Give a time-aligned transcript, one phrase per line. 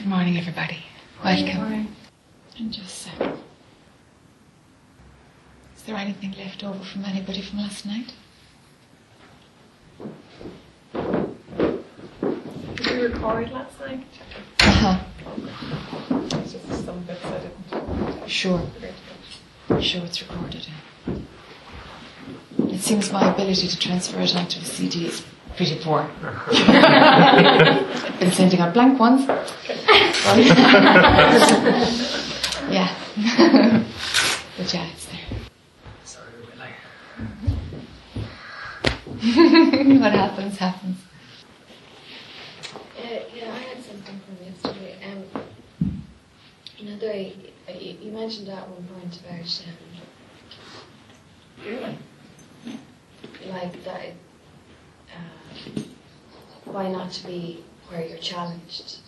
[0.00, 0.78] Good morning, everybody.
[1.22, 1.56] Welcome.
[1.56, 1.94] morning.
[2.58, 3.32] And just uh,
[5.76, 8.14] is there anything left over from anybody from last night?
[12.76, 14.06] Did you record last night?
[14.60, 15.04] Uh-huh.
[16.10, 18.26] It's just some bits I didn't.
[18.26, 18.62] Sure.
[19.80, 20.66] Sure, it's recorded.
[22.58, 25.22] It seems my ability to transfer it onto a CD is
[25.56, 26.08] pretty poor.
[26.22, 29.28] I've been sending out blank ones.
[32.70, 32.94] yeah.
[34.58, 35.20] but yeah, it's there.
[36.04, 36.64] Sorry, will I?
[39.98, 40.98] what happens, happens.
[42.98, 44.98] Uh, yeah, I had something from yesterday.
[45.10, 45.24] Um,
[46.76, 47.32] you know, the,
[47.66, 49.62] uh, you you mentioned at one point about
[51.66, 51.96] um,
[53.48, 54.12] like that.
[55.16, 55.80] Uh,
[56.66, 58.98] why not to be where you're challenged?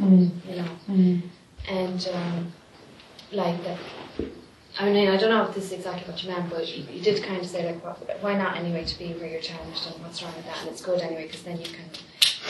[0.00, 0.30] Mm.
[0.48, 1.22] You know, Mm.
[1.68, 2.52] and um,
[3.32, 3.78] like that.
[4.78, 7.00] I mean, I don't know if this is exactly what you meant, but you, you
[7.00, 10.02] did kind of say like, wh- why not anyway to be where you're challenged and
[10.02, 11.84] what's wrong with that, and it's good anyway because then you can,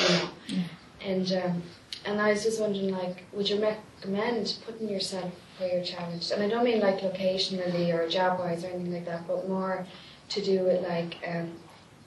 [0.00, 0.30] you know.
[0.48, 0.62] Yeah.
[1.06, 1.62] And um,
[2.06, 6.32] and I was just wondering, like, would you recommend putting yourself where you're challenged?
[6.32, 9.86] And I don't mean like locationally or job wise or anything like that, but more
[10.30, 11.52] to do with like um,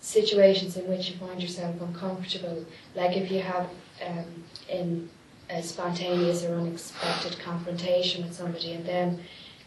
[0.02, 2.66] situations in which you find yourself uncomfortable.
[2.96, 3.68] Like if you have
[4.06, 4.26] um,
[4.70, 5.10] in
[5.50, 9.20] a spontaneous or unexpected confrontation with somebody, and then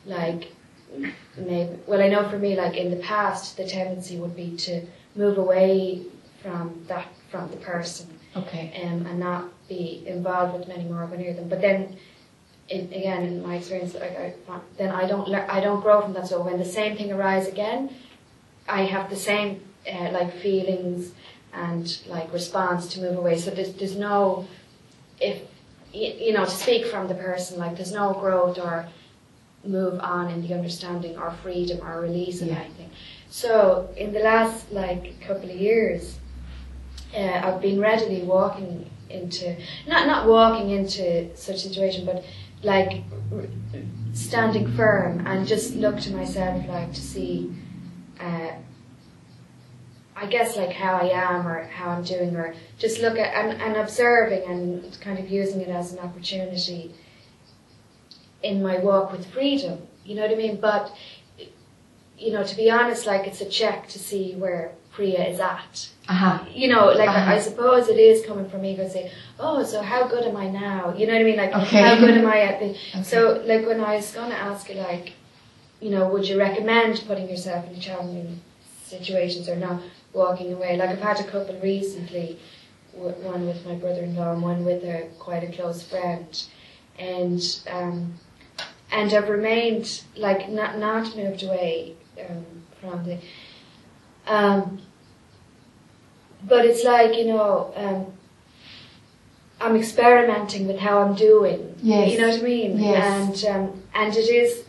[0.06, 0.52] like
[1.36, 4.86] maybe well, I know for me, like in the past, the tendency would be to
[5.14, 6.02] move away
[6.42, 8.72] from that from the person Okay.
[8.84, 11.48] um, and not be involved with them anymore when near them.
[11.48, 11.96] But then,
[12.68, 14.34] in, again, in my experience, like I,
[14.76, 16.28] then I don't lear- I don't grow from that.
[16.28, 17.90] So when the same thing arises again,
[18.68, 21.12] I have the same uh, like feelings
[21.52, 23.36] and like response to move away.
[23.38, 24.46] So there's there's no
[25.20, 25.42] if
[25.92, 28.86] you know to speak from the person like there's no growth or
[29.64, 32.60] move on in the understanding or freedom or release of Yeah.
[32.60, 32.90] anything.
[33.28, 36.18] So in the last like couple of years,
[37.16, 39.56] uh, I've been readily walking into
[39.86, 42.24] not not walking into such situation, but
[42.62, 43.02] like
[43.32, 43.44] r-
[44.12, 47.52] standing firm and just look to myself like to see.
[48.20, 48.52] Uh,
[50.22, 53.60] I guess like how I am or how I'm doing or just look at and,
[53.60, 56.94] and observing and kind of using it as an opportunity
[58.42, 59.78] in my walk with freedom.
[60.04, 60.60] You know what I mean?
[60.60, 60.94] But
[62.18, 65.88] you know, to be honest, like it's a check to see where Priya is at
[66.08, 66.44] Uh-huh.
[66.52, 67.32] you know, like Uh-huh.
[67.36, 70.92] I suppose it is coming from ego saying, oh, so how good am I now?
[70.96, 71.36] You know what I mean?
[71.36, 71.80] Like, Okay.
[71.80, 72.66] how good am I at the...
[72.94, 73.02] Okay.
[73.04, 75.12] So, like, when I was going to ask you, like,
[75.80, 78.40] you know, would you recommend putting yourself in challenging
[78.84, 79.80] situations or not
[80.12, 80.76] walking away?
[80.76, 82.38] Like, I've had a couple recently,
[82.92, 86.42] one with my brother-in-law and one with a quite a close friend.
[86.98, 88.14] And, um,
[88.90, 92.44] and I've remained, like, not, not moved away um,
[92.80, 93.18] from the...
[94.26, 94.80] Um,
[96.46, 98.12] but it's like you know um,
[99.60, 101.74] I'm experimenting with how I'm doing.
[101.82, 102.12] Yes.
[102.12, 102.78] You know what I mean?
[102.78, 103.44] Yes.
[103.44, 104.64] And um, and it is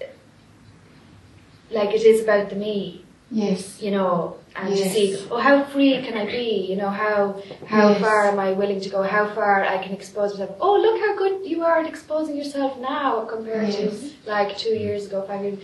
[1.69, 3.81] like it is about the me, Yes.
[3.81, 4.83] you know, and Yes.
[4.83, 6.65] to see oh how free can I be?
[6.69, 8.01] You know how how Yes.
[8.01, 9.03] far am I willing to go?
[9.03, 10.57] How far I can expose myself?
[10.59, 13.75] Oh look how good you are at exposing yourself now compared Yes.
[13.77, 15.59] to like two years ago, five years.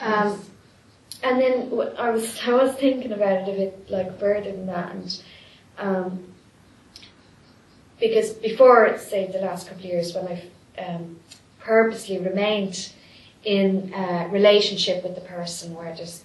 [0.00, 0.38] Um, Yes.
[1.24, 4.66] and then wh- I was I was thinking about it a bit like further than
[4.66, 5.22] that, and
[5.78, 6.24] um,
[7.98, 10.44] because before say the last couple of years when I've
[10.86, 11.18] um,
[11.58, 12.92] purposely remained
[13.44, 16.22] in a relationship with the person where there's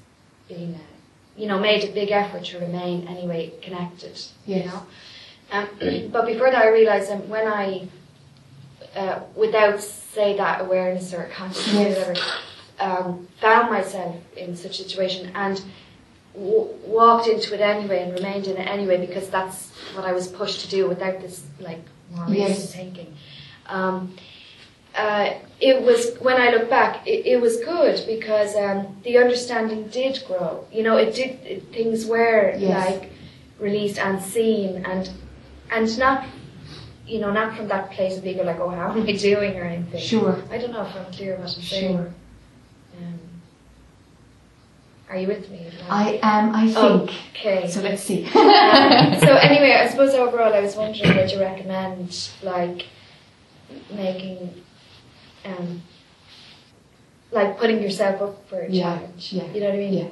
[0.54, 4.84] been a, you know made a big effort to remain anyway connected, you know.
[5.52, 5.68] Um,
[6.12, 7.88] but before that, I realised that when I,
[8.96, 12.30] uh, without say that awareness or consciousness or whatever,
[12.80, 15.62] um, found myself in such a situation and
[16.34, 20.28] w- walked into it anyway and remained in it anyway because that's what I was
[20.28, 21.80] pushed to do without this like
[22.14, 22.74] more Yes.
[22.74, 23.14] thinking.
[23.68, 24.16] Um,
[24.96, 29.88] uh, it was when I look back, it, it was good because um, the understanding
[29.88, 30.66] did grow.
[30.72, 31.40] You know, it did.
[31.46, 32.90] It, things were Yes.
[33.02, 33.12] like
[33.60, 35.10] released and seen, and
[35.72, 36.26] and not,
[37.08, 39.64] you know, not from that place of ego, like, oh, how am I doing or
[39.64, 40.02] anything.
[40.02, 40.44] Sure.
[40.52, 41.96] I don't know if I'm clear what I'm saying.
[41.98, 42.14] Sure.
[42.98, 43.20] Um,
[45.10, 45.70] are you with me?
[45.90, 47.12] I am, I think.
[47.36, 47.68] Okay.
[47.70, 48.26] So let's see.
[48.36, 52.86] Um, so anyway, I suppose overall, I was wondering, would you recommend like
[53.94, 54.54] making,
[55.46, 55.82] um,
[57.32, 59.34] like putting yourself up for a Yeah, challenge?
[59.34, 59.94] yeah, You know what I mean?
[59.94, 60.08] yeah,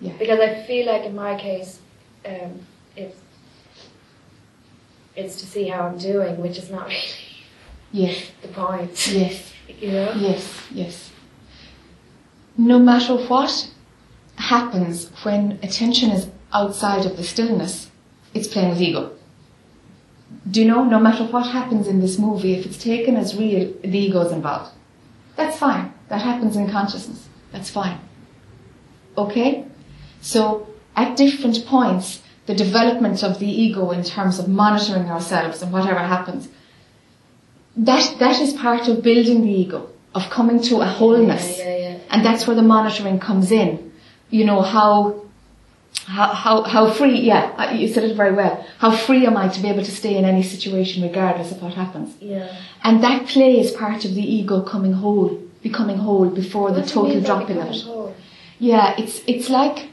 [0.00, 0.12] yeah.
[0.18, 1.78] Because I feel like in my case,
[2.26, 2.60] um,
[2.96, 3.16] it's
[5.16, 7.02] it's to see how I'm doing, which is not really
[7.92, 8.30] Yes.
[8.42, 9.06] the point.
[9.12, 9.50] Yes.
[9.80, 10.12] You know?
[10.16, 10.60] Yes.
[10.70, 11.10] Yes.
[12.58, 13.70] No matter what
[14.36, 17.90] happens when attention is outside of the stillness,
[18.34, 19.12] it's playing with ego.
[20.50, 20.84] Do you know?
[20.84, 24.32] No matter what happens in this movie, if it's taken as real, the ego is
[24.32, 24.72] involved.
[25.36, 25.92] That's fine.
[26.08, 27.28] That happens in consciousness.
[27.52, 27.98] That's fine.
[29.16, 29.66] Okay?
[30.20, 35.72] So, at different points, the development of the ego in terms of monitoring ourselves and
[35.72, 36.48] whatever happens,
[37.76, 41.58] that, that is part of building the ego, of coming to a wholeness.
[41.58, 41.98] Yeah, yeah, yeah.
[42.10, 43.92] And that's where the monitoring comes in.
[44.30, 45.23] You know, how,
[46.06, 48.66] how, how, how free, yeah, you said it very well.
[48.78, 51.74] How free am I to be able to stay in any situation regardless of what
[51.74, 52.14] happens?
[52.20, 52.54] Yeah.
[52.82, 56.88] And that play is part of the ego coming whole, becoming whole before the What
[56.88, 57.82] you total dropping of it.
[57.82, 58.14] whole?
[58.58, 59.88] Yeah, it's it's like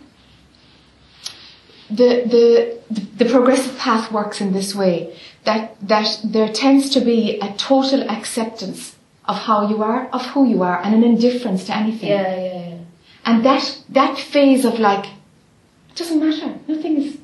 [1.90, 2.80] the the
[3.18, 5.16] the progressive path works in this way
[5.46, 10.48] that that there tends to be a total acceptance of how you are, of who
[10.48, 12.10] you are, and an indifference to anything.
[12.10, 12.78] Yeah, yeah, yeah.
[13.26, 15.06] And that that phase of like,
[15.92, 17.18] it doesn't matter, nothing is,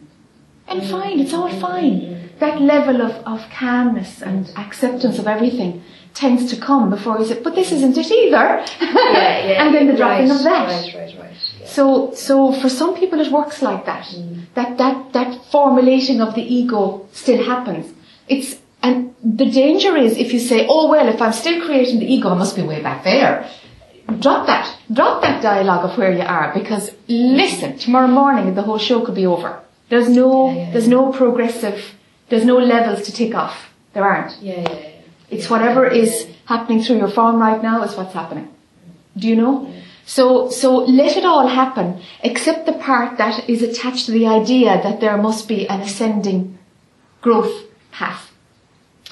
[0.68, 2.32] I'm fine, it's all fine.
[2.40, 5.84] That level of, of calmness and acceptance of everything
[6.14, 8.36] tends to come before you say, but this isn't it either.
[8.36, 9.64] Yeah, yeah.
[9.64, 10.68] and then the dropping right, of that.
[10.68, 11.38] Right, right, right.
[11.60, 11.68] Yeah.
[11.68, 14.06] So, so for some people it works like that.
[14.08, 14.46] Mm.
[14.56, 17.94] That, that, that formulating of the ego still happens.
[18.28, 22.12] It's, and the danger is if you say, oh well, if I'm still creating the
[22.14, 23.50] ego, I must be way back there.
[24.20, 24.76] Drop that.
[24.92, 29.16] Drop that dialogue of where you are because listen, tomorrow morning the whole show could
[29.16, 29.60] be over.
[29.90, 30.96] There's no, Yeah, yeah, there's yeah.
[30.96, 31.94] no progressive,
[32.30, 33.70] there's no levels to tick off.
[33.94, 34.42] There aren't.
[34.42, 34.90] Yeah, yeah, yeah.
[35.30, 38.48] It's whatever is happening through your form right now is what's happening.
[39.18, 39.74] Do you know?
[40.06, 44.82] So, so let it all happen, except the part that is attached to the idea
[44.82, 46.58] that there must be an ascending
[47.22, 48.27] growth path.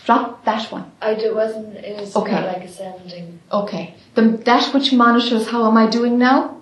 [0.06, 0.86] Drop that one.
[1.02, 2.46] I do, wasn't, it was Okay.
[2.46, 3.40] like ascending.
[3.52, 3.96] Okay.
[4.14, 6.58] The, that which monitors how am I doing now,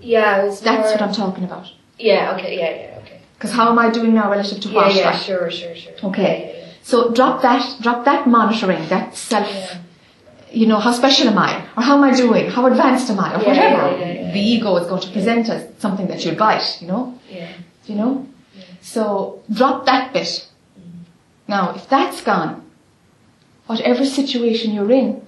[0.00, 1.66] Yeah, it was that's more, what I'm talking about.
[1.98, 3.20] Yeah, okay, yeah, yeah, okay.
[3.34, 4.94] Because how am I doing now relative to Yeah, what?
[4.94, 5.20] yeah, right?
[5.22, 5.92] sure, sure, sure.
[6.10, 6.34] Okay.
[6.58, 9.78] Yeah, So drop that, drop that monitoring, that self, yeah, yeah.
[10.60, 11.64] you know, how special am I?
[11.76, 12.48] Or how am I doing?
[12.50, 13.34] How advanced am I?
[13.34, 13.98] Or Yeah, whatever.
[13.98, 14.32] yeah, yeah, yeah.
[14.32, 17.18] The ego is going to present as something that you'll bite, you know?
[17.28, 17.50] Yeah.
[17.86, 18.26] You know?
[18.56, 18.64] Yeah.
[18.82, 20.26] So drop that bit.
[20.26, 20.98] Mm-hmm.
[21.48, 22.62] Now, if that's gone,
[23.66, 25.22] whatever situation you're in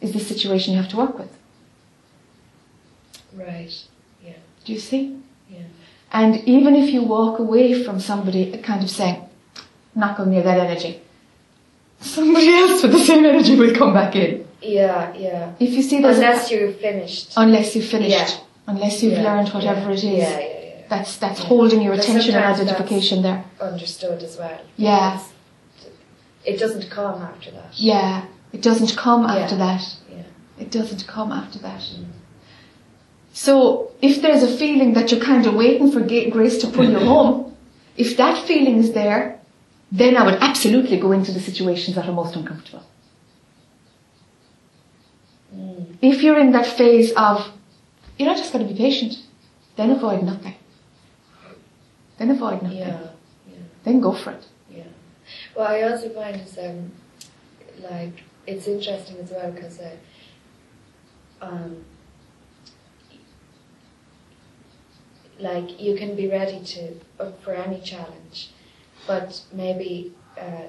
[0.00, 1.30] is the situation you have to work with.
[3.34, 3.72] Right.
[4.24, 4.32] Yeah.
[4.64, 5.18] Do you see?
[5.50, 5.62] Yeah.
[6.12, 9.22] And even if you walk away from somebody kind of saying,
[9.94, 11.00] not going near that energy,
[12.00, 14.46] somebody else with the same energy will come back in.
[14.62, 15.52] Yeah, yeah.
[15.58, 17.32] If you see a- Unless you're finished.
[17.36, 18.30] unless you've finished, Yeah.
[18.66, 20.82] unless you've Yeah, learned whatever yeah, it is, Yeah, yeah, yeah.
[20.88, 23.44] that's that's holding your But attention and identification there.
[23.60, 24.60] Understood as well.
[24.76, 25.12] Yeah.
[25.12, 25.28] Because
[26.44, 27.78] It doesn't come after that.
[27.78, 29.36] Yeah, it doesn't come Yeah.
[29.36, 29.82] after that.
[30.10, 30.22] Yeah.
[30.58, 31.82] It doesn't come after that.
[33.32, 36.98] So if there's a feeling that you're kind of waiting for Grace to pull you
[37.14, 37.54] home,
[37.96, 39.38] if that feeling is there,
[39.92, 42.84] then I would absolutely go into the situations that are most uncomfortable.
[45.54, 45.96] Mm.
[46.00, 47.50] If you're in that phase of,
[48.16, 49.18] you're not just going to be patient,
[49.76, 50.54] then avoid nothing.
[52.18, 52.78] Then avoid nothing.
[52.78, 53.00] Yeah.
[53.48, 53.56] Yeah.
[53.84, 54.44] Then go for it.
[55.60, 56.90] Well, I also find it's um,
[57.80, 59.94] like it's interesting as well because uh,
[61.42, 61.84] um,
[65.38, 68.52] like you can be ready to up for any challenge,
[69.06, 70.62] but maybe uh,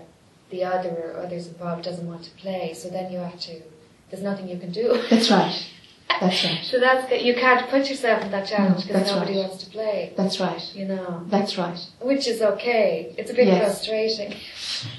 [0.49, 3.61] the other or others involved doesn't want to play, so then you have to.
[4.09, 5.01] There's nothing you can do.
[5.09, 5.71] That's right.
[6.19, 6.59] That's right.
[6.63, 7.21] So that's good.
[7.21, 9.47] You can't put yourself in that challenge because that's nobody right.
[9.47, 10.13] wants to play.
[10.17, 10.75] That's right.
[10.75, 11.79] You know, That's right.
[12.01, 13.15] which is okay.
[13.17, 13.85] It's a bit Yes.
[13.85, 14.35] frustrating.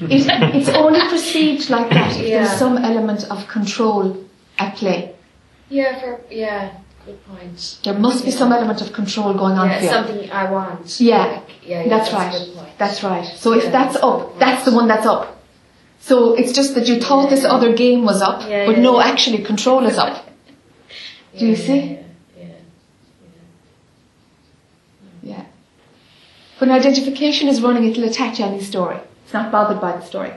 [0.00, 2.44] It, it's only perceived like that if Yeah.
[2.44, 4.16] there's some element of control
[4.58, 5.14] at play.
[5.68, 6.70] Yeah, for yeah,
[7.06, 7.78] good point.
[7.84, 8.36] There must be Yeah.
[8.36, 9.88] some element of control going on Yeah, you.
[9.88, 11.00] something I want.
[11.00, 11.24] Yeah.
[11.26, 12.48] Like, yeah, that's, a right.
[12.78, 13.26] That's right.
[13.36, 15.36] So if that's that's up, that's the one that's up.
[16.00, 19.86] So it's just that you thought this other game was up, but no, actually control
[19.86, 20.26] is up.
[21.38, 21.80] Do you see?
[21.80, 21.98] Yeah,
[22.38, 22.46] yeah,
[25.22, 25.44] Yeah.
[26.58, 28.98] When identification is running, it'll attach any story.
[29.24, 30.32] It's not bothered by the story.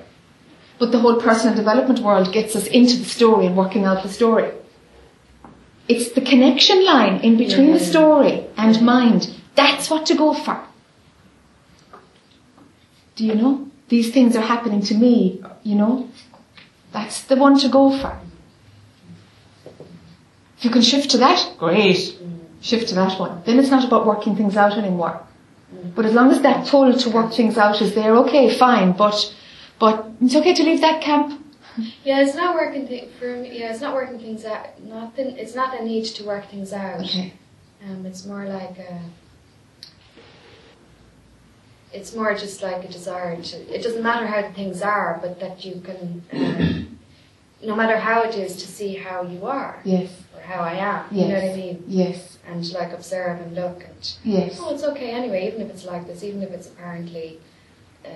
[0.79, 4.09] But the whole personal development world gets us into the story and working out the
[4.09, 4.51] story.
[5.87, 7.85] It's the connection line in between the Yeah.
[7.93, 9.29] story and mind.
[9.55, 10.59] That's what to go for.
[13.15, 13.67] Do you know?
[13.87, 16.09] These things are happening to me, you know?
[16.91, 18.17] That's the one to go for.
[20.57, 22.17] If you can shift to that, great.
[22.61, 23.41] Shift to that one.
[23.45, 25.21] Then it's not about working things out anymore.
[25.95, 28.91] But as long as that pull to work things out is there, okay, fine.
[28.93, 29.33] But,
[29.79, 31.41] but it's okay to leave that camp.
[32.03, 33.59] Yeah, it's not working th- for me.
[33.59, 34.79] Yeah, it's not working things out.
[34.81, 35.37] Nothing.
[35.37, 37.01] It's not a need to work things out.
[37.01, 37.33] Okay.
[37.83, 39.01] Um, it's more like a.
[41.91, 43.57] It's more just like a desire to.
[43.73, 46.94] It doesn't matter how the things are, but that you can, um,
[47.65, 50.09] no matter how it is, to see how you are Yes.
[50.35, 51.05] or how I am.
[51.11, 51.83] You know what I mean?
[51.87, 52.37] Yes.
[52.47, 54.13] And like observe and look and.
[54.23, 54.57] Yes.
[54.61, 55.47] Oh, it's okay anyway.
[55.47, 57.39] Even if it's like this, even if it's apparently,
[58.05, 58.09] uh,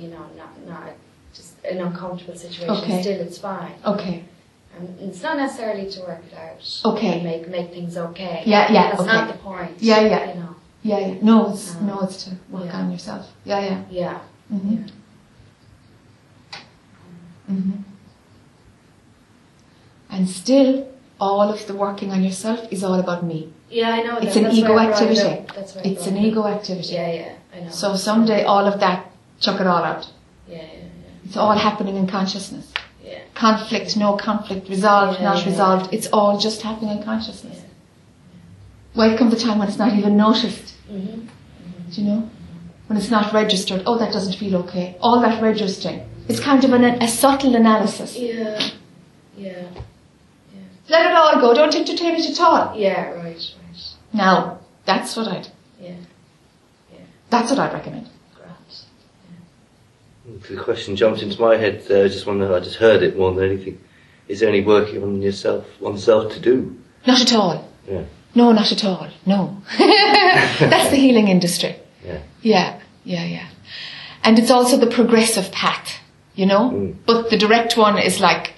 [0.00, 0.90] you know, not not
[1.34, 3.00] just an uncomfortable situation, Okay.
[3.02, 3.74] still it's fine.
[3.84, 4.24] Okay.
[5.00, 6.60] It's not necessarily to work it out.
[6.84, 7.14] Okay.
[7.14, 8.42] And make make things okay.
[8.46, 9.12] Yeah, yeah, That's okay.
[9.12, 9.72] not the point.
[9.80, 10.28] Yeah, yeah.
[10.34, 10.54] You know.
[10.82, 11.14] Yeah, yeah.
[11.22, 12.78] No, it's Um, no, it's to work yeah.
[12.80, 13.26] on yourself.
[13.44, 13.82] Yeah, yeah.
[13.90, 14.18] Yeah.
[14.50, 14.86] hmm Yeah.
[17.48, 17.72] hmm
[20.18, 20.88] And still,
[21.20, 23.52] all of the working on yourself is all about me.
[23.70, 24.16] Yeah, I know.
[24.18, 24.38] It's that.
[24.38, 25.46] an That's ego it activity.
[25.54, 26.94] That's I It's an it ego activity.
[26.94, 27.34] Yeah, yeah.
[27.54, 27.70] I know.
[27.70, 29.06] So someday, all of that,
[29.38, 30.10] chuck it all out.
[30.48, 31.24] Yeah, yeah, yeah.
[31.24, 32.66] It's all happening in consciousness.
[33.04, 33.20] yeah.
[33.34, 35.50] Conflict, no conflict, resolved, Yeah, not yeah.
[35.52, 35.94] resolved.
[35.94, 37.62] It's all just happening in consciousness.
[38.96, 40.74] Welcome the time when it's not even noticed.
[40.90, 41.20] Mm-hmm.
[41.92, 42.30] Do you know?
[42.88, 43.82] When it's not registered.
[43.86, 44.96] Oh, that doesn't feel okay.
[45.00, 46.00] All that registering.
[46.26, 48.16] It's kind of an, a subtle analysis.
[48.18, 48.70] Yeah.
[49.36, 49.68] Yeah.
[50.88, 51.54] Let it all go.
[51.54, 52.76] Don't entertain it at all.
[52.76, 53.10] Yeah.
[53.10, 53.24] Right.
[53.24, 53.94] Right.
[54.12, 55.48] Now, that's what I'd.
[55.80, 55.96] Yeah.
[56.92, 57.00] Yeah.
[57.30, 58.08] That's what I'd recommend.
[58.34, 58.56] Grand.
[60.42, 61.84] The question jumped into my head.
[61.90, 62.54] Uh, I just wonder.
[62.54, 63.80] I just heard it more than anything.
[64.28, 66.78] Is there any working on yourself, oneself to do?
[67.06, 67.68] Not at all.
[67.88, 68.04] Yeah.
[68.34, 69.08] No, not at all.
[69.24, 69.62] No.
[69.78, 71.76] that's the healing industry.
[72.04, 72.22] Yeah.
[72.42, 73.48] Yeah, yeah, yeah.
[74.22, 76.00] And it's also the progressive path,
[76.34, 76.70] you know?
[76.70, 76.96] Mm.
[77.06, 78.52] But the direct one is like,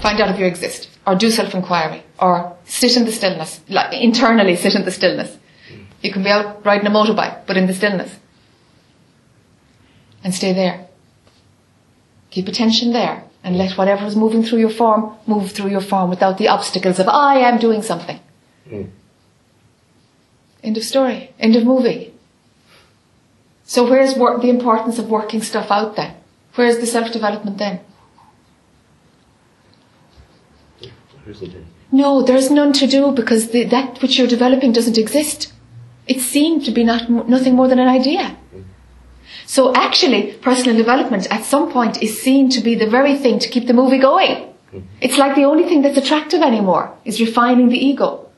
[0.00, 4.56] find out if you exist, or do self-inquiry, or sit in the stillness, like internally
[4.56, 5.36] sit in the stillness.
[6.02, 8.16] You can be out riding a motorbike, but in the stillness.
[10.22, 10.86] And stay there.
[12.30, 16.10] Keep attention there, and let whatever is moving through your form move through your form
[16.10, 18.20] without the obstacles of, I am doing something.
[18.68, 18.90] Mm.
[20.62, 21.32] End of story.
[21.38, 22.12] End of movie.
[23.64, 26.16] So where's work, the importance of working stuff out then?
[26.54, 27.80] Where's the self-development then?
[30.80, 30.90] There
[31.26, 31.66] isn't.
[31.92, 35.52] No, there's none to do because the, that which you're developing doesn't exist.
[36.06, 38.36] It's seen to be not, nothing more than an idea.
[39.46, 43.48] So actually, personal development at some point is seen to be the very thing to
[43.48, 44.54] keep the movie going.
[45.00, 48.28] It's like the only thing that's attractive anymore is refining the ego.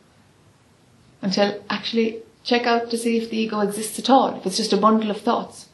[1.21, 4.73] Until actually check out to see if the ego exists at all, if it's just
[4.73, 5.69] a bundle of thoughts.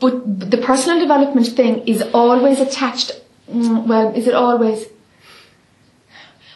[0.00, 3.12] But the personal development thing is always attached,
[3.50, 4.86] mm, well, is it always?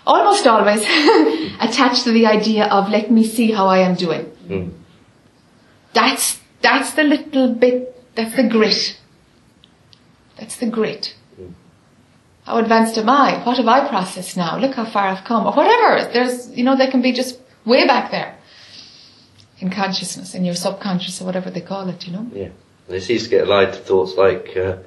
[0.08, 0.80] Almost always
[1.60, 4.24] attached to the idea of let me see how I am doing.
[4.48, 4.72] Mm.
[5.92, 8.98] That's, that's the little bit, that's the grit.
[10.38, 11.14] That's the grit.
[11.38, 11.52] Mm.
[12.46, 13.44] How advanced am I?
[13.44, 14.56] What have I processed now?
[14.56, 15.44] Look how far I've come.
[15.44, 16.10] Or whatever.
[16.10, 18.34] There's, you know, they can be just way back there.
[19.58, 22.26] In consciousness, in your subconscious or whatever they call it, you know?
[22.32, 22.48] Yeah.
[22.86, 24.78] And it seems to get allied to thoughts like, uh,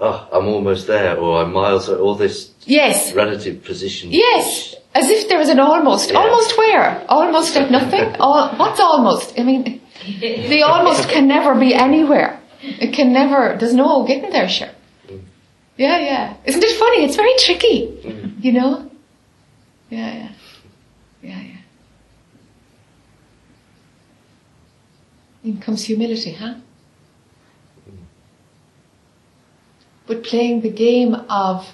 [0.00, 3.12] oh, I'm almost there, or I'm miles, all this Yes.
[3.14, 4.10] relative position.
[4.12, 4.74] Yes.
[4.94, 6.10] As if there was an almost.
[6.10, 6.18] Yeah.
[6.18, 7.04] Almost where?
[7.08, 8.16] Almost at nothing?
[8.20, 9.38] All, what's almost?
[9.38, 9.80] I mean,
[10.20, 12.40] the almost can never be anywhere.
[12.62, 14.70] It can never, there's no getting there, sure.
[15.06, 15.20] Mm.
[15.76, 16.34] Yeah, yeah.
[16.44, 17.04] Isn't it funny?
[17.04, 18.44] It's very tricky, Mm.
[18.44, 18.90] you know?
[19.90, 20.32] Yeah, yeah.
[21.22, 21.56] Yeah, yeah.
[25.44, 26.54] In comes humility, huh?
[30.08, 31.68] But playing the game of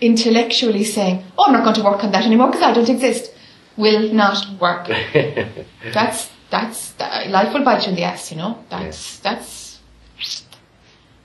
[0.00, 3.32] intellectually saying, oh, I'm not going to work on that anymore because I don't exist,
[3.76, 4.86] will not work.
[5.92, 8.62] That's, that's, that, life will bite you in the ass, you know?
[8.70, 9.80] That's, that's,
[10.18, 10.44] that's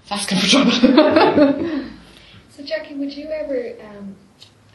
[0.10, 1.86] asking for trouble.
[2.50, 4.16] So, Jackie, would you ever um,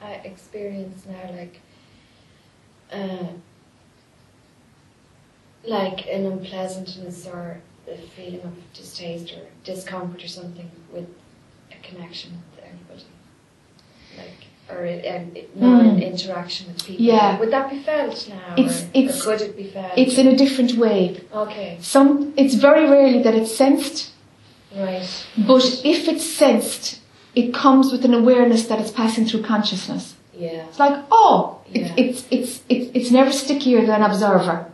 [0.01, 1.61] uh, experience now, like,
[2.91, 3.27] uh,
[5.67, 11.07] like an unpleasantness or a feeling of distaste or discomfort or something with
[11.71, 13.07] a connection with anybody,
[14.17, 16.73] like, or a, non-interaction hmm.
[16.73, 17.05] with people?
[17.05, 17.39] Yeah.
[17.39, 19.93] Would that be felt now, It's- or, it's- or could it be felt?
[19.97, 21.21] it's in a different way.
[21.33, 24.11] okay, Some, it's very rarely that it's sensed,
[24.75, 27.01] right, but if it's sensed,
[27.35, 30.15] it comes with an awareness that it's passing through consciousness.
[30.33, 31.95] yeah, It's like, oh, it's, Yeah.
[32.05, 34.67] it's, it's, it's, it's never stickier than observer.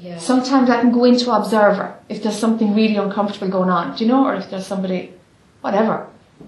[0.00, 4.04] Yeah, Sometimes I can go into observer if there's something really uncomfortable going on, do
[4.04, 5.12] you know, or if there's somebody,
[5.60, 6.06] whatever,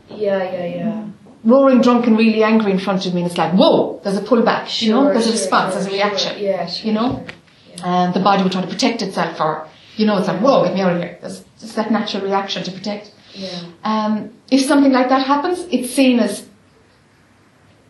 [0.08, 1.06] yeah, yeah, yeah.
[1.44, 4.22] roaring drunk and really angry in front of me, and it's like, whoa, there's a
[4.22, 6.42] pullback, you know, Sure, there's a response, sure, there's a reaction, Sure.
[6.42, 7.24] Yeah, sure, you know?
[7.26, 7.76] sure.
[7.76, 8.04] Yeah.
[8.04, 9.66] and the body will try to protect itself, or
[9.96, 11.18] you know, it's like, whoa, get me out of here.
[11.20, 13.12] There's just that natural reaction to protect.
[13.34, 13.60] Yeah.
[13.84, 16.46] Um, if something like that happens, it's seen as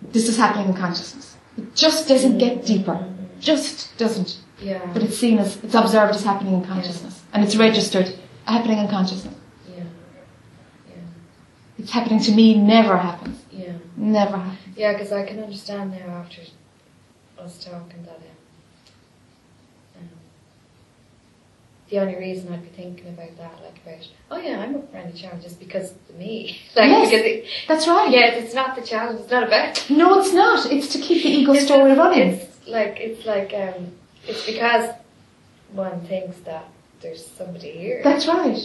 [0.03, 1.37] this is happening in consciousness.
[1.57, 3.07] It just doesn't get deeper.
[3.39, 4.39] Just doesn't.
[4.61, 4.85] Yeah.
[4.93, 7.23] But it's seen as, it's observed as happening in consciousness.
[7.33, 8.15] And it's registered
[8.45, 9.35] happening in consciousness.
[9.69, 9.85] Yeah.
[10.89, 10.95] Yeah.
[11.79, 13.43] It's happening to me never happens.
[13.51, 13.73] Yeah.
[13.97, 14.77] Never happens.
[14.77, 16.43] Yeah, because I can understand now after
[17.39, 18.21] us talking that
[19.99, 20.09] um,
[21.89, 24.99] the only reason I'd be thinking about that, like about, oh yeah, I'm up for
[24.99, 26.61] any challenge, is because of me.
[26.77, 27.11] like Yes.
[27.11, 28.11] because it, That's right.
[28.11, 29.21] yeah, it's not the challenge.
[29.21, 29.89] It's not about.
[29.91, 30.71] No, it's not.
[30.71, 32.29] It's to keep the ego story running.
[32.35, 33.93] It's like it's like um,
[34.31, 34.95] it's because
[35.73, 36.65] one thinks that
[37.01, 38.59] there's somebody here That's right.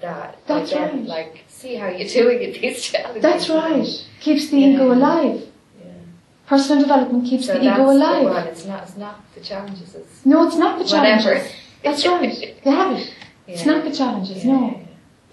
[0.00, 1.04] that That's like, right.
[1.04, 3.22] like see how you're doing at these challenges.
[3.22, 3.86] That's right.
[4.20, 4.68] Keeps the Yeah.
[4.68, 5.40] ego alive.
[5.80, 5.90] Yeah.
[6.46, 8.24] Personal development keeps So the that's ego the alive.
[8.24, 8.46] one.
[8.48, 8.82] It's not.
[8.82, 9.94] It's not the challenges.
[9.94, 11.24] It's No, it's not the challenges.
[11.26, 11.48] whatever.
[11.82, 12.32] That's right.
[12.64, 13.14] You have it.
[13.46, 14.60] It's not the challenges, Yeah, no.
[14.66, 14.78] yeah, yeah.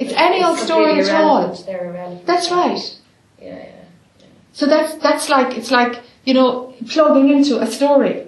[0.05, 1.37] It's any old story at all.
[1.37, 2.25] irrelevant, They're irrelevant.
[2.25, 2.99] That's right.
[3.41, 4.25] Yeah, yeah.
[4.53, 8.27] So that's that's like it's like you know plugging into a story.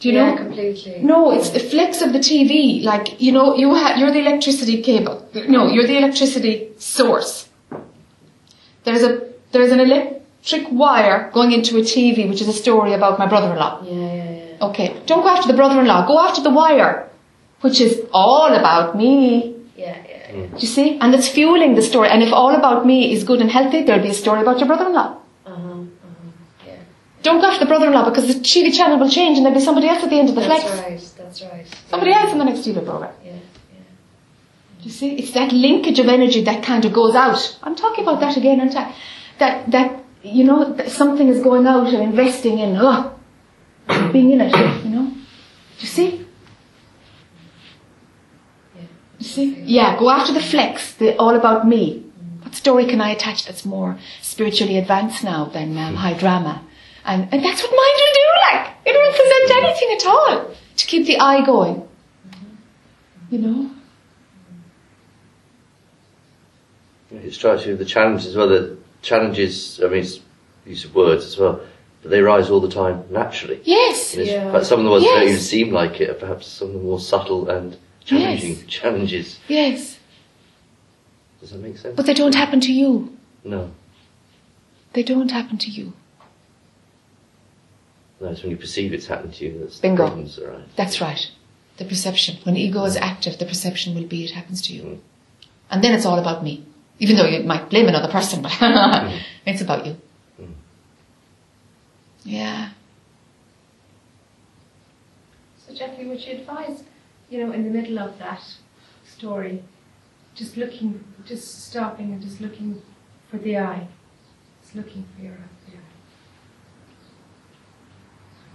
[0.00, 0.36] Do you yeah, know?
[0.36, 1.00] completely.
[1.02, 2.82] No, it's the flicks of the TV.
[2.82, 5.28] Like you know, you ha- you're the electricity cable.
[5.46, 7.48] No, you're the electricity source.
[8.84, 13.18] There's a there's an electric wire going into a TV, which is a story about
[13.18, 13.82] my brother-in-law.
[13.84, 14.68] Yeah, yeah, yeah.
[14.68, 16.06] Okay, don't go after the brother-in-law.
[16.06, 17.08] Go after the wire,
[17.60, 19.54] which is all about me.
[19.76, 20.36] Yeah, yeah.
[20.36, 20.46] yeah.
[20.46, 20.98] Do you see?
[20.98, 22.08] And it's fueling the story.
[22.08, 24.66] And if all about me is good and healthy, there'll be a story about your
[24.66, 25.08] brother-in-law.
[25.46, 25.56] Uh huh.
[25.56, 26.66] Uh huh.
[26.66, 26.78] Yeah.
[27.22, 29.88] Don't go after the brother-in-law because the TV channel will change and there'll be somebody
[29.88, 30.80] else at the end of the That's flex.
[30.80, 31.14] right.
[31.18, 31.66] That's right.
[31.88, 32.22] Somebody yeah.
[32.22, 33.12] else in the next TV program.
[33.22, 33.78] Yeah, yeah.
[34.82, 35.16] You see?
[35.16, 37.58] It's that linkage of energy that kind of goes out.
[37.62, 38.94] I'm talking about that again, aren't I?
[39.38, 43.14] That, that, you know, that something is going out and investing in, oh,
[44.12, 45.06] being in it, you know?
[45.10, 46.26] Do you see?
[48.74, 48.82] Yeah.
[49.18, 49.60] You see?
[49.60, 52.06] Yeah, go after the flex, the all about me.
[52.42, 56.64] What story can I attach that's more spiritually advanced now than um, high drama?
[57.10, 58.70] And, and that's what mind will do, like.
[58.86, 61.86] It won't present anything at all to keep the I going.
[63.30, 63.70] You know?
[67.12, 68.48] It strikes me with the challenges as well.
[68.48, 70.20] The challenges, I mean, it's
[70.64, 71.60] use of words as well,
[72.02, 73.60] but they rise all the time naturally.
[73.64, 74.14] Yes.
[74.14, 74.52] And it's- Yeah.
[74.52, 76.74] But some of the ones that don't even seem like it are perhaps some of
[76.74, 79.40] the more subtle and challenging challenges.
[79.48, 79.98] Yes.
[81.40, 81.96] Does that make sense?
[81.96, 83.16] But they don't happen to you.
[83.44, 83.70] no.
[84.92, 85.92] They don't happen to you.
[88.20, 90.02] No, it's when you perceive it's happened to you that's Bingo.
[90.02, 90.68] the problems arise.
[90.76, 91.30] That's right.
[91.78, 92.36] The perception.
[92.44, 94.82] When ego is active, the perception will be it happens to you.
[94.82, 94.98] Mm.
[95.70, 96.66] And then it's all about me.
[96.98, 98.52] Even though you might blame another person, but
[99.46, 99.96] it's about you.
[100.38, 100.52] Mm.
[102.24, 102.70] Yeah.
[105.66, 106.84] So Jackie, would you advise,
[107.30, 108.42] you know, in the middle of that
[109.06, 109.62] story,
[110.34, 112.82] just looking, just stopping and just looking
[113.30, 113.88] for the I,
[114.62, 115.49] just looking for your I.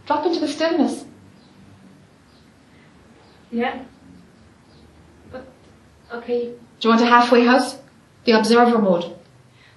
[0.05, 1.05] Drop into the stillness.
[3.51, 3.83] Yeah.
[5.31, 5.45] But
[6.13, 7.77] okay, Do you want a halfway house?
[8.25, 9.15] The observer mode.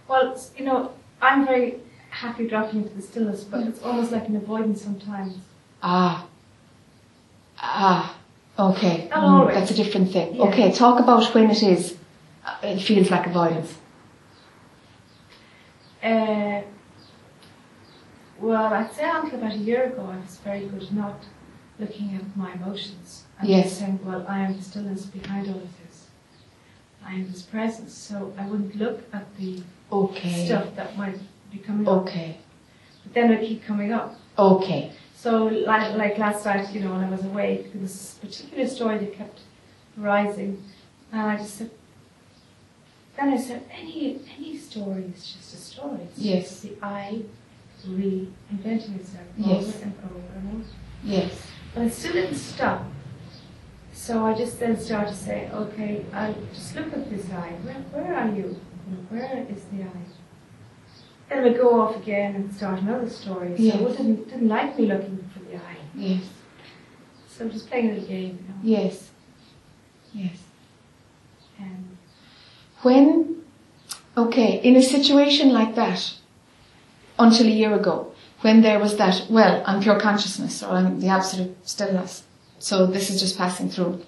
[0.08, 1.76] well, you know, I'm very
[2.10, 5.36] happy dropping into the stillness, but it's almost like an avoidance sometimes.
[5.82, 6.26] Ah.
[7.58, 8.14] Ah.
[8.58, 9.08] Okay.
[9.10, 9.54] Not Mm, always.
[9.54, 10.34] that's a different thing.
[10.34, 10.44] Yeah.
[10.44, 11.96] Okay, talk about when it is.
[12.44, 13.74] uh, It feels like avoidance.
[16.02, 16.62] Uh,
[18.40, 21.24] well, I'd say until about a year ago, I was very good at not
[21.78, 23.64] looking at my emotions and Yes.
[23.68, 26.06] just saying, well, I am the stillness behind all of this.
[27.04, 30.44] I am this presence, so I wouldn't look at the Okay.
[30.46, 31.18] stuff that might
[31.50, 32.02] be coming up.
[32.02, 32.36] Okay.
[33.04, 34.16] But then it keep coming up.
[34.38, 34.92] Okay.
[35.14, 38.66] So, like, like last night, you know, when I was awake, there was this particular
[38.68, 39.40] story that kept
[39.96, 40.62] rising,
[41.12, 41.70] and I just said,
[43.16, 46.00] then I said, any any story is just a story.
[46.02, 46.60] It's Yes.
[46.60, 47.22] the I
[47.86, 49.68] reinventing itself Yes.
[49.68, 50.64] over and over and over.
[51.04, 51.42] Yes.
[51.74, 52.84] But I still didn't stop.
[53.92, 57.50] So I just then started to say, okay, I'll just look at this I.
[57.64, 58.58] Where, where are you?
[59.10, 59.88] Where is the I?
[61.28, 63.54] Then we go off again and start another story.
[63.56, 63.74] So Yes.
[63.76, 65.76] it didn't, didn't like me looking for the I.
[65.94, 66.22] Yes.
[67.28, 68.60] So I'm just playing a little game, you know.
[68.82, 69.10] Yes.
[70.14, 70.38] Yes.
[71.60, 71.96] And
[72.82, 73.42] When,
[74.16, 76.14] okay, in a situation like that,
[77.18, 81.08] until a year ago, when there was that, well, I'm pure consciousness or I'm the
[81.08, 82.24] absolute stillness,
[82.58, 84.02] so this is just passing through.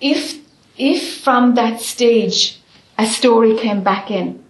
[0.00, 0.40] If,
[0.76, 2.60] if from that stage
[2.98, 4.42] a story came back in,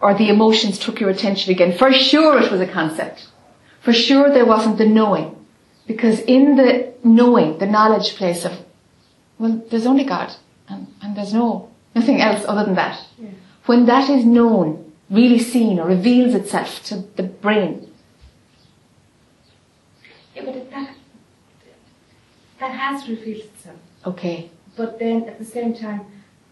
[0.00, 3.28] or the emotions took your attention again, for sure it was a concept.
[3.80, 5.32] For sure there wasn't the knowing.
[5.86, 8.52] Because in the knowing, the knowledge place of,
[9.38, 10.32] well, there's only God.
[10.68, 13.00] and, and there's no nothing else other than that.
[13.18, 13.30] Yeah.
[13.66, 17.88] When that is known, really seen, or reveals itself to the brain,
[20.34, 20.90] Yeah, but it, that
[22.60, 23.76] that has revealed itself.
[24.06, 26.00] okay, But then at the same time,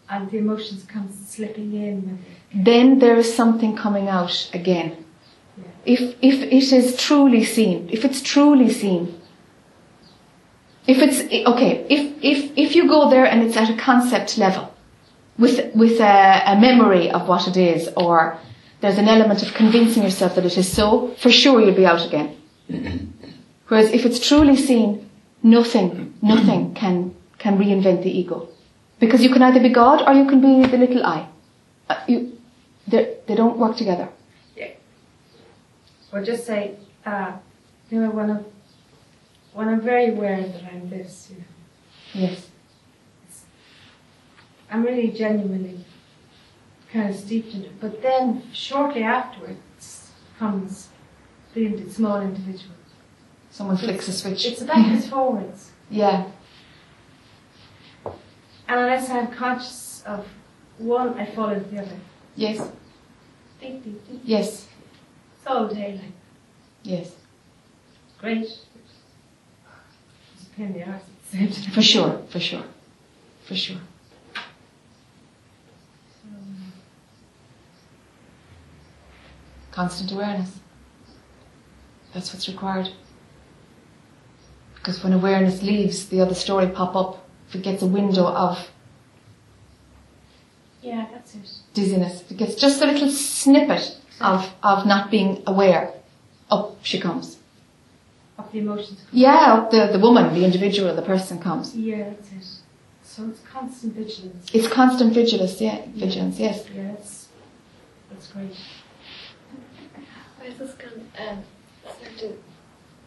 [0.09, 2.19] and the emotions come slipping in.
[2.55, 5.05] Then there is something coming out again.
[5.57, 5.65] Yeah.
[5.87, 9.21] If if it is truly seen, if it's truly seen,
[10.87, 11.21] if it's
[11.53, 14.74] okay, if if if you go there and it's at a concept level,
[15.39, 18.39] with with a, a memory of what it is, or
[18.81, 22.05] there's an element of convincing yourself that it is so, for sure you'll be out
[22.07, 22.37] again.
[23.69, 25.09] Whereas if it's truly seen,
[25.43, 28.49] nothing, nothing can can reinvent the ego,
[29.01, 31.29] because you can either be God or you can be the little I.
[31.89, 32.39] Uh, you,
[32.87, 34.09] they they don't work together.
[34.57, 34.73] Yeah.
[36.13, 37.33] Or just say, uh,
[37.91, 38.45] you know, when I'm
[39.53, 41.45] when I'm very aware that I'm this, you know,
[42.29, 42.49] Yes.
[44.75, 45.85] I'm really genuinely
[46.93, 47.81] kind of steeped in it.
[47.81, 50.89] But then shortly afterwards comes
[51.55, 52.75] the small individual.
[53.53, 54.45] Someone flicks a switch.
[54.45, 55.71] It's backwards forwards.
[55.91, 56.27] Yeah.
[58.05, 60.27] And unless I'm conscious of
[60.79, 61.97] one, I fall into the other.
[62.35, 62.59] Yes.
[63.61, 64.21] Ding, ding, ding.
[64.25, 64.67] Yes.
[65.37, 66.13] It's all day like
[66.83, 67.15] Yes.
[68.21, 68.43] great.
[68.43, 68.59] It's
[70.43, 71.75] a pain in the arse at the same time.
[71.75, 72.23] For sure.
[72.29, 72.65] For sure.
[73.45, 73.79] For sure.
[79.75, 80.61] Constant awareness.
[82.13, 82.91] That's what's required.
[84.77, 87.27] Because when awareness leaves, the other story pop up.
[87.49, 88.71] If it gets a window of
[90.81, 91.51] Yeah, that's it.
[91.75, 95.93] dizziness, if it gets just a little snippet of, of not being aware,
[96.51, 97.39] up she comes.
[98.39, 99.01] Of the emotions.
[99.13, 101.75] Yeah, up the, the woman, the individual, the person comes.
[101.75, 102.47] Yeah, that's it.
[103.03, 104.51] So it's constant vigilance.
[104.53, 106.65] It's constant vigilance, yeah, vigilance, yes.
[106.75, 107.29] Yeah, that's,
[108.11, 108.55] that's great.
[110.45, 111.43] I was just going to um,
[112.03, 112.37] sort of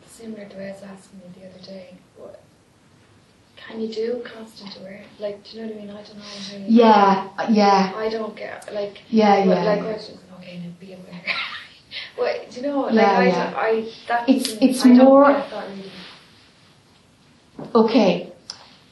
[0.08, 1.95] similar to what I was asking you the other day.
[2.15, 2.41] What
[3.56, 5.08] can you do constant awareness?
[5.19, 5.89] Like, do you know what I mean?
[5.91, 6.65] I don't know how you.
[6.67, 9.02] Yeah, yeah, I don't get like.
[9.10, 9.63] yeah, yeah.
[9.63, 9.86] Like, yeah.
[9.86, 11.23] what, okay, now be aware.
[12.15, 12.80] what do you know?
[12.82, 13.54] Like, Yeah, I, yeah.
[13.56, 15.91] I that It's- it's I more- really.
[17.76, 18.32] Okay.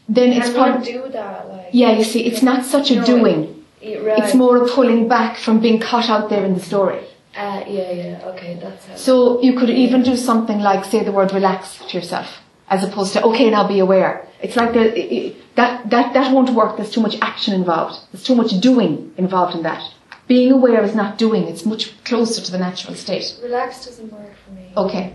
[0.07, 1.49] Then it's probably, do that?
[1.49, 1.69] Like.
[1.71, 3.63] yeah, you see, it's not such a doing.
[3.81, 4.19] Right.
[4.19, 7.03] It's more a pulling back from being caught out there in the story.
[7.37, 8.21] Uh, yeah, yeah.
[8.31, 9.01] Okay, that's.
[9.01, 12.27] So you could even do something like say the word relax to yourself,
[12.69, 14.25] as opposed to okay, now be aware.
[14.41, 16.77] It's like the, i- i- that that that won't work.
[16.77, 17.95] There's too much action involved.
[18.11, 19.83] There's too much doing involved in that.
[20.27, 21.43] Being aware is not doing.
[21.47, 23.35] It's much closer to the natural state.
[23.43, 24.71] Relax doesn't work for me.
[24.77, 25.13] Okay.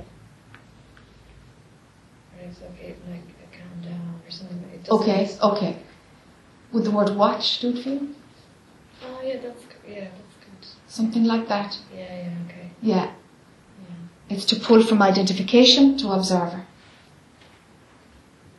[2.75, 4.63] Okay, like calm down or something.
[4.91, 5.31] Okay.
[5.43, 5.77] Okay.
[6.73, 8.15] Would the word watch do it for you?
[9.05, 9.63] Oh yeah, that's.
[9.89, 10.30] Yeah, that's.
[10.91, 11.79] Something like that.
[11.95, 12.71] Yeah, yeah, okay.
[12.83, 12.97] Yeah.
[12.97, 13.11] Yeah.
[14.29, 16.67] It's to pull from identification to observer.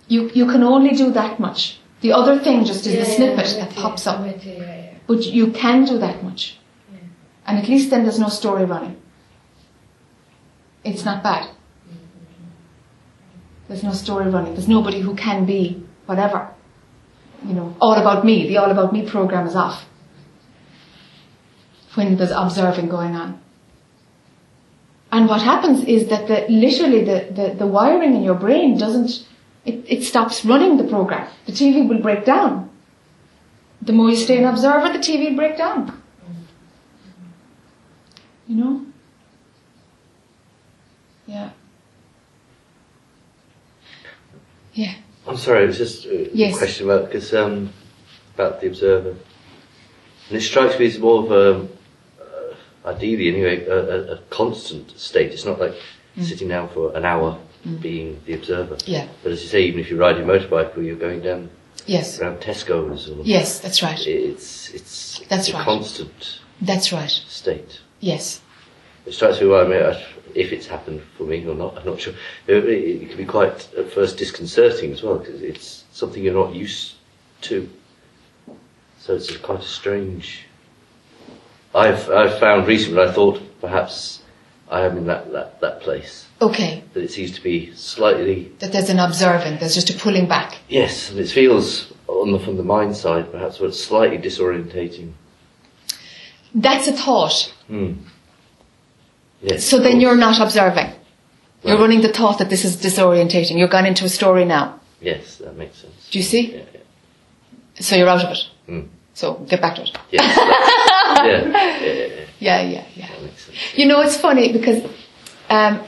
[0.08, 1.80] You, you can only do that much.
[2.00, 4.26] The other thing just is yeah, the yeah, snippet I'm that pops up.
[4.26, 4.94] you, yeah, yeah.
[5.08, 6.58] But you can do that much.
[6.92, 7.00] Yeah.
[7.48, 8.96] And at least then there's no story running.
[10.86, 11.48] It's not bad.
[11.48, 12.48] Mm-hmm.
[13.68, 14.54] There's no story running.
[14.54, 16.50] There's nobody who can be whatever.
[17.46, 18.48] You know, all about me.
[18.48, 19.86] The all about me program is off.
[21.96, 23.42] When there's observing going on.
[25.12, 29.28] And what happens is that the, literally the, the, the wiring in your brain doesn't,
[29.66, 31.28] it, it stops running the program.
[31.48, 32.70] The TV will break down.
[33.82, 36.02] The more you stay an observer, the TV will break down.
[38.48, 38.86] You know?
[41.26, 41.50] Yeah.
[44.74, 44.96] Yeah.
[45.28, 46.58] I'm sorry, it was just a Yes.
[46.58, 47.72] question about because um,
[48.36, 49.16] about the observer,
[50.30, 51.68] and it strikes me as more of a, uh,
[52.86, 55.32] ideally anyway, a, a, a constant state.
[55.32, 55.74] It's not like
[56.18, 56.26] Mm.
[56.26, 57.38] sitting down for an hour
[57.80, 58.76] being the observer.
[58.86, 59.08] Yeah.
[59.24, 61.50] But as you say, even if you ride your motorbike or you're going down
[61.86, 62.20] Yes.
[62.20, 63.98] around Tesco's, or Yes, that's right.
[64.06, 65.64] it's it's That's a right.
[65.64, 67.10] constant That's right.
[67.10, 67.80] state.
[68.02, 68.42] Yes.
[69.06, 69.96] It strikes me why I mean,
[70.36, 72.14] if it's happened for me or not, I'm not sure.
[72.46, 76.54] It, it can be quite at first disconcerting as well because it's something you're not
[76.54, 76.96] used
[77.44, 77.70] to.
[79.00, 80.46] So it's quite a strange.
[81.74, 83.02] I've I've found recently.
[83.02, 84.22] I thought perhaps
[84.70, 86.84] I am in that, that, that place Okay.
[86.94, 90.58] that it seems to be slightly That there's an observing, there's just a pulling back.
[90.70, 95.14] yes, and it feels on the from the mind side perhaps, but it's slightly disorientating.
[96.56, 97.54] That's a thought.
[97.68, 97.94] Hmm.
[99.42, 99.64] Yes.
[99.66, 100.94] So then you're not observing.
[101.64, 103.58] You're running the thought that this is disorientating.
[103.58, 104.80] You're gone into a story now.
[105.00, 106.10] Yes, that makes sense.
[106.10, 106.56] Do you see?
[106.56, 106.64] Yeah,
[107.80, 108.40] So you're out of it.
[108.68, 108.88] Mm.
[109.14, 109.98] So get back to it.
[110.12, 110.38] Yes.
[112.40, 113.10] Yeah, yeah, yeah.
[113.76, 114.84] You know, it's funny because
[115.50, 115.82] um,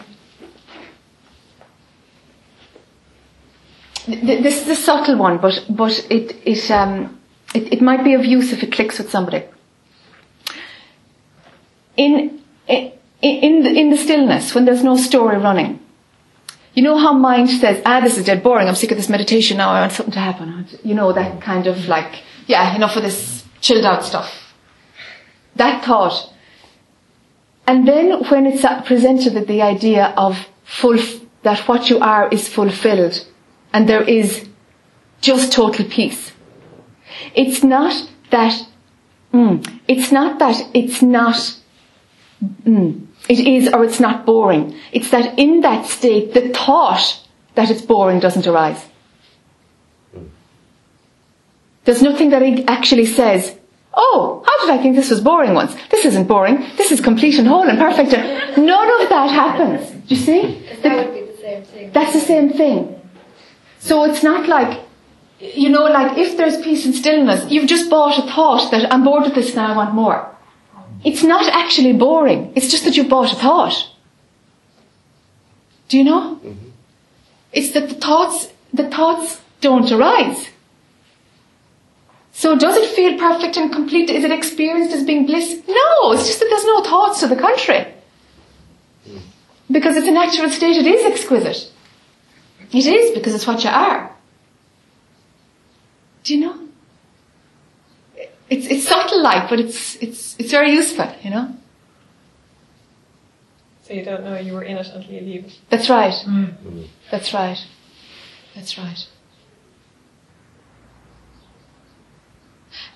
[4.05, 7.19] th- this is a subtle one, but but it it um
[7.53, 9.43] it, it might be of use if it clicks with somebody.
[11.95, 15.79] In in in the, in the stillness, when there's no story running,
[16.73, 18.67] you know how mind says, "Ah, this is dead boring.
[18.67, 19.69] I'm sick of this meditation now.
[19.71, 23.45] I want something to happen." You know that kind of like, yeah, enough of this
[23.61, 24.42] chilled out stuff.
[25.55, 26.33] That thought
[27.65, 30.97] and then when it's presented with the idea of full,
[31.43, 33.25] that what you are is fulfilled
[33.71, 34.47] and there is
[35.21, 36.33] just total peace.
[37.33, 38.67] It's not that,
[39.33, 41.57] mm, it's not that it's not,
[42.65, 44.75] mm, it is or it's not boring.
[44.91, 47.21] It's that in that state, the thought
[47.55, 48.83] that it's boring doesn't arise.
[51.85, 53.57] There's nothing that it actually says,
[53.93, 55.75] Oh, how did I think this was boring once?
[55.91, 56.65] This isn't boring.
[56.77, 58.11] This is complete and whole and perfect.
[58.57, 59.89] None of that happens.
[60.07, 60.59] Do you see?
[60.59, 61.91] Because that would be the same thing.
[61.91, 62.99] That's the same thing.
[63.79, 64.81] So it's not like,
[65.39, 69.03] you know, like if there's peace and stillness, you've just bought a thought that I'm
[69.03, 70.29] bored with this now, I want more.
[71.03, 72.53] It's not actually boring.
[72.55, 73.89] It's just that you bought a thought.
[75.89, 76.35] Do you know?
[76.35, 76.69] Mm-hmm.
[77.51, 80.47] It's that the thoughts, the thoughts don't arise.
[82.33, 84.09] So does it feel perfect and complete?
[84.09, 85.61] Is it experienced as being bliss?
[85.67, 87.93] No, it's just that there's no thoughts to the contrary.
[89.71, 91.71] Because it's a natural state, it is exquisite.
[92.71, 94.11] It is because it's what you are.
[96.23, 96.59] Do you know?
[98.49, 101.55] It's it's subtle like, but it's it's it's very useful, you know?
[103.83, 105.53] So you don't know you were in it until you leave.
[105.69, 106.13] That's right.
[106.13, 106.87] Mm.
[107.11, 107.59] That's right.
[108.55, 109.07] That's right.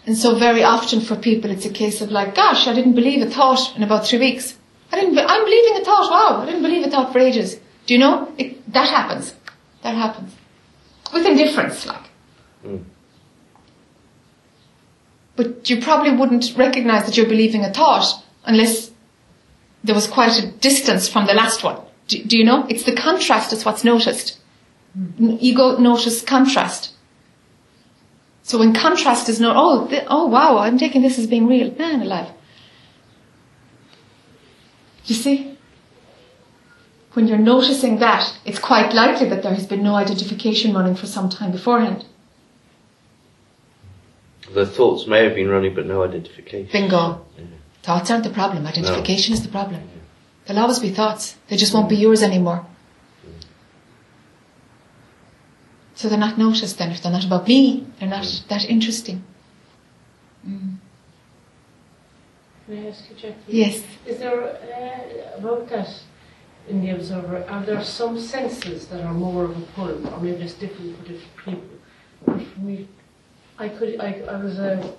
[0.07, 3.21] And so very often for people it's a case of like, gosh, I didn't believe
[3.21, 4.57] a thought in about three weeks.
[4.91, 7.59] I didn't, be- I'm believing a thought, wow, I didn't believe a thought for ages.
[7.85, 8.31] Do you know?
[8.37, 9.35] It, that happens.
[9.83, 10.33] That happens.
[11.13, 12.05] With indifference, like.
[12.65, 12.85] Mm.
[15.35, 18.89] But you probably wouldn't recognize that you're believing a thought unless
[19.83, 21.79] there was quite a distance from the last one.
[22.07, 22.65] Do, do you know?
[22.69, 24.39] It's the contrast is what's noticed.
[24.95, 26.93] N- Ego notice contrast.
[28.47, 31.69] So when contrast is not, oh, th- oh wow, I'm taking this as being real.
[31.77, 32.29] Man alive.
[35.03, 35.57] You see?
[37.11, 41.07] When you're noticing that, it's quite likely that there has been no identification running for
[41.07, 42.05] some time beforehand.
[44.53, 46.69] The thoughts may have been running, but no identification.
[46.71, 47.25] Bingo.
[47.37, 47.43] Yeah.
[47.83, 48.65] Thoughts aren't the problem.
[48.65, 49.81] Identification is the problem.
[50.45, 51.35] There'll always be thoughts.
[51.49, 52.65] They just won't be yours anymore.
[55.97, 56.91] So they're not noticed then.
[56.91, 59.23] If they're not about me, they're not that interesting.
[60.43, 60.79] Can
[62.69, 63.35] I ask you, Jackie?
[63.47, 63.83] Yes.
[64.05, 65.89] Is there, uh, about that
[66.69, 70.43] in the observer, are there some senses that are more of a pull, or maybe
[70.43, 71.77] it's different for different people?
[72.27, 72.87] But for me,
[73.57, 74.93] I could, I, I was uh,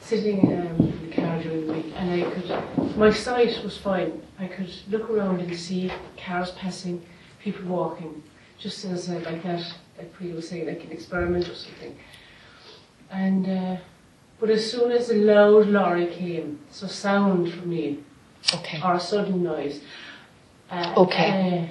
[0.00, 4.22] sitting um, in the car during the week, and I could, my sight was fine.
[4.38, 7.04] I could look around and see cars passing,
[7.38, 8.22] people walking,
[8.58, 11.96] just as uh, like that, like Priya was saying, like an experiment or something.
[13.10, 13.76] And uh,
[14.40, 17.98] but as soon as a loud lorry came, so sound for me,
[18.54, 18.80] Okay.
[18.84, 19.80] or a sudden noise.
[20.70, 21.68] Uh, Okay.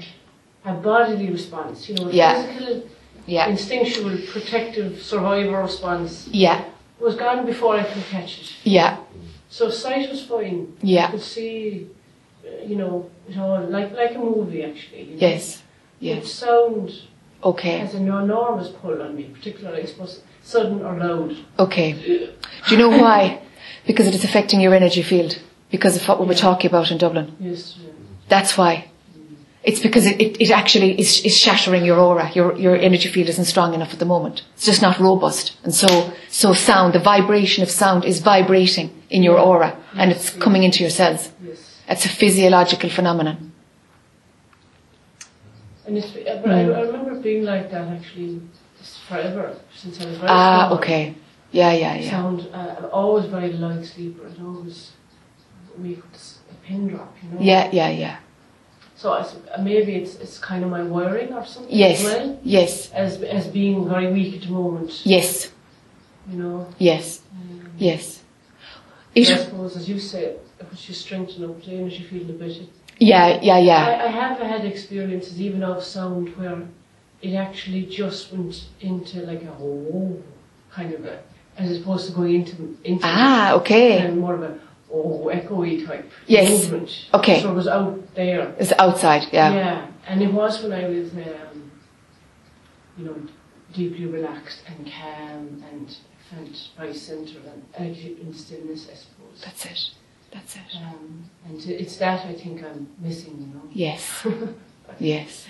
[0.66, 2.44] Uh, a bodily response, you know, a Yeah.
[2.44, 2.84] physical,
[3.26, 3.48] Yeah.
[3.48, 6.66] instinctual, protective survival response Yeah.
[7.00, 8.54] was gone before I could catch it.
[8.64, 8.98] Yeah.
[9.50, 10.74] So sight was fine.
[10.82, 11.88] Yeah, I could see,
[12.46, 15.04] uh, you know, it all like like a movie actually.
[15.04, 15.28] You know.
[15.28, 15.64] Yes.
[16.00, 16.30] Yes.
[16.32, 16.92] sound
[17.48, 17.78] Okay.
[17.78, 21.38] has an enormous pull on me, particularly I suppose sudden or loud.
[21.58, 21.94] Okay.
[21.94, 23.42] Do you know why?
[23.86, 25.40] Because it is affecting your energy field.
[25.70, 27.36] Because of what we were talking about in Dublin.
[27.40, 27.78] Yes.
[28.28, 28.90] That's why.
[29.64, 32.32] It's because it, it, it actually is, is shattering your aura.
[32.34, 34.44] Your, your energy field isn't strong enough at the moment.
[34.56, 35.58] It's just not robust.
[35.64, 40.30] And so, so sound, the vibration of sound is vibrating in your aura and it's
[40.30, 41.32] coming into your cells.
[41.44, 41.82] Yes.
[41.90, 43.54] It's a physiological phenomenon.
[45.88, 48.42] And it's, but I, I remember being like that actually
[49.08, 51.16] forever since I was very Ah, okay.
[51.52, 52.10] Yeah, yeah, yeah.
[52.12, 54.28] Sound, uh, I'm always very light sleeper.
[54.28, 54.92] It always
[56.14, 57.38] s- a pin drop, you know.
[57.40, 58.18] Yeah, yeah, yeah.
[58.98, 62.40] So I, uh, maybe it's it's kind of my wiring or something Yes, as well
[62.44, 64.92] yes, as as being very weak at the moment.
[65.06, 65.52] yes,
[66.30, 66.68] You know.
[66.80, 68.24] yes, Um, yes.
[69.16, 72.58] I suppose, as you say, once you strengthen up the energy field a bit.
[72.58, 73.86] It, yeah, yeah, yeah.
[73.86, 76.62] I, I have had experiences even of sound where
[77.22, 80.22] it actually just went into like a oh
[80.72, 81.20] kind of a
[81.58, 83.98] as opposed to going into into Ah, okay.
[84.00, 84.60] and more of a
[84.92, 86.50] oh echoey type Yes.
[86.50, 86.92] movement.
[87.14, 87.42] Okay.
[87.42, 88.54] So it was out there.
[88.60, 89.54] It's outside, yeah.
[89.54, 91.72] Yeah, and it was when I was, um,
[92.98, 93.16] you know,
[93.74, 95.96] deeply relaxed and calm and
[96.30, 97.40] felt my centre
[97.78, 99.42] and in stillness, I suppose.
[99.44, 99.90] That's it.
[100.32, 100.62] That's it.
[100.76, 103.64] Um, and it's that I think I'm missing, you know.
[103.72, 104.26] Yes.
[105.00, 105.46] Yes.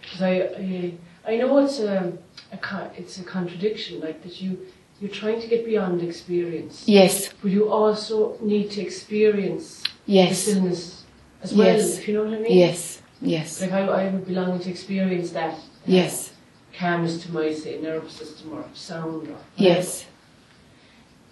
[0.00, 0.94] Because I, I,
[1.26, 2.16] I know it's a,
[2.50, 4.58] a, it's a contradiction, like that you,
[5.00, 7.30] you're trying to get beyond experience, Yes.
[7.42, 10.38] but you also need to experience the Yes.
[10.38, 11.04] stillness
[11.42, 11.98] as well, Yes.
[11.98, 12.56] if you know what I mean.
[12.58, 13.02] Yes.
[13.20, 13.60] Yes.
[13.60, 15.58] Like I, I would be longing to experience that.
[15.86, 16.32] Yes.
[16.72, 19.36] calmness to my say nervous system or sound or whatever.
[19.56, 20.06] Yes.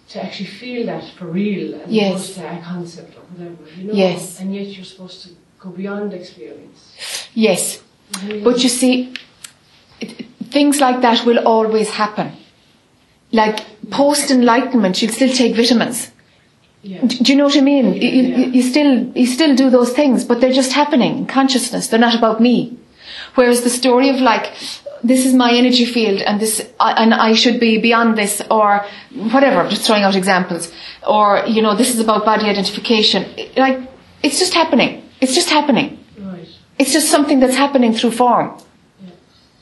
[0.09, 2.33] To actually feel that for real as Yes.
[2.35, 4.39] to a concept or whatever you know Yes.
[4.39, 6.79] and yet you're supposed to go beyond experience
[7.33, 7.61] Yes.
[7.75, 8.43] You know what I mean?
[8.43, 9.13] But you see,
[10.01, 12.31] it, things like that will always happen.
[13.31, 13.57] Like
[13.91, 15.99] post enlightenment, you'll still take vitamins.
[16.81, 17.85] yeah Do you know what I mean?
[17.93, 18.37] You, you, Yeah.
[18.55, 18.91] you still
[19.21, 21.83] you still do those things, but they're just happening in consciousness.
[21.87, 22.57] They're not about me.
[23.35, 24.45] Whereas the story of like,
[25.03, 28.85] this is my energy field, and this I- and I should be beyond this, or
[29.33, 29.61] whatever.
[29.61, 30.71] I'm just throwing out examples,
[31.07, 33.25] or you know, this is about body identification.
[33.37, 33.79] It- Like,
[34.23, 34.91] it's just happening.
[35.21, 35.87] It's just happening.
[36.31, 36.47] right
[36.81, 38.47] It's just something that's happening through form.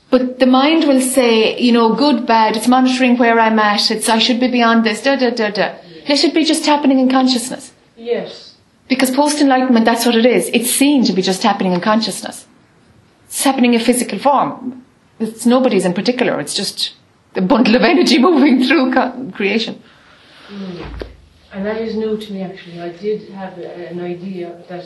[0.10, 4.08] But the mind will say, you know, good, bad, it's monitoring where I'm at, it's
[4.08, 5.68] I should be beyond this, da da da da.
[6.10, 7.64] Let it be just happening in consciousness.
[7.98, 8.54] yes
[8.88, 10.44] Because post enlightenment, that's what it is.
[10.58, 12.46] It's seen to be just happening in consciousness.
[13.28, 14.84] It's happening in physical form.
[15.20, 16.40] It's nobody's in particular.
[16.40, 16.94] It's just
[17.36, 18.94] a bundle of energy moving through
[19.32, 19.82] creation.
[21.54, 24.86] and that is new to me actually I did have a, an idea that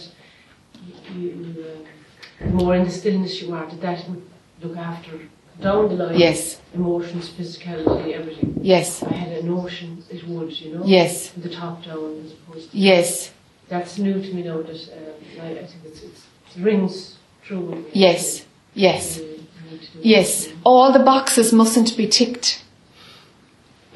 [1.13, 4.23] you, uh, the more in the stillness you are that that would
[4.63, 5.19] look after
[5.59, 10.69] down the line Yes, emotions physicality everything yes, I had a notion it would you
[10.75, 13.31] know yes, the top down as opposed to yes,
[13.69, 14.61] That's new to me now.
[14.61, 16.21] That um, I, I think it's, it's,
[16.55, 17.17] it rings
[17.47, 17.85] true.
[17.93, 19.19] yes, yes.
[19.19, 19.23] Uh,
[19.71, 22.63] I need to do Yes, all the boxes mustn't be ticked.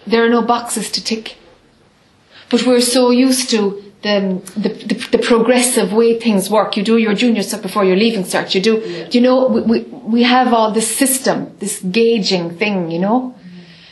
[0.07, 1.38] There are no boxes to tick.
[2.49, 6.77] But we're so used to the, the, the, the progressive way things work.
[6.77, 8.53] You do your junior stuff before your leaving cert.
[8.53, 9.07] You do, Yeah.
[9.11, 9.79] you know, we, we,
[10.15, 13.33] we have all this system, this gauging thing, you know?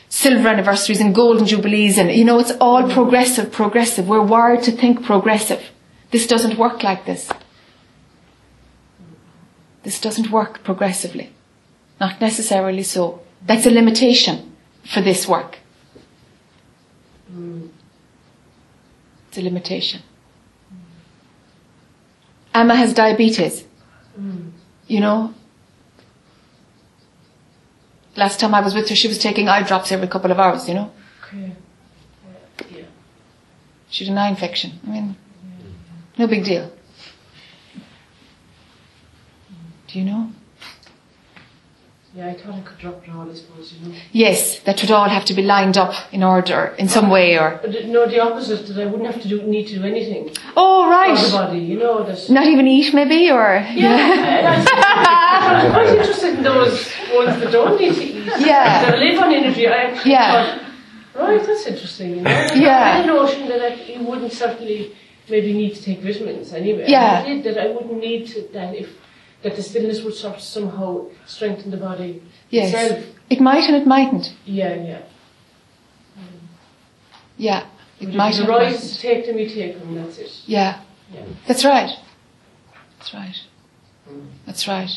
[0.09, 4.07] Silver anniversaries and golden jubilees and, you know, it's all progressive, progressive.
[4.07, 5.61] We're wired to think progressive.
[6.11, 7.27] This doesn't work like this.
[9.81, 11.31] This doesn't work progressively.
[11.99, 13.21] Not necessarily so.
[13.45, 15.60] That's a limitation for this work.
[19.27, 20.01] It's a limitation.
[22.53, 23.65] Emma has diabetes.
[24.88, 25.34] You know?
[28.15, 30.67] Last time I was with her, she was taking eye drops every couple of hours,
[30.67, 30.91] you know?
[31.25, 31.56] Okay.
[32.69, 32.86] Yeah.
[33.89, 34.79] She had an eye infection.
[34.86, 35.15] I mean,
[36.17, 36.71] no big deal.
[39.88, 40.32] Do you know?
[42.15, 43.95] Yeah, I thought I could drop all, I suppose, you know.
[44.12, 47.60] Yes, that would all have to be lined up in order in some way or.
[47.86, 50.89] No, the opposite, that I wouldn't have to do, need to do anything Oh, for
[50.89, 51.32] the right.
[51.32, 52.06] body, you know.
[52.30, 53.65] Not even eat, maybe, or.
[53.73, 58.26] yeah, I'm quite interested in those ones that don't need to eat.
[58.39, 58.86] Yeah.
[58.91, 59.67] That live on energy.
[59.67, 60.32] I actually Yeah.
[61.15, 62.30] thought, right, that's interesting, you know.
[62.54, 62.78] Yeah.
[62.78, 64.95] I had a notion that I, you wouldn't certainly
[65.30, 66.86] maybe need to take vitamins anyway.
[66.88, 67.23] Yeah.
[67.26, 68.89] I did that I wouldn't need to, that if,
[69.43, 72.73] that the stillness would sort of somehow strengthen the body Yes.
[72.73, 73.06] itself.
[73.29, 74.34] It might and it mightn't.
[74.45, 75.01] Yeah, yeah.
[77.38, 77.65] Yeah.
[77.99, 78.93] It But might if and the it rise mightn't.
[78.93, 80.32] to take them, you take them, that's it.
[80.45, 80.82] Yeah.
[81.13, 81.25] Yeah.
[81.47, 81.91] That's right.
[82.99, 83.36] That's right.
[84.45, 84.89] That's right.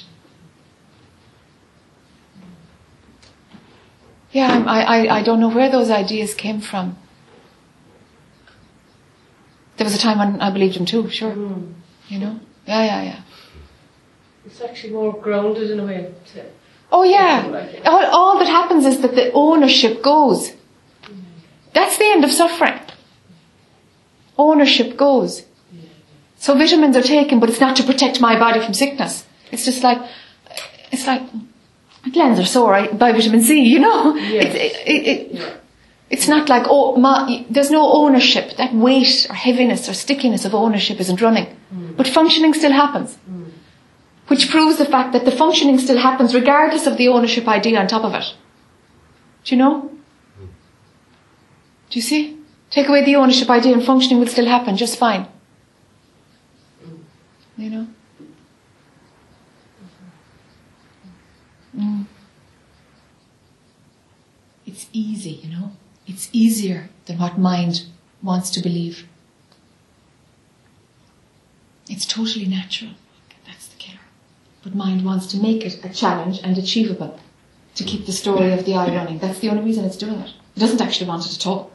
[4.33, 6.97] Yeah, I'm- I, I, I don't know where those ideas came from.
[9.77, 11.33] There was a time when I believed them too, sure.
[11.33, 11.75] Mm.
[12.09, 12.41] You know?
[12.67, 13.21] Yeah, yeah, yeah.
[14.47, 16.15] It's actually more grounded in a way.
[16.35, 16.45] To,
[16.93, 17.47] Oh yeah.
[17.47, 17.83] Like.
[17.85, 20.53] All, all that happens is that the ownership goes.
[21.73, 22.81] That's the end of suffering.
[24.39, 25.45] Ownership goes.
[26.39, 29.25] So vitamins are taken, but it's not to protect my body from sickness.
[29.51, 29.99] It's just like,
[30.93, 31.23] it's like,
[32.05, 34.15] my glands are sore, I buy vitamin C, you know?
[34.15, 34.45] Yes.
[34.45, 35.55] It's, it, it, it, yeah.
[36.11, 38.57] it's not like, oh, my, there's no ownership.
[38.59, 41.57] That weight or heaviness or stickiness of ownership isn't running.
[41.75, 41.97] Mm.
[41.97, 43.17] But functioning still happens.
[43.29, 43.46] Mm.
[44.29, 47.87] Which proves the fact that the functioning still happens regardless of the ownership idea on
[47.87, 48.35] top of it.
[49.45, 49.91] Do you know?
[51.91, 52.39] Do you see?
[52.71, 55.29] Take away the ownership idea and functioning will still happen just fine.
[57.57, 57.87] You know?
[61.77, 62.07] Mm.
[64.67, 65.73] It's easy, you know?
[66.07, 67.85] it's easier than what mind
[68.23, 69.07] wants to believe.
[71.89, 72.93] It's totally natural.
[74.67, 74.71] The.
[74.71, 77.19] But mind wants to make it a challenge and achievable
[77.75, 79.19] to keep the story of the I running.
[79.19, 80.33] That's the only reason it's doing it.
[80.57, 81.71] It doesn't actually want it at all.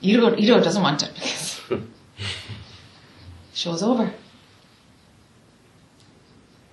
[0.00, 1.60] Ego, ego doesn't want it because
[3.54, 4.12] show's over.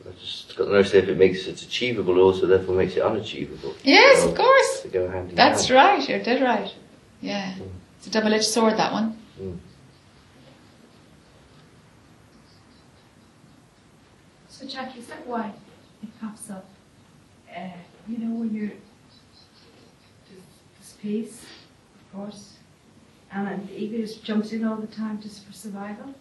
[0.07, 3.75] I just got to know if it makes it achievable, also therefore makes it unachievable.
[3.83, 4.81] Yes, So, of course.
[4.81, 5.75] They go hand in That's hand.
[5.75, 6.09] right.
[6.09, 6.73] You're dead right.
[7.21, 7.53] Yeah,
[7.97, 8.77] it's a double-edged sword.
[8.77, 9.17] That one.
[9.39, 9.57] Mm.
[14.59, 15.53] So, Jackie, is that why
[16.03, 16.65] it pops up?
[17.49, 17.69] Uh,
[18.09, 18.71] you know, when you're
[20.27, 21.45] the space,
[21.95, 22.57] of course,
[23.31, 26.13] and the ego just jumps in all the time just for survival.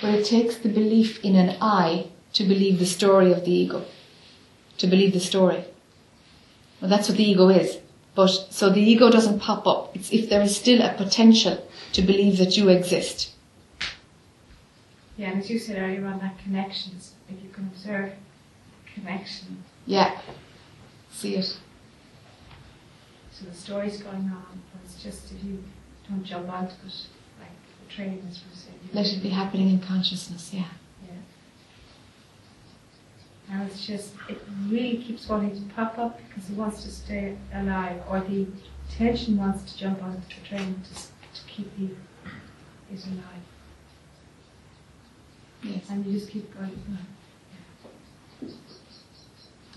[0.00, 3.84] But it takes the belief in an I to believe the story of the ego.
[4.78, 5.64] To believe the story.
[6.80, 7.78] Well, that's what the ego is.
[8.14, 9.96] But, so the ego doesn't pop up.
[9.96, 13.32] It's if there is still a potential to believe that you exist.
[15.20, 18.14] Yeah, and as you said earlier on, that connections, if you can observe
[18.94, 20.18] connection, Yeah.
[21.10, 21.58] See it.
[23.30, 25.62] so the story's going on, but it's just if you
[26.08, 27.06] don't jump onto it,
[27.38, 27.50] like
[27.86, 28.78] the train is for saying.
[28.94, 30.64] Let it be happening in consciousness, yeah.
[31.04, 31.12] Yeah.
[33.50, 37.36] And it's just, it really keeps wanting to pop up because it wants to stay
[37.52, 38.46] alive, or the
[38.88, 41.94] tension wants to jump onto the train to, to keep you
[42.90, 43.49] is alive.
[45.62, 45.90] Yes.
[45.90, 46.78] And you just keep going.
[48.40, 48.48] The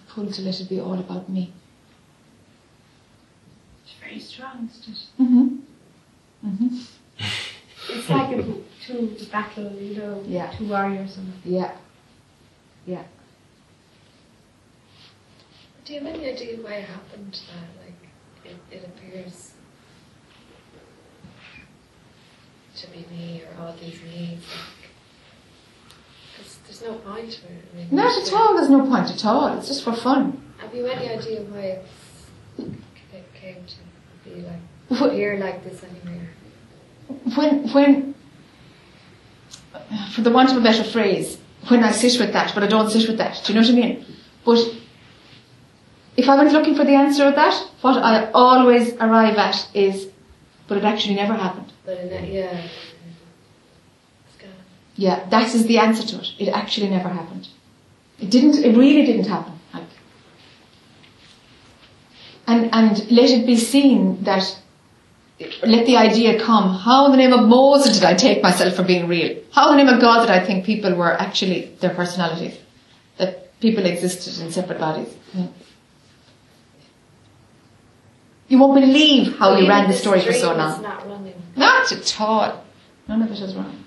[0.07, 1.51] pull to let it be all about me.
[3.83, 5.07] It's very strong, isn't it?
[5.21, 6.47] Mm-hmm.
[6.47, 6.77] Mm-hmm.
[7.89, 8.43] It's like a
[8.85, 10.49] two battle, you know, Yeah.
[10.57, 11.75] two warriors and Yeah.
[12.85, 13.03] Yeah.
[15.83, 17.33] Do you have any idea why it happened?
[17.51, 18.09] That like
[18.45, 19.51] it, it appears
[22.77, 24.45] to be me or all these me's.
[26.65, 27.75] There's no point it.
[27.75, 29.57] Mean, Not at all, there's no point at all.
[29.57, 30.41] It's just for fun.
[30.57, 31.79] Have you any idea why
[32.57, 36.29] it came to be like appear like this anywhere?
[37.35, 38.15] when when
[40.13, 41.37] for the want of a better phrase,
[41.67, 43.41] when I sit with that, but I don't sit with that.
[43.43, 44.05] Do you know what I mean?
[44.45, 44.59] But
[46.15, 50.07] if I went looking for the answer of that, what I always arrive at is,
[50.67, 51.71] but it actually never happened.
[51.85, 52.67] But in that, yeah.
[54.95, 56.31] It's kind of, Yeah, that is the answer to it.
[56.39, 57.47] It actually never happened.
[58.19, 58.63] It didn't.
[58.63, 59.53] It really didn't happen.
[59.73, 59.83] Like,
[62.47, 64.59] and and let it be seen that.
[65.63, 66.77] Let the idea come.
[66.77, 69.41] How in the name of Moses did I take myself for being real?
[69.51, 72.57] How in the name of God did I think people were actually their personalities?
[73.17, 75.13] That people existed in separate bodies?
[75.33, 75.47] Yeah.
[78.47, 80.81] You won't believe how you ran the story for so long.
[80.81, 81.33] not running.
[81.55, 82.63] Not at all.
[83.07, 83.83] None of it is wrong.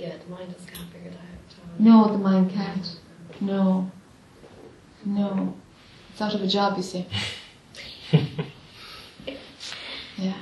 [0.00, 1.74] Yeah, the mind just can't figure that out.
[1.74, 1.80] at.
[1.80, 2.96] No, the mind can't.
[3.38, 3.90] No.
[5.04, 5.54] No.
[6.10, 7.06] It's out of a job, you see.
[10.16, 10.38] yeah.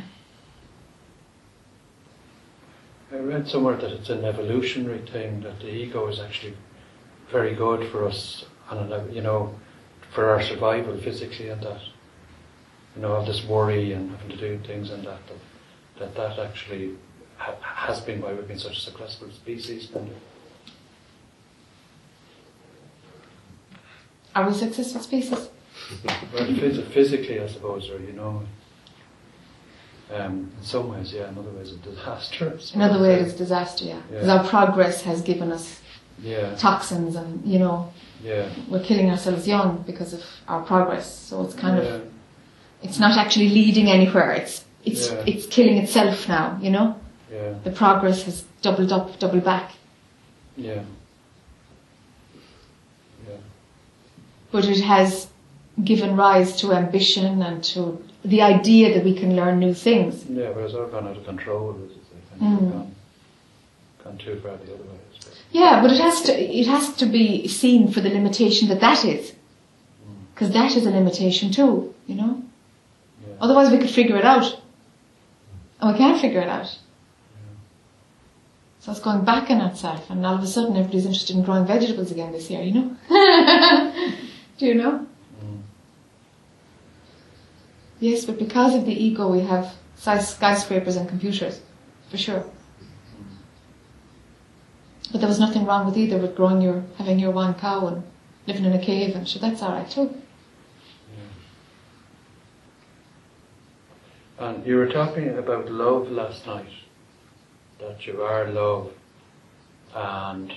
[3.11, 6.55] I read somewhere that it's an evolutionary thing that the ego is actually
[7.29, 9.57] very good for us, and uh, you know,
[10.15, 11.81] for our survival physically, and that
[12.95, 16.39] you know, all this worry and having to do things and that that that, that
[16.39, 16.97] actually
[17.39, 19.89] ha- has been why we've been such a successful species.
[24.35, 25.49] Are we successful species?
[26.35, 28.43] Well, phys- physically, I suppose, or you know,
[30.13, 31.29] um, in some ways, yeah.
[31.29, 32.59] In other ways, a disaster.
[32.75, 34.01] In other ways, way is disaster, yeah.
[34.11, 34.39] Because Yeah.
[34.39, 35.81] our progress has given us
[36.21, 37.93] Yeah, toxins and, you know,
[38.25, 38.49] yeah.
[38.69, 41.07] we're killing ourselves young because of our progress.
[41.29, 42.03] So it's kind of,
[42.83, 44.33] it's not actually leading anywhere.
[44.33, 46.98] It's, it's, it's killing itself now, you know?
[47.31, 49.73] Yeah, The progress has doubled up, doubled back.
[50.57, 50.83] yeah.
[53.29, 53.37] Yeah,
[54.51, 55.29] but it has
[55.85, 60.25] given rise to ambition and to the idea that we can learn new things.
[60.29, 61.77] yeah, but it's all gone out of control.
[61.85, 61.95] It's,
[62.35, 62.73] I think Mm.
[62.73, 62.95] gone,
[64.05, 64.99] gone too far the other way.
[65.51, 69.05] Yeah, but it has to it has to be seen for the limitation that that
[69.05, 69.33] is,
[70.35, 71.95] because that is a limitation too.
[72.07, 72.43] You know.
[73.27, 73.35] Yeah.
[73.41, 74.61] Otherwise, we could figure it out,
[75.81, 76.79] and we can't figure it out.
[78.89, 81.37] So I was going back in that self, and all of a sudden everybody's interested
[81.37, 82.97] in growing vegetables again this year, you know?
[84.57, 85.07] Do you know?
[85.45, 85.61] Mm.
[88.01, 91.61] Yes, but because of the ego, we have skyscrapers and computers,
[92.11, 92.47] for sure.
[95.13, 98.03] But there was nothing wrong with either with growing your, having your one cow and
[98.47, 100.15] living in a cave, and so that's alright too.
[104.39, 106.71] And you were talking about love last night
[107.79, 108.93] that you are love,
[109.95, 110.53] and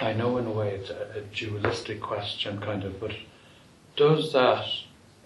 [0.00, 3.12] I know in a way it's a, a dualistic question, kind of, but
[3.96, 4.66] does that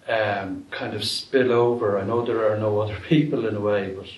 [0.08, 1.98] um, kind of spill over?
[1.98, 4.08] I know there are no other people in a way, but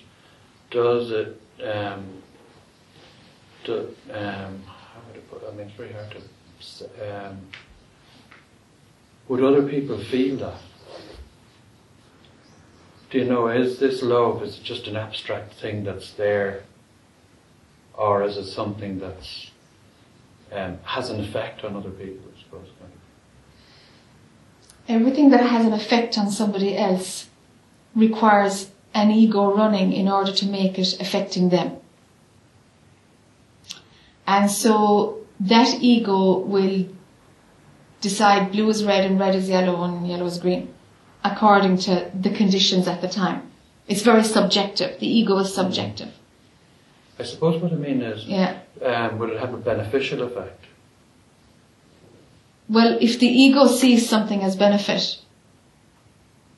[0.69, 1.41] does it?
[1.63, 2.05] Um,
[3.63, 5.43] do, um, how would I put?
[5.47, 7.27] I mean, it's very hard to.
[7.29, 7.37] Um,
[9.27, 10.59] would other people feel that?
[13.11, 16.63] Do you know, is this love, is it just an abstract thing that's there?
[17.93, 19.51] Or is it something that's
[20.53, 22.67] um, has an effect on other people, I suppose?
[24.87, 27.27] Everything that has an effect on somebody else
[27.95, 31.77] requires an ego running in order to make it affecting them.
[34.25, 36.87] And so that ego will
[37.99, 40.73] decide blue is red and red is yellow and yellow is green
[41.23, 43.51] according to the conditions at the time.
[43.87, 44.99] It's very subjective.
[44.99, 46.09] The ego is subjective.
[47.19, 48.57] I suppose what I mean is, Yeah.
[48.83, 50.65] um, would it have a beneficial effect?
[52.69, 55.19] Well, if the ego sees something as benefit,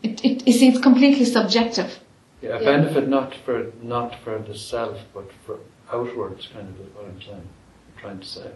[0.04, 2.00] it, it, you see, it's completely subjective.
[2.42, 2.66] Yeah, a Yeah.
[2.78, 5.60] benefit not for not for the self, but for
[5.92, 7.48] outwards, kind of is what I'm saying,
[7.98, 8.52] trying to say.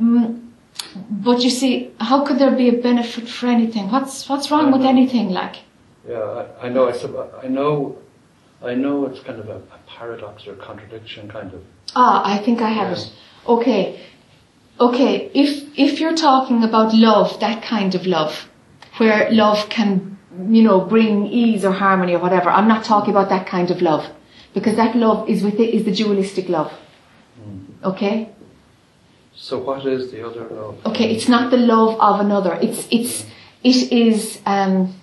[0.00, 0.40] Mm,
[1.10, 3.90] But you see, how could there be a benefit for anything?
[3.90, 5.30] What's what's wrong with anything?
[5.30, 5.56] Like,
[6.08, 6.88] Yeah, I, I know.
[7.42, 7.96] I, know.
[8.62, 11.60] I know it's kind of a, a paradox or a contradiction, kind of.
[11.94, 13.12] ah, I think I have it.
[13.46, 14.00] Okay,
[14.80, 15.30] okay.
[15.34, 15.50] If
[15.86, 18.48] if you're talking about love, that kind of love,
[18.98, 20.18] where love can,
[20.48, 23.82] you know, bring ease or harmony or whatever, I'm not talking about that kind of
[23.82, 24.04] love,
[24.54, 26.72] because that love is with it is the dualistic love.
[27.84, 28.30] Okay.
[29.36, 30.84] So what is the other love?
[30.86, 32.54] Okay, it's not the love of another.
[32.54, 33.26] It's it's
[33.62, 34.94] it is um,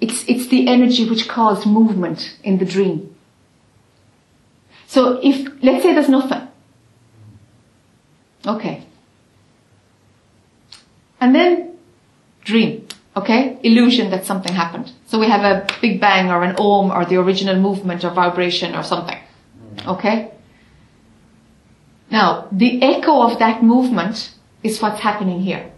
[0.00, 3.14] it's it's the energy which caused movement in the dream.
[4.86, 6.48] So if let's say there's nothing,
[8.46, 8.84] okay,
[11.20, 11.76] and then
[12.42, 14.92] dream, okay, illusion that something happened.
[15.06, 18.74] So we have a big bang or an ohm or the original movement or vibration
[18.74, 19.18] or something,
[19.86, 20.32] okay.
[22.10, 24.32] Now, the echo of that movement
[24.62, 25.70] is what's happening here.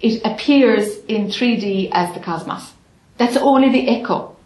[0.00, 2.72] It appears in 3D as the cosmos.
[3.16, 4.36] That's only the echo.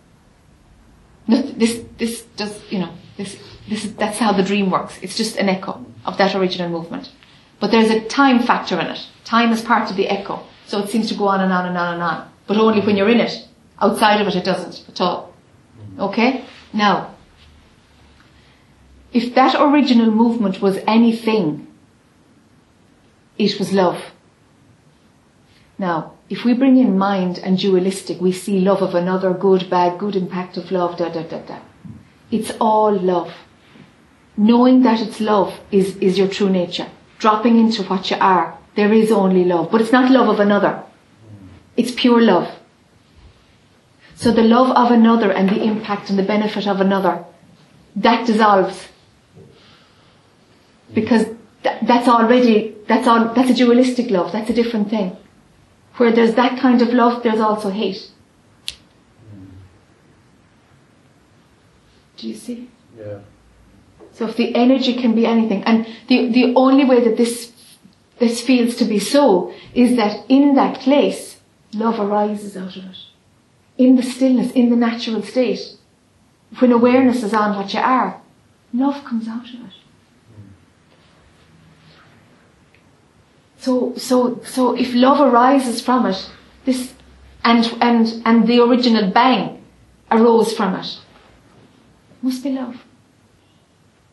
[1.29, 3.39] This, this does, you know, this,
[3.69, 4.99] this is, that's how the dream works.
[5.03, 7.11] It's just an echo of that original movement.
[7.61, 9.07] But there's a time factor in it.
[9.25, 10.43] Time is part of the echo.
[10.67, 12.29] So it seems to go on and on and on and on.
[12.47, 13.47] But only when you're in it.
[13.81, 15.33] Outside of it, it doesn't at all.
[15.99, 16.45] Okay?
[16.73, 17.15] Now,
[19.13, 21.67] if that original movement was anything,
[23.39, 24.01] it was love.
[25.79, 29.99] Now, if we bring in mind and dualistic, we see love of another, good, bad,
[29.99, 31.59] good impact of love, da da da da.
[32.31, 33.33] It's all love.
[34.37, 36.89] Knowing that it's love is, is your true nature.
[37.19, 39.71] Dropping into what you are, there is only love.
[39.71, 40.83] But it's not love of another.
[41.77, 42.51] It's pure love.
[44.15, 47.25] So the love of another and the impact and the benefit of another,
[47.97, 48.89] that dissolves
[50.95, 51.25] because
[51.63, 55.17] th- that's already that's all that's a dualistic love that's a different thing.
[55.97, 58.11] Where there's that kind of love there's also hate.
[62.17, 62.71] Do you see?
[62.97, 63.21] Yeah.
[64.13, 67.53] so if the energy can be anything and the the only way that this
[68.19, 71.41] this feels to be so is that in that place
[71.75, 72.97] love arises out of it.
[73.79, 75.77] In the stillness in the natural state
[76.59, 78.21] when awareness is on what you are
[78.75, 79.82] love comes out of it
[83.63, 86.31] So, so, so if love arises from it,
[86.65, 86.95] this,
[87.45, 89.63] and, and, and the original bang
[90.11, 90.99] arose from it,
[92.23, 92.83] must be love.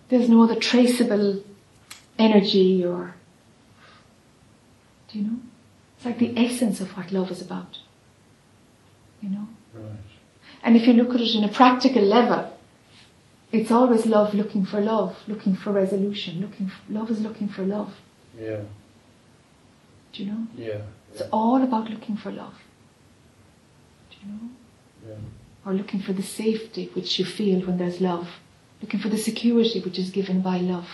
[0.10, 1.42] There's no other traceable
[2.20, 3.16] energy or,
[5.08, 5.40] do you know?
[5.98, 7.80] It's like the essence of what love is about.
[9.20, 9.48] You know?
[9.74, 9.98] Right.
[10.62, 12.56] And if you look at it in a practical level,
[13.52, 17.64] it's always love looking for love, looking for resolution, looking for, love is looking for
[17.64, 17.96] love.
[18.40, 18.62] Yeah.
[20.20, 20.48] Do you know?
[20.58, 20.82] Yeah.
[21.14, 22.56] It's all about looking for love.
[24.12, 24.50] Do you know?
[25.08, 25.16] Yeah.
[25.66, 28.28] Or looking for the safety which you feel when there's love.
[28.82, 30.90] Looking for the security which is given by love.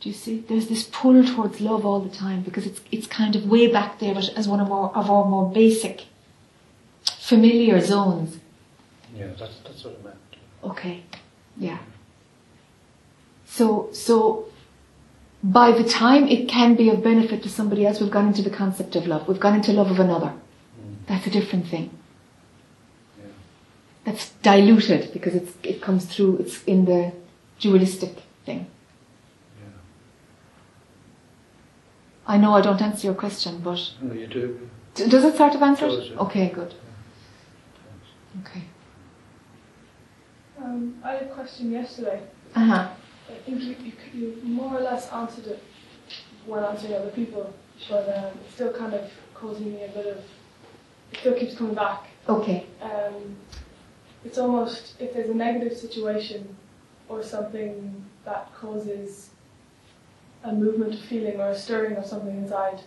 [0.00, 0.40] Do you see?
[0.48, 3.98] There's this pull towards love all the time because it's it's kind of way back
[3.98, 6.06] there but as one of our of our more basic
[7.04, 8.38] familiar zones.
[9.14, 9.26] Yeah.
[9.38, 10.18] That's that's what I meant.
[10.64, 11.02] Okay.
[11.58, 11.80] Yeah.
[13.44, 14.49] So so
[15.42, 18.50] by the time it can be of benefit to somebody else, we've gone into the
[18.50, 19.26] concept of love.
[19.26, 20.32] We've gone into love of another.
[21.06, 21.90] That's a different thing.
[23.18, 23.26] Yeah.
[24.04, 27.12] That's diluted because it's, it comes through, it's in the
[27.58, 28.66] dualistic thing.
[29.60, 29.68] Yeah.
[32.26, 34.68] I know I don't answer your question, but No, you do.
[34.94, 36.12] d- does it sort of answer Does, it?
[36.12, 36.18] yeah.
[36.20, 36.74] Okay, good.
[38.42, 38.62] Okay.
[40.62, 42.20] Um, I had a question yesterday.
[42.54, 42.88] Uh huh.
[43.30, 45.62] I think you, you, you more or less answered it
[46.46, 47.52] when answering other people,
[47.88, 50.18] but um, it's still kind of causing me a bit of.
[51.12, 52.06] It still keeps coming back.
[52.28, 52.66] Okay.
[52.80, 53.36] Um,
[54.24, 56.56] it's almost if there's a negative situation
[57.08, 59.30] or something that causes
[60.44, 62.80] a movement of feeling or a stirring of something inside,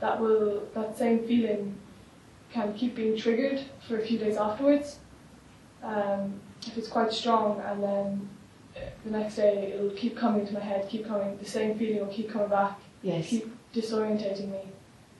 [0.00, 1.74] that will that same feeling
[2.52, 4.98] can keep being triggered for a few days afterwards.
[5.82, 8.28] Um, if it's quite strong, and then
[9.04, 12.12] the next day it'll keep coming to my head, keep coming, the same feeling will
[12.12, 13.28] keep coming back Yes.
[13.28, 14.60] keep disorientating me.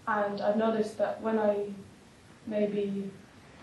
[0.07, 1.67] And I've noticed that when I
[2.47, 3.11] maybe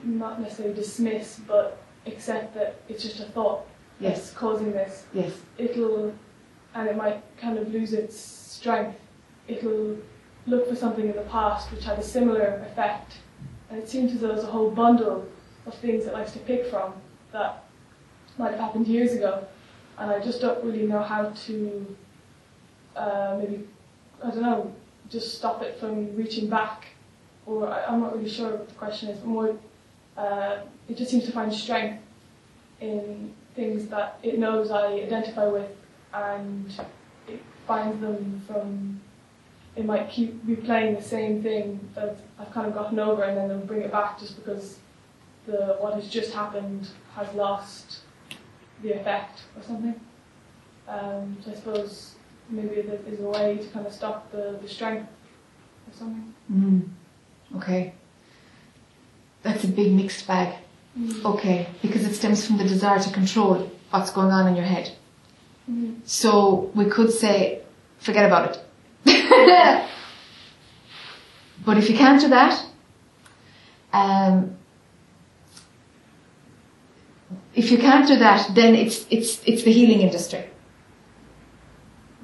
[0.03, 3.65] not necessarily dismiss, but accept that it's just a thought
[3.99, 4.17] Yes.
[4.17, 5.33] that's causing this, Yes.
[5.57, 6.13] it'll,
[6.73, 8.97] and it might kind of lose its strength.
[9.47, 9.97] It'll
[10.47, 13.13] look for something in the past which had a similar effect.
[13.69, 15.25] And it seems as though there's a whole bundle
[15.65, 16.93] of things it likes to pick from
[17.31, 17.63] that
[18.37, 19.45] might have happened years ago.
[19.99, 21.95] And I just don't really know how to
[22.95, 23.67] uh, maybe,
[24.23, 24.73] I don't know,
[25.09, 26.87] just stop it from reaching back.
[27.45, 29.55] Or I, I'm not really sure what the question is, but more,
[30.17, 32.01] uh, it just seems to find strength
[32.79, 35.69] in things that it knows I identify with
[36.13, 36.71] and
[37.27, 39.01] it finds them from
[39.75, 43.47] it might keep replaying the same thing that I've kind of gotten over and then
[43.47, 44.79] they'll bring it back just because
[45.45, 47.98] the what has just happened has lost
[48.81, 49.99] the effect or something.
[50.87, 52.15] Um, so I suppose
[52.49, 55.09] maybe there is a way to kind of stop the, the strength
[55.87, 56.33] or something.
[56.51, 56.87] Mm.
[57.57, 57.93] Okay.
[59.43, 60.55] That's a big mixed bag.
[61.23, 64.91] Okay, because it stems from the desire to control what's going on in your head.
[65.69, 66.01] Mhm.
[66.03, 67.61] So we could say,
[67.99, 68.59] forget about it.
[71.65, 72.65] but if you can't do that,
[73.93, 74.57] um,
[77.55, 80.43] if you can't do that, then it's it's it's the healing industry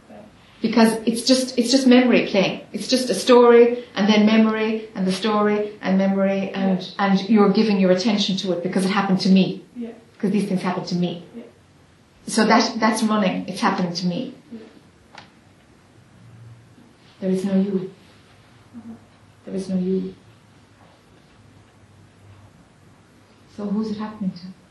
[0.09, 0.21] Okay.
[0.61, 2.61] because it's just it's just memory playing.
[2.73, 7.51] It's just a story and then memory and the story and memory and and you're
[7.51, 9.63] giving your attention to it because it happened to me.
[9.75, 9.91] Yeah.
[10.13, 11.25] Because these things happened to me.
[11.35, 11.43] Yeah.
[12.27, 13.47] So that that's running.
[13.49, 14.33] It's happening to me.
[14.51, 14.59] Yeah.
[17.19, 17.91] There is no you.
[18.77, 18.93] Uh-huh.
[19.45, 20.13] There is no you.
[23.55, 24.64] So who's it happening to?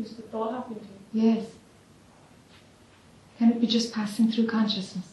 [0.00, 1.30] Is the thought happening to you?
[1.30, 1.46] Yes.
[3.38, 5.06] Can it be just passing through consciousness?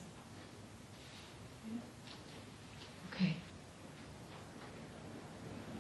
[3.11, 3.35] Okay.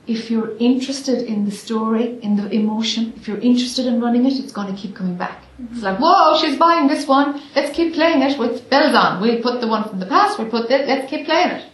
[0.07, 4.33] If you're interested in the story, in the emotion, if you're interested in running it,
[4.33, 5.41] it's going to keep coming back.
[5.61, 5.73] Mm-hmm.
[5.73, 7.41] It's like, whoa, she's buying this one.
[7.55, 9.21] Let's keep playing it with bells on.
[9.21, 10.37] We'll put the one from the past.
[10.37, 10.87] We'll put that.
[10.87, 11.65] Let's keep playing it.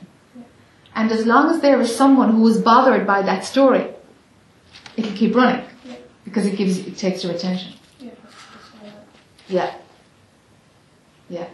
[0.95, 3.89] And as long as there is someone who is bothered by that story,
[4.95, 5.95] it'll keep running Yeah.
[6.24, 7.74] Because it gives, it takes your attention.
[7.99, 8.91] Yeah, that's, that's fine.
[9.47, 9.76] Yeah.
[11.30, 11.47] Yeah.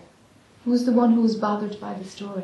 [0.66, 2.44] Who's the one who's bothered by the story?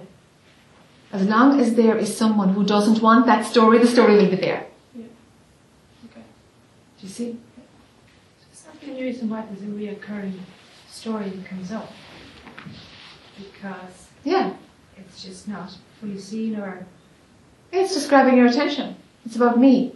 [1.11, 4.35] As long as there is someone who doesn't want that story, the story will be
[4.37, 4.65] there.
[4.95, 5.05] Yeah.
[6.11, 6.21] Okay.
[6.99, 7.37] Do you see?
[8.51, 10.33] Is that the only reason why there's a reoccurring
[10.89, 11.91] story that comes up?
[13.37, 14.53] Because Yeah.
[14.97, 16.85] it's just not fully seen or
[17.71, 18.95] It's just grabbing your attention.
[19.25, 19.93] It's about me.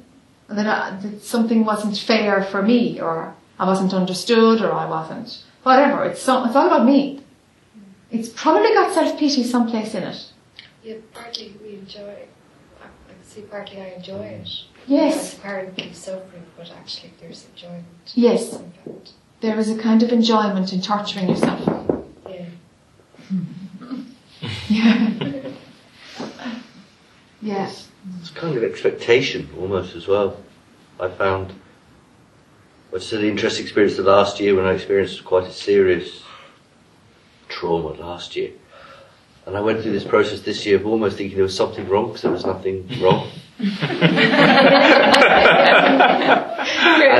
[0.50, 4.86] And that, I, that something wasn't fair for me, or I wasn't understood, or I
[4.90, 5.44] wasn't.
[5.64, 6.06] Whatever.
[6.06, 7.22] It's, so, it's all about me.
[8.12, 10.26] It's probably got self pity someplace in it.
[10.84, 12.30] Yeah, partly we enjoy it.
[12.82, 14.50] I, I can see partly I enjoy it.
[14.88, 15.38] Yes.
[15.38, 17.86] Apparently suffering, but actually there's enjoyment.
[18.16, 18.58] Yes.
[19.42, 22.04] There is a kind of enjoyment in torturing yourself.
[22.28, 22.46] Yeah.
[24.70, 25.42] Yeah.
[27.42, 27.72] yeah.
[28.20, 30.38] It's kind of expectation almost as well.
[31.00, 31.54] I found.
[32.92, 36.24] I just an interesting experience the last year when I experienced quite a serious
[37.48, 38.52] trauma last year.
[39.46, 42.08] And I went through this process this year of almost thinking there was something wrong
[42.08, 43.30] because there was nothing wrong.
[43.60, 43.70] and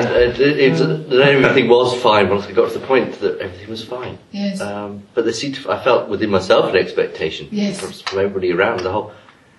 [0.10, 3.70] it, it, it, then everything was fine once I got to the point that everything
[3.70, 4.18] was fine.
[4.32, 4.62] Yes.
[4.62, 8.02] Um, but there seemed to, I felt within myself an expectation Yes.
[8.02, 9.12] from everybody around the whole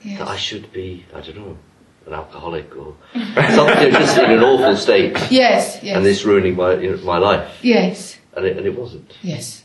[0.05, 1.57] that I should be, I don't know,
[2.07, 5.79] an alcoholic or something, just in an awful state, Yes.
[5.83, 5.97] Yes.
[5.97, 8.17] and this ruining my you know, my life, Yes.
[8.37, 9.13] and it, and it wasn't.
[9.23, 9.63] Yes.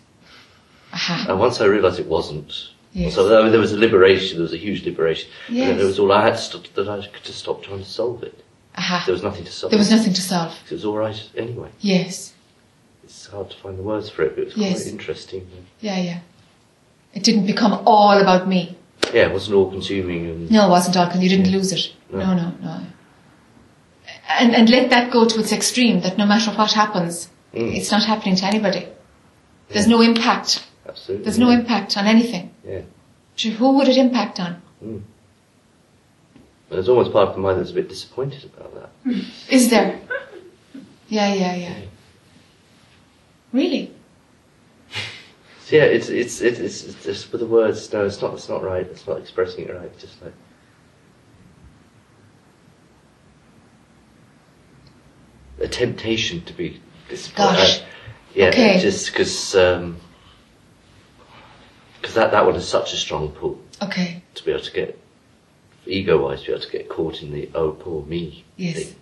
[0.94, 1.26] Aha.
[1.30, 2.52] And once I realised it wasn't,
[2.94, 3.14] Yes.
[3.16, 4.38] so there, there was a liberation.
[4.38, 5.30] There was a huge liberation.
[5.48, 5.78] And Yes.
[5.78, 8.24] there was all I had to stop, that I could just stop trying to solve
[8.24, 8.44] it.
[8.78, 9.04] Aha.
[9.06, 9.72] There was nothing to solve.
[9.72, 10.54] There was nothing to solve.
[10.70, 11.70] It was all right anyway.
[11.80, 12.34] Yes.
[13.04, 14.84] It's hard to find the words for it, but it was Yes.
[14.84, 15.48] quite interesting.
[15.82, 16.20] Yeah, yeah.
[17.14, 18.76] It didn't become all about me.
[19.14, 21.94] Yeah, it wasn't all consuming and No, it wasn't all because you didn't lose it.
[22.12, 22.20] No.
[22.20, 22.80] No, no, no.
[24.40, 26.02] And and let that go to its extreme.
[26.02, 27.74] That no matter what happens, Mm.
[27.78, 28.88] it's not happening to anybody.
[29.70, 30.66] There's no impact.
[30.88, 31.24] absolutely.
[31.24, 32.52] There's no impact on anything.
[32.68, 32.82] Yeah.
[33.58, 34.62] Who would it impact on?
[36.70, 38.90] There's almost part of the mind that's a bit disappointed about that.
[39.50, 40.00] Is there?
[41.08, 41.78] Yeah, yeah, yeah.
[43.54, 43.92] Really?
[45.66, 47.92] So yeah, it's it's it's it's, it's just with the words.
[47.92, 48.36] No, it's not.
[48.36, 48.86] It's not right.
[48.86, 49.86] It's not expressing it right.
[49.86, 50.34] It's just like
[55.60, 57.56] a temptation to be disappointed.
[57.56, 57.80] Gosh.
[57.82, 57.86] Uh,
[58.36, 58.80] yeah, Okay.
[58.80, 60.00] just because because um,
[62.14, 64.22] that that one is such a strong pull Okay.
[64.36, 65.00] to be able to get
[65.88, 68.46] ego-wise, to be able to get caught in the oh poor me.
[68.56, 68.76] Yes.
[68.84, 68.96] thing.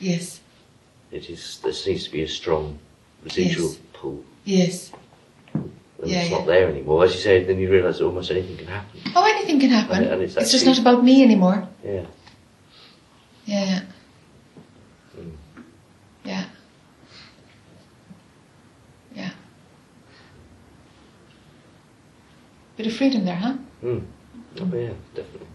[0.00, 0.40] Yes.
[1.10, 1.58] It is.
[1.58, 2.78] There seems to be a strong
[3.22, 3.78] residual Yes.
[3.92, 4.24] pull.
[4.46, 4.92] Yes.
[6.02, 6.38] And Yeah, it's yeah.
[6.38, 7.04] not there anymore.
[7.04, 9.00] As you say, then you realise that almost anything can happen.
[9.14, 9.98] Oh, anything can happen.
[10.02, 11.68] And- and it's it's just not about me anymore.
[11.84, 12.06] Yeah.
[13.46, 13.80] Yeah, yeah.
[15.16, 15.30] Mm.
[16.24, 16.44] Yeah.
[19.14, 19.30] Yeah.
[22.76, 23.54] Bit of freedom there, huh?
[23.84, 24.02] Mm.
[24.60, 25.46] Oh yeah, definitely.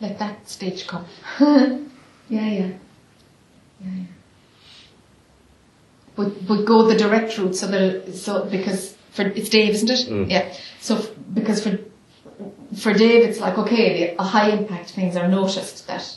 [0.00, 1.04] Let that stage come.
[2.28, 2.70] Yeah, yeah.
[6.46, 9.90] But but go the direct route so that it, so because for it's Dave, isn't
[9.90, 10.08] it?
[10.08, 10.30] Mm.
[10.30, 10.52] Yeah.
[10.80, 11.78] So f- because for
[12.76, 16.16] for Dave, it's like okay, the, a high impact things are noticed that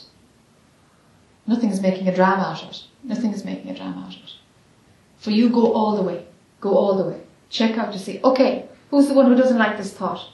[1.46, 2.84] nothing is making a drama out of it.
[3.04, 4.32] Nothing is making a drama out of it.
[5.18, 6.26] For you, go all the way.
[6.60, 7.20] Go all the way.
[7.48, 8.20] Check out to see.
[8.22, 10.28] Okay, who's the one who doesn't like this thought?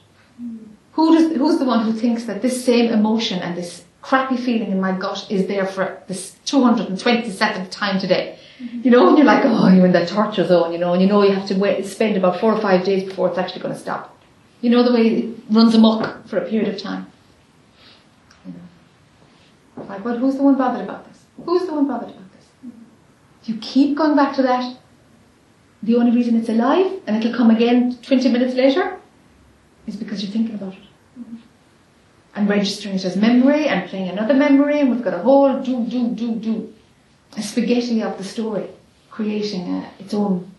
[0.93, 4.71] Who does, who's the one who thinks that this same emotion and this crappy feeling
[4.71, 8.39] in my gut is there for this 227th time today?
[8.57, 11.09] You know, and you're like, oh, you're in that torture zone, you know, and you
[11.09, 13.73] know you have to wait, spend about four or five days before it's actually going
[13.73, 14.17] to stop.
[14.61, 17.05] You know the way it runs amok for a period of time.
[18.45, 19.83] You know.
[19.83, 21.25] Like, well, who's the one bothered about this?
[21.45, 22.45] Who's the one bothered about this?
[23.41, 24.77] If you keep going back to that,
[25.83, 28.97] the only reason it's alive and it'll come again 20 minutes later
[29.85, 30.86] is because you're thinking about it.
[32.37, 35.83] And registering it as memory and playing another memory, and we've got a whole do,
[35.85, 36.73] do, do, do.
[37.35, 38.67] A spaghetti of the story,
[39.09, 40.51] creating uh, its own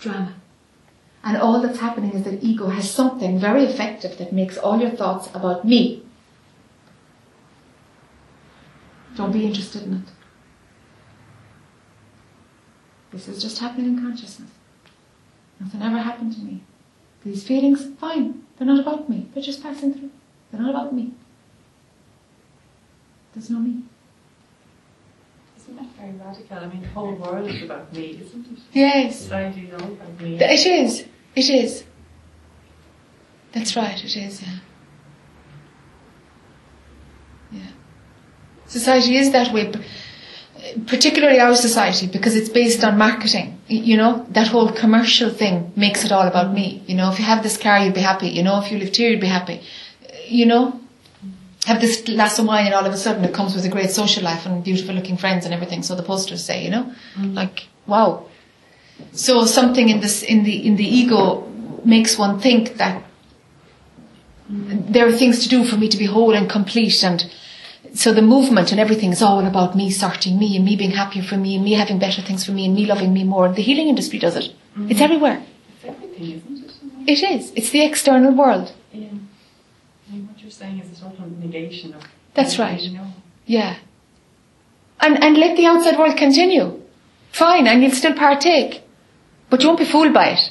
[0.00, 0.32] drama.
[1.22, 4.92] And all that's happening is that ego has something very effective that makes all your
[4.92, 6.02] thoughts about me.
[9.16, 10.08] Don't be interested in it.
[13.12, 14.50] This is just happening in consciousness.
[15.60, 16.62] Nothing ever happened to me.
[17.22, 18.44] These feelings, fine.
[18.56, 19.28] They're not about me.
[19.34, 20.10] They're just passing through.
[20.54, 21.12] They're not about me.
[23.34, 23.82] There's no me.
[25.58, 26.58] Isn't that very radical?
[26.58, 28.58] I mean, the whole world is about me, isn't it?
[28.72, 29.18] Yes.
[29.18, 30.36] Society is all about me.
[30.36, 31.04] It is.
[31.34, 31.82] It is.
[33.52, 34.58] That's right, it is, yeah.
[37.50, 37.60] Yeah.
[38.66, 39.72] Society is that way,
[40.86, 43.58] particularly our society, because it's based on marketing.
[43.66, 46.84] You know, that whole commercial thing makes it all about me.
[46.86, 48.28] You know, if you have this car, you'd be happy.
[48.28, 49.60] You know, if you lived here, you'd be happy.
[50.26, 50.80] You know,
[51.66, 53.90] have this glass of wine and all of a sudden it comes with a great
[53.90, 55.82] social life and beautiful looking friends and everything.
[55.82, 57.34] So the posters say, you know, mm.
[57.34, 58.26] like, wow.
[59.12, 61.50] So something in this, in the, in the ego
[61.84, 63.02] makes one think that
[64.50, 64.92] mm.
[64.92, 67.30] there are things to do for me to be whole and complete and
[67.94, 71.22] so the movement and everything is all about me sorting me and me being happier
[71.22, 73.46] for me and me having better things for me and me loving me more.
[73.46, 74.52] And the healing industry does it.
[74.88, 75.02] It's mm.
[75.02, 75.42] everywhere.
[75.76, 76.64] It's everything, isn't
[77.06, 77.12] it?
[77.12, 77.52] It is.
[77.54, 78.72] It's the external world.
[78.92, 79.06] Yeah.
[80.08, 82.02] I mean, what you're saying is a total negation of.
[82.34, 82.78] That's right.
[82.78, 83.06] You know.
[83.46, 83.78] Yeah.
[85.00, 86.82] And, and let the outside world continue.
[87.32, 88.82] Fine, and you'll still partake.
[89.48, 90.50] But you won't be fooled by it.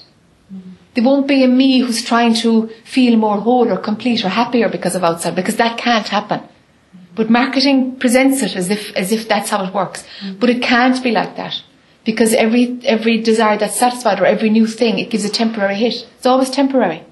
[0.51, 0.71] Mm-hmm.
[0.95, 4.67] There won't be a me who's trying to feel more whole or complete or happier
[4.67, 6.39] because of outside, because that can't happen.
[6.39, 7.15] Mm-hmm.
[7.15, 10.03] But marketing presents it as if, as if that's how it works.
[10.21, 10.39] Mm-hmm.
[10.39, 11.61] But it can't be like that.
[12.03, 16.07] Because every, every desire that's satisfied or every new thing, it gives a temporary hit.
[16.17, 17.03] It's always temporary.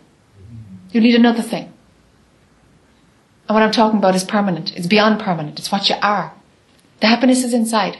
[0.92, 1.71] You need another thing.
[3.52, 4.78] And what I'm talking about is permanent.
[4.78, 5.60] It's beyond permanent.
[5.60, 6.32] It's what you are.
[7.02, 7.98] The happiness is inside.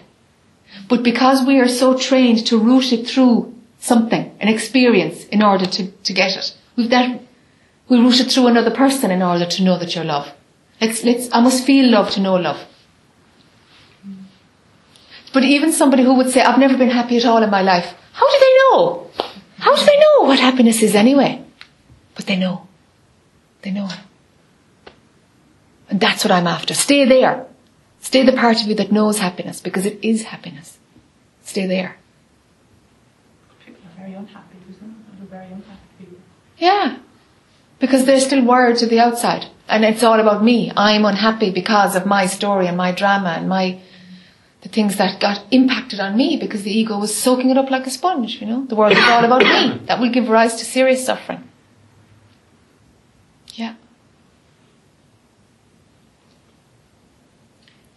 [0.88, 5.66] But because we are so trained to root it through something, an experience, in order
[5.66, 7.20] to, to get it, we've that,
[7.90, 10.32] we root it through another person in order to know that you're love.
[10.80, 12.66] Let's, let's, I must feel love to know love.
[15.34, 17.94] But even somebody who would say, I've never been happy at all in my life,
[18.14, 19.10] how do they know?
[19.58, 21.44] How do they know what happiness is anyway?
[22.16, 22.70] But they know.
[23.64, 23.90] They know.
[23.90, 24.11] And
[25.92, 26.74] that's what I'm after.
[26.74, 27.46] Stay there.
[28.00, 30.80] Stay the part of you that knows happiness because it is happiness.
[31.44, 31.98] Stay there.
[33.66, 34.58] People are very unhappy.
[35.20, 36.18] They're very unhappy people.
[36.58, 36.98] Yeah.
[37.80, 39.48] Because they're still wired to the outside.
[39.68, 40.72] And it's all about me.
[40.76, 43.80] I'm unhappy because of my story and my drama and my,
[44.62, 47.88] the things that got impacted on me because the ego was soaking it up like
[47.88, 48.66] a sponge, you know.
[48.66, 49.82] The world is all about me.
[49.86, 51.48] That will give rise to serious suffering.
[53.54, 53.76] Yeah.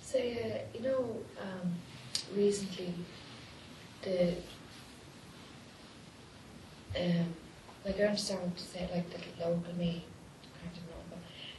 [0.01, 1.75] So, uh, you know, um,
[2.37, 2.95] recently
[4.05, 4.35] the
[6.97, 7.35] um,
[7.85, 10.05] like I understand what you say, like the local me,
[10.63, 11.19] kind of know,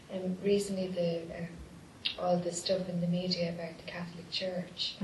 [0.09, 1.47] but um, recently the um,
[2.19, 4.95] all the stuff in the media about the Catholic Church,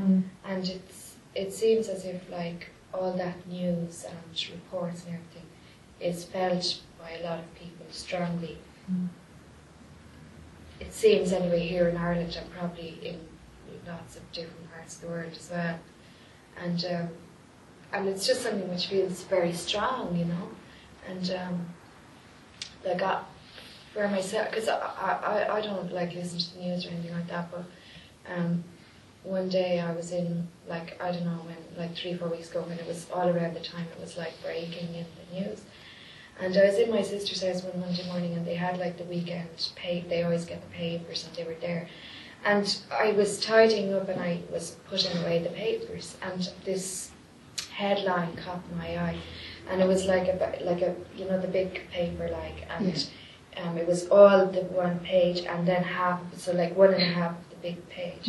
[0.46, 5.48] and it's it seems as if like all that news and reports and everything
[6.00, 8.58] is felt by a lot of people strongly.
[10.80, 13.20] It seems anyway here in Ireland and probably in
[13.88, 15.80] lots of different parts of the world as well,
[16.58, 17.10] and um,
[17.94, 20.50] and it's just something which feels very strong, you know,
[21.08, 21.66] and um,
[22.86, 23.22] like I,
[23.94, 27.28] for myself, because I, I I don't like listen to the news or anything like
[27.28, 27.66] that, but
[28.34, 28.64] um,
[29.24, 32.62] one day I was in like I don't know when like three four weeks ago
[32.62, 35.62] when it was all around the time it was like breaking in the news.
[36.40, 39.04] And I was in my sister's house one Monday morning, and they had like the
[39.04, 40.04] weekend pay.
[40.08, 41.88] They always get the papers, and they were there.
[42.44, 47.11] And I was tidying up, and I was putting away the papers, and this
[47.74, 49.18] headline caught my eye,
[49.70, 53.08] and it was like a like a you know the big paper like, and
[53.58, 57.06] um, it was all the one page, and then half, so like one and a
[57.06, 58.28] half of the big page,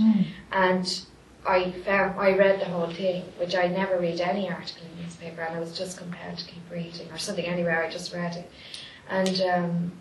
[0.53, 1.01] and
[1.47, 5.03] I found I read the whole thing, which I never read any article in the
[5.03, 7.45] newspaper, and I was just compelled to keep reading or something.
[7.45, 8.51] Anyway, I just read it,
[9.09, 9.93] and um,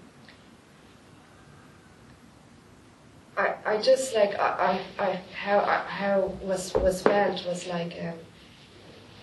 [3.37, 7.93] I I just like I I, I how I, how was was felt was like
[8.01, 8.13] um,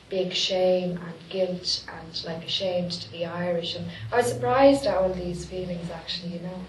[0.09, 4.96] big shame and guilt and like ashamed to be Irish, and I was surprised at
[4.96, 6.61] all these feelings actually, you know,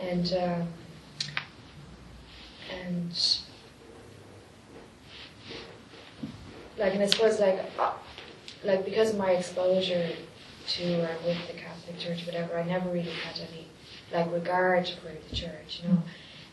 [0.00, 0.68] and um,
[2.84, 3.38] and.
[6.78, 7.92] like and I suppose like uh,
[8.64, 10.10] like because of my exposure
[10.68, 13.68] to or with the Catholic Church, whatever, I never really had any
[14.12, 16.02] like regard for the church, you know,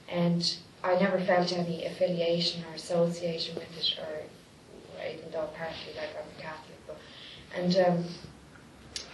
[0.10, 4.24] and I never felt any affiliation or association with it, or
[5.06, 6.98] even though apparently like I'm Catholic, but
[7.56, 8.06] and um,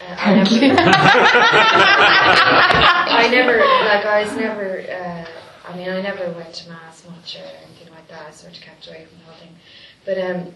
[0.02, 0.50] uh, I never,
[3.12, 4.80] I never like I was never.
[4.82, 5.26] Uh,
[5.64, 8.28] I mean, I never went to mass much or anything like that.
[8.28, 9.56] I sort of kept away from the whole thing,
[10.06, 10.54] but um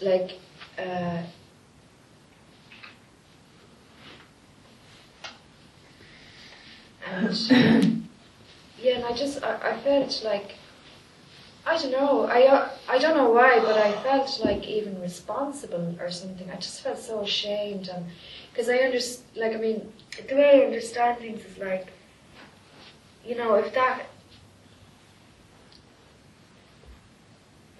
[0.00, 0.38] like
[0.78, 1.22] uh,
[7.06, 7.50] and
[8.80, 10.56] yeah, and I just I, I felt like
[11.66, 15.96] I don't know I uh, I don't know why, but I felt like even responsible
[16.00, 16.50] or something.
[16.50, 18.06] I just felt so ashamed and
[18.50, 19.92] because I understand like I mean
[20.28, 21.88] the way I understand things is like
[23.24, 24.02] you know if that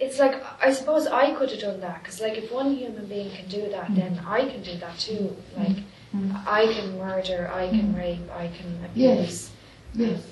[0.00, 3.30] it's like I suppose I could have done that because like if one human being
[3.30, 4.26] can do that, then mm.
[4.26, 5.36] I can do that too.
[5.56, 5.58] Mm.
[5.58, 5.76] Like
[6.14, 6.46] mm.
[6.46, 9.50] I can murder, I can rape, I can abuse, Yes.
[9.94, 10.22] Yes.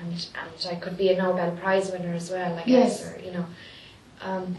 [0.00, 2.56] And and I could be a Nobel Prize winner as well.
[2.58, 3.00] I Yes.
[3.00, 3.46] guess, or you know.
[4.22, 4.56] Um,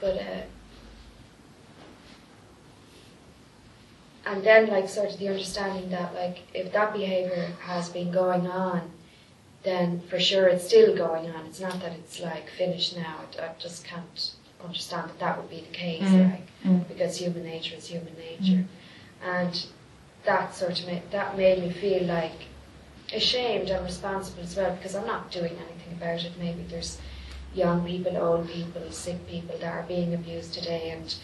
[0.00, 0.42] but uh,
[4.26, 8.46] and then like sort of the understanding that like if that behavior has been going
[8.48, 8.90] on
[9.62, 11.44] then for sure it's still going on.
[11.46, 13.16] It's not that it's like finished now.
[13.40, 14.30] I, I just can't
[14.62, 16.30] understand that that would be the case, Mm.
[16.30, 16.86] like Mm.
[16.88, 18.64] because human nature is human nature,
[19.24, 19.66] and
[20.24, 22.46] that sort of made, that made me feel like
[23.14, 26.32] ashamed and responsible as well because I'm not doing anything about it.
[26.38, 26.98] Maybe there's
[27.54, 31.14] young people, old people, sick people that are being abused today, and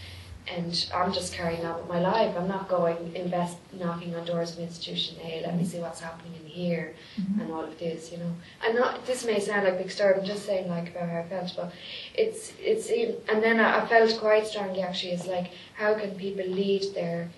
[0.49, 2.35] and I'm just carrying on with my life.
[2.37, 5.17] I'm not going invest knocking on doors of an institution.
[5.19, 5.71] Hey, let me mm-hmm.
[5.71, 7.41] see what's happening in here mm-hmm.
[7.41, 8.35] and all of this, you know.
[8.67, 10.15] And not this may sound like a big story.
[10.15, 11.73] I'm just saying like about how I felt, but
[12.15, 13.17] it's it's even.
[13.29, 15.13] And then I, I felt quite strongly actually.
[15.13, 17.31] It's like how can people lead their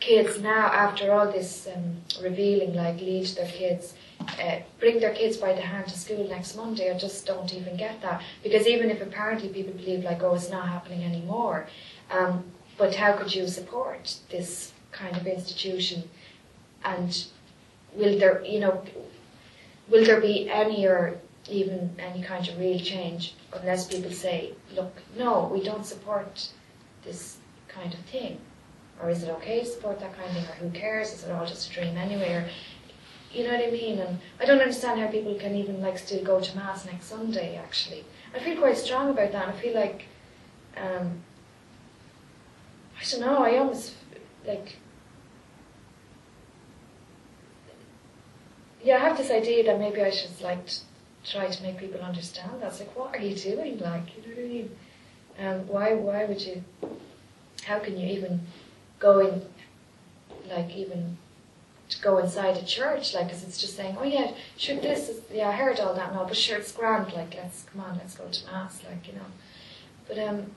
[0.00, 3.94] kids now after all this um, revealing, like lead their kids.
[4.20, 6.90] Uh, bring their kids by the hand to school next Monday.
[6.92, 10.50] I just don't even get that because even if apparently people believe like oh it's
[10.50, 11.66] not happening anymore,
[12.10, 12.44] um,
[12.76, 16.02] but how could you support this kind of institution?
[16.84, 17.26] And
[17.94, 18.82] will there, you know,
[19.88, 21.18] will there be any or
[21.50, 26.48] even any kind of real change unless people say, look, no, we don't support
[27.04, 27.38] this
[27.68, 28.40] kind of thing.
[29.00, 30.44] Or is it okay to support that kind of thing?
[30.44, 31.12] Or who cares?
[31.12, 32.32] Is it all just a dream anyway?
[32.32, 32.48] Or,
[33.32, 33.98] you know what I mean?
[33.98, 37.56] And I don't understand how people can even like still go to mass next Sunday.
[37.56, 39.48] Actually, I feel quite strong about that.
[39.48, 40.06] I feel like,
[40.76, 41.22] um,
[43.00, 43.38] I don't know.
[43.44, 43.94] I almost
[44.46, 44.76] like,
[48.82, 50.82] yeah, I have this idea that maybe I should like t-
[51.24, 52.50] try to make people understand.
[52.60, 53.78] That's like, what are you doing?
[53.78, 54.70] Like, you know what I mean?
[55.38, 55.94] Um, why?
[55.94, 56.64] Why would you?
[57.64, 58.40] How can you even
[58.98, 59.42] go in?
[60.48, 61.18] Like even
[61.88, 65.20] to go inside a church, like, because it's just saying, oh yeah, sure, this is,
[65.32, 68.14] yeah, I heard all that now, but sure, it's grand, like, let's, come on, let's
[68.14, 69.24] go to Mass, like, you know.
[70.06, 70.50] But, um,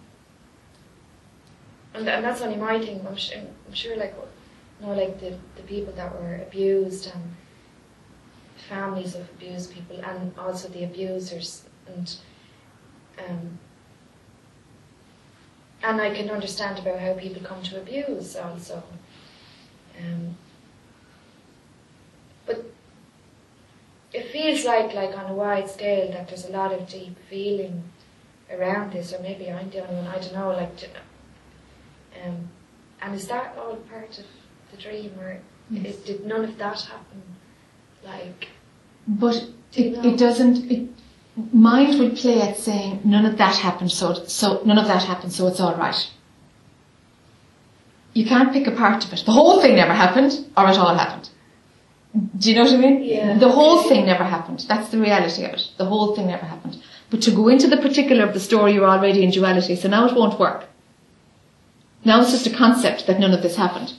[1.93, 4.13] and, and that's only my thing, I'm sure, I'm sure like,
[4.79, 7.23] you know, like the, the people that were abused and
[8.69, 12.15] families of abused people and also the abusers and,
[13.27, 13.59] um,
[15.83, 18.83] and I can understand about how people come to abuse also.
[19.99, 20.35] Um,
[22.45, 22.65] but
[24.13, 27.83] it feels like, like on a wide scale, that there's a lot of deep feeling
[28.51, 30.07] around this, or maybe I'm the only one.
[30.07, 30.49] I don't know.
[30.49, 30.89] Like,
[32.25, 32.49] um,
[33.01, 34.25] and is that all part of
[34.71, 35.95] the dream, or Yes.
[35.95, 37.21] it, did none of that happen?
[38.03, 38.49] Like,
[39.07, 39.35] But
[39.73, 40.69] it, it doesn't.
[40.69, 40.89] It,
[41.35, 45.33] mind will play at saying none of that happened, so so none of that happened,
[45.33, 46.09] so it's all right.
[48.13, 49.23] You can't pick a part of it.
[49.25, 51.29] The whole thing never happened, or it all happened.
[52.37, 53.03] Do you know what I mean?
[53.03, 53.37] Yeah.
[53.37, 54.65] The whole thing never happened.
[54.67, 55.71] That's the reality of it.
[55.77, 56.81] The whole thing never happened.
[57.09, 60.07] But to go into the particular of the story, you're already in duality, so now
[60.07, 60.65] it won't work.
[62.03, 63.93] Now it's just a concept that none of this happened.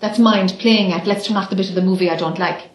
[0.00, 2.70] That's mind playing at, let's turn off the bit of the movie I don't like.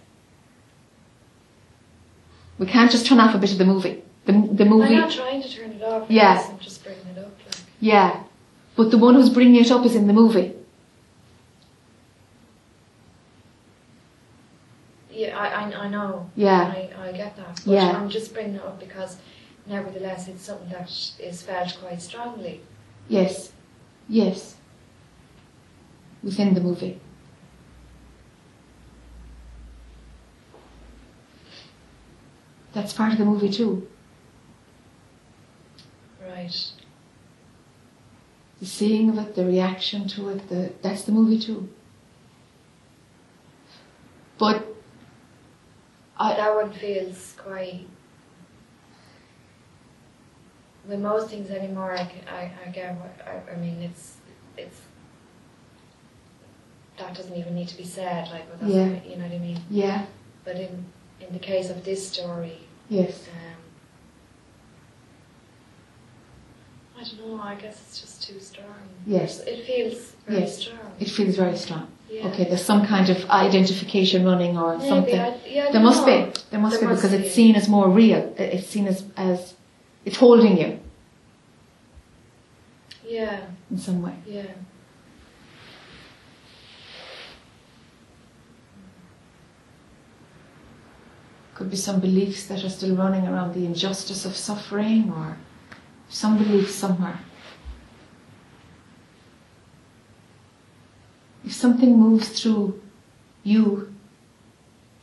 [2.59, 4.03] We can't just turn off a bit of the movie.
[4.25, 4.93] The, the movie.
[4.95, 6.09] I'm not trying to turn it off.
[6.09, 6.47] Yeah.
[6.49, 7.31] I'm just bringing it up.
[7.45, 8.23] Like, yeah.
[8.75, 10.53] But the one who's bringing it up is in the movie.
[15.11, 16.29] yeah, I, I, I know.
[16.35, 16.61] Yeah.
[16.61, 17.61] I, I get that.
[17.65, 17.91] But Yeah.
[17.91, 19.17] I'm just bringing it up because,
[19.67, 20.89] nevertheless, it's something that
[21.19, 22.61] is felt quite strongly.
[23.07, 23.51] Yes.
[24.09, 24.55] Yes.
[26.23, 26.99] Within the movie.
[32.73, 33.87] That's part of the movie too.
[36.25, 36.55] Right.
[38.59, 41.69] The seeing of it, the reaction to it, the, that's the movie too.
[44.37, 44.65] But
[46.17, 47.87] I, that one feels quite.
[50.87, 53.81] With most things anymore, I, can- I, I get what I, I mean.
[53.81, 54.17] It's
[54.57, 54.81] it's
[56.97, 58.27] that doesn't even need to be said.
[58.29, 58.85] Like, Yeah.
[59.03, 59.59] you know what I mean.
[59.69, 60.05] yeah,
[60.45, 60.85] But in
[61.27, 62.57] in the case of this story,
[62.89, 63.27] yes.
[63.29, 63.61] um,
[66.99, 67.41] I don't know.
[67.41, 68.65] I guess it's just too strong.
[69.05, 69.39] Yes.
[69.41, 70.57] it feels very Yes.
[70.59, 70.91] strong.
[70.99, 71.87] It feels very strong.
[72.09, 72.27] Yeah.
[72.27, 75.19] Okay, there's some kind of identification running or Maybe, something.
[75.19, 76.25] I, yeah, There must know.
[76.27, 76.31] be.
[76.51, 77.25] There must There be must because be.
[77.25, 78.33] it's seen as more real.
[78.37, 79.55] It's seen as, as
[80.05, 80.79] it's holding you
[83.05, 84.15] Yeah, in some way.
[84.27, 84.43] yeah.
[91.55, 95.37] Could be some beliefs that are still running around the injustice of suffering or
[96.09, 97.19] some belief somewhere.
[101.45, 102.81] If something moves through
[103.43, 103.93] you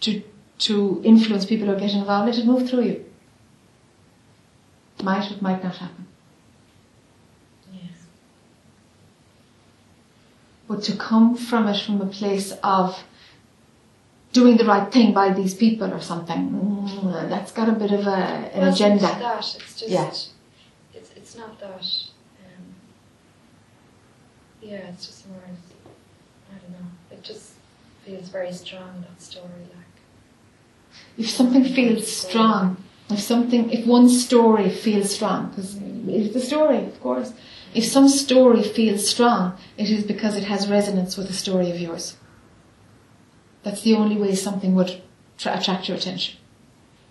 [0.01, 0.23] to,
[0.59, 3.05] to influence people or get involved, let it move through you.
[5.03, 6.07] Might or might not happen.
[7.73, 8.07] Yes.
[10.69, 13.03] but to come from it from a place of
[14.33, 18.07] doing the right thing by these people or something, mm, that's got a bit of
[18.07, 19.03] a, an Well, it's agenda.
[19.03, 19.39] not that.
[19.39, 19.89] It's just.
[19.89, 20.11] Yeah.
[20.95, 21.83] It's it's not that.
[21.83, 22.65] Um,
[24.63, 25.39] yeah, it's just more.
[25.45, 26.87] I don't know.
[27.11, 27.53] It just
[28.05, 29.65] feels very strong that story.
[29.75, 29.87] Like.
[31.19, 32.77] If something feels strong,
[33.11, 35.77] if something, if one story feels strong, because
[36.09, 37.33] it's the story, of course.
[37.73, 41.79] If some story feels strong, it is because it has resonance with a story of
[41.79, 42.17] yours.
[43.63, 45.03] That's the only way something would
[45.39, 46.39] tra- attract your attention.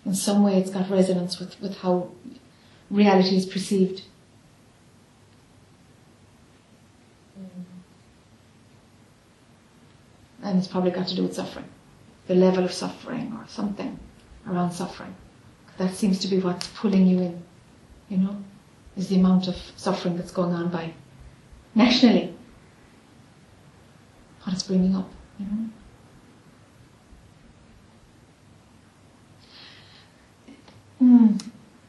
[0.04, 2.10] In some way, it's got resonance with, with how
[2.90, 4.02] reality is perceived.
[7.38, 7.64] Mm.
[10.42, 11.66] And it's probably got to do with suffering.
[12.26, 13.98] The level of suffering or something
[14.48, 15.14] around suffering.
[15.78, 17.42] That seems to be what's pulling you in,
[18.08, 18.36] you know,
[18.96, 20.92] is the amount of suffering that's going on by
[21.74, 22.34] nationally.
[24.42, 25.68] What it's bringing up, you know.
[31.00, 31.38] Hmm.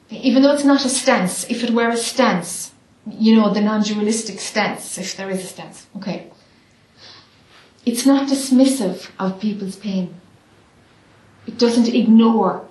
[0.10, 2.72] even though it's not a stance, if it were a stance,
[3.06, 6.32] you know, the non-dualistic stance, if there is a stance, okay,
[7.86, 10.16] it's not dismissive of people's pain.
[11.46, 12.66] It doesn't ignore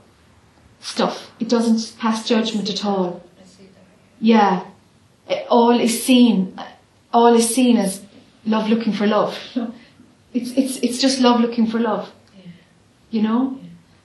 [0.81, 1.31] stuff.
[1.41, 3.23] It doesn't pass judgment at all.
[3.41, 3.85] I see that.
[4.21, 4.65] Yeah,
[5.31, 6.59] Eh, all is seen.
[7.13, 8.03] All is seen as
[8.45, 9.39] love looking for love.
[10.33, 12.09] It's it's it's just love looking for love.
[12.39, 12.53] Yeah.
[13.11, 13.59] You know,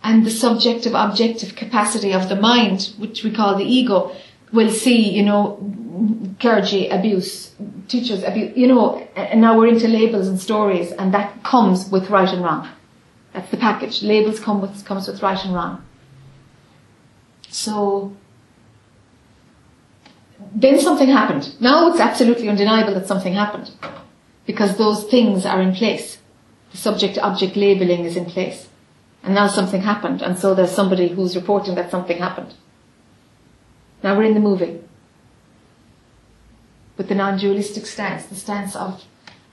[0.05, 4.15] and the subjective objective capacity of the mind, which we call the ego,
[4.53, 5.09] will see.
[5.09, 5.43] You know,
[6.39, 7.55] clergy abuse,
[7.87, 8.55] teachers abuse.
[8.55, 12.43] You know, and now we're into labels and stories, and that comes with right and
[12.43, 12.69] wrong.
[13.33, 14.03] That's the package.
[14.03, 15.83] Labels come with comes with right and wrong.
[17.49, 18.15] So
[20.53, 21.59] then something happened.
[21.59, 23.71] Now it's absolutely undeniable that something happened
[24.45, 26.19] because those things are in place.
[26.71, 28.67] The subject object labeling is in place.
[29.25, 32.53] And now something happened, and so there's somebody who's reporting that something happened.
[34.03, 34.81] Now we're in the movie.
[36.95, 39.03] With the non dualistic stance, the stance of,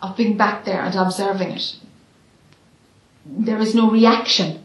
[0.03, 1.77] of being back there and observing it.
[3.25, 4.62] There is no reaction.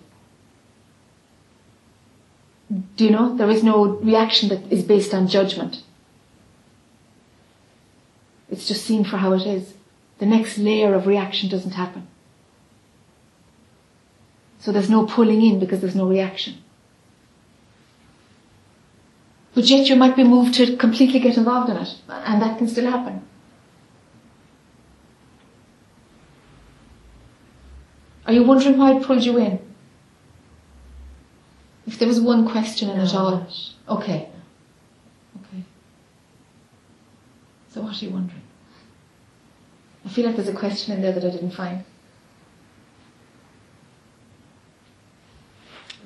[2.97, 3.37] Do you know?
[3.37, 5.83] There is no reaction that is based on judgment.
[8.49, 9.73] It's just seen for how it is.
[10.17, 12.07] The next layer of reaction doesn't happen.
[14.59, 16.57] So there's no pulling in because there's no reaction.
[19.53, 22.67] But yet you might be moved to completely get involved in it, and that can
[22.67, 23.25] still happen.
[28.27, 29.59] Are you wondering why it pulled you in?
[31.87, 33.47] If there was one question in it all.
[33.87, 34.29] Okay.
[35.37, 35.63] Okay.
[37.69, 38.41] So what are you wondering?
[40.05, 41.83] I feel like there's a question in there that I didn't find.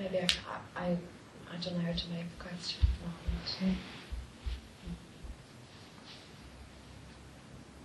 [0.02, 0.28] Maybe I,
[0.76, 0.98] I,
[1.52, 2.80] I don't know how to make the question.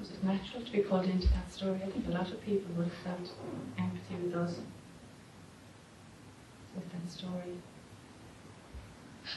[0.01, 1.81] Was it natural to be called into that story?
[1.85, 3.33] I think a lot of people would have felt
[3.79, 4.55] empathy with us.
[6.75, 7.61] With that story.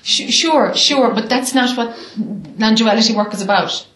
[0.01, 3.87] Sure, sure, but that's not what non-duality work is about.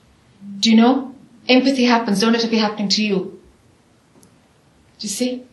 [0.60, 1.16] Do you know?
[1.48, 3.40] Empathy happens, don't let it be happening to you.
[5.00, 5.46] Do you see?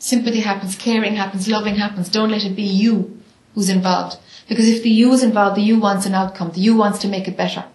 [0.00, 2.08] Sympathy happens, caring happens, loving happens.
[2.08, 3.20] Don't let it be you
[3.54, 4.16] who's involved.
[4.48, 6.52] Because if the you is involved, the you wants an outcome.
[6.52, 7.66] The you wants to make it better.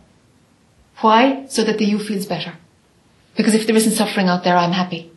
[1.01, 1.45] Why?
[1.47, 2.53] So that the you feels better.
[3.37, 5.11] Because if there isn't suffering out there, I'm happy.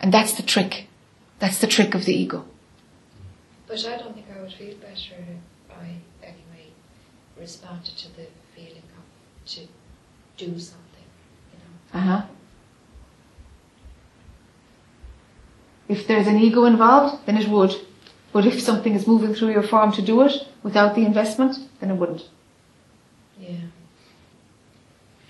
[0.00, 0.88] And that's the trick.
[1.38, 2.44] That's the trick of the ego.
[3.68, 6.72] But I don't think I would feel better if I anyway
[7.38, 8.26] responded to the
[8.56, 9.60] feeling of to
[10.36, 11.08] do something,
[11.52, 12.00] you know.
[12.00, 12.26] Uh huh.
[15.88, 17.74] If there's an ego involved, then it would.
[18.32, 21.90] But if something is moving through your form to do it without the investment, then
[21.90, 22.28] it wouldn't.
[23.40, 23.56] Yeah.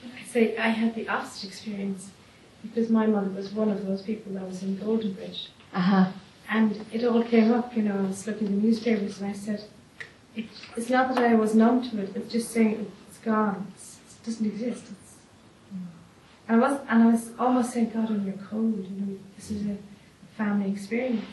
[0.04, 2.10] I say I had the opposite experience
[2.62, 5.48] because my mother was one of those people that was in Goldenbridge.
[5.72, 6.12] Uh huh.
[6.50, 9.34] And it all came up, you know, I was looking at the newspapers and I
[9.34, 9.64] said,
[10.34, 10.46] it,
[10.76, 14.24] it's not that I was numb to it, it's just saying it's gone, it's, it
[14.24, 14.84] doesn't exist.
[14.90, 15.14] It's,
[16.48, 19.50] and, I was, and I was almost saying, God, I'm your cold, you know, this
[19.50, 19.76] is a
[20.38, 21.26] family experience.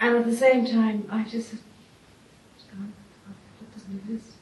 [0.00, 2.92] And at the same time, I just—it's gone,
[3.62, 4.34] it doesn't exist.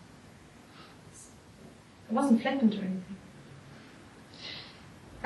[2.11, 3.17] I wasn't flippant or anything.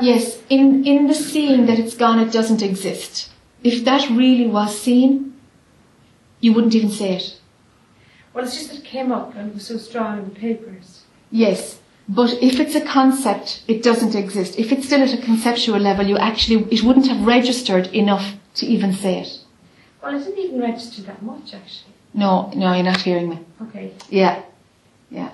[0.01, 3.31] Yes, in, in the seeing that it's gone, it doesn't exist.
[3.63, 5.35] If that really was seen,
[6.41, 7.39] you wouldn't even say it.
[8.33, 11.03] Well, it's just that it came up and it was so strong in the papers.
[11.31, 11.80] Yes,
[12.11, 14.59] but if it's a concept, it doesn't exist.
[14.59, 18.67] If it's still at a conceptual level, you actually, it wouldn't have registered enough to
[18.67, 19.39] even say it.
[20.03, 21.95] Well, it didn't even register that much, actually.
[22.13, 23.39] No, no, you're not hearing me.
[23.63, 23.93] Okay.
[24.09, 24.43] Yeah,
[25.09, 25.31] yeah.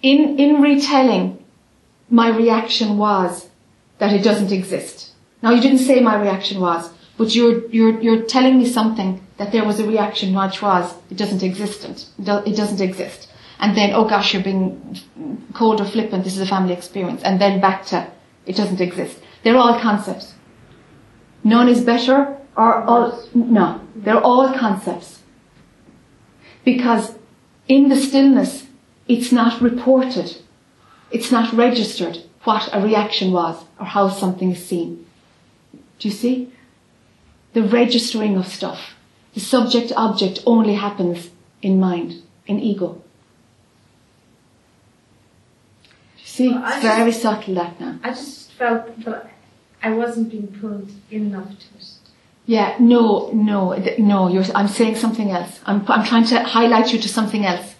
[0.00, 1.44] In, in retelling,
[2.08, 3.48] my reaction was
[3.98, 5.12] that it doesn't exist.
[5.42, 9.50] Now you didn't say my reaction was, but you're, you're, you're telling me something that
[9.50, 11.84] there was a reaction which was, it doesn't exist.
[11.84, 12.06] It
[12.46, 13.27] it doesn't exist.
[13.60, 14.96] And then, oh gosh, you're being
[15.54, 17.22] cold or flippant, this is a family experience.
[17.22, 18.10] And then back to,
[18.46, 19.18] it doesn't exist.
[19.42, 20.34] They're all concepts.
[21.44, 25.20] None is better or all, no, they're all concepts.
[26.64, 27.14] Because
[27.66, 28.66] in the stillness,
[29.06, 30.36] it's not reported,
[31.10, 32.18] it's not registered
[32.48, 35.04] what a reaction was or how something is seen.
[35.98, 36.50] Do you see?
[37.52, 38.94] The registering of stuff.
[39.34, 41.28] The subject object only happens
[41.60, 43.02] in mind, in ego.
[46.16, 46.48] Do you see?
[46.50, 47.98] Well, very subtle that now.
[48.02, 49.30] I just felt that
[49.82, 51.88] I wasn't being pulled in enough to it.
[52.46, 53.60] Yeah, no, no,
[53.98, 55.60] no, you're, I'm saying something else.
[55.66, 57.74] I'm, I'm trying to highlight you to something else.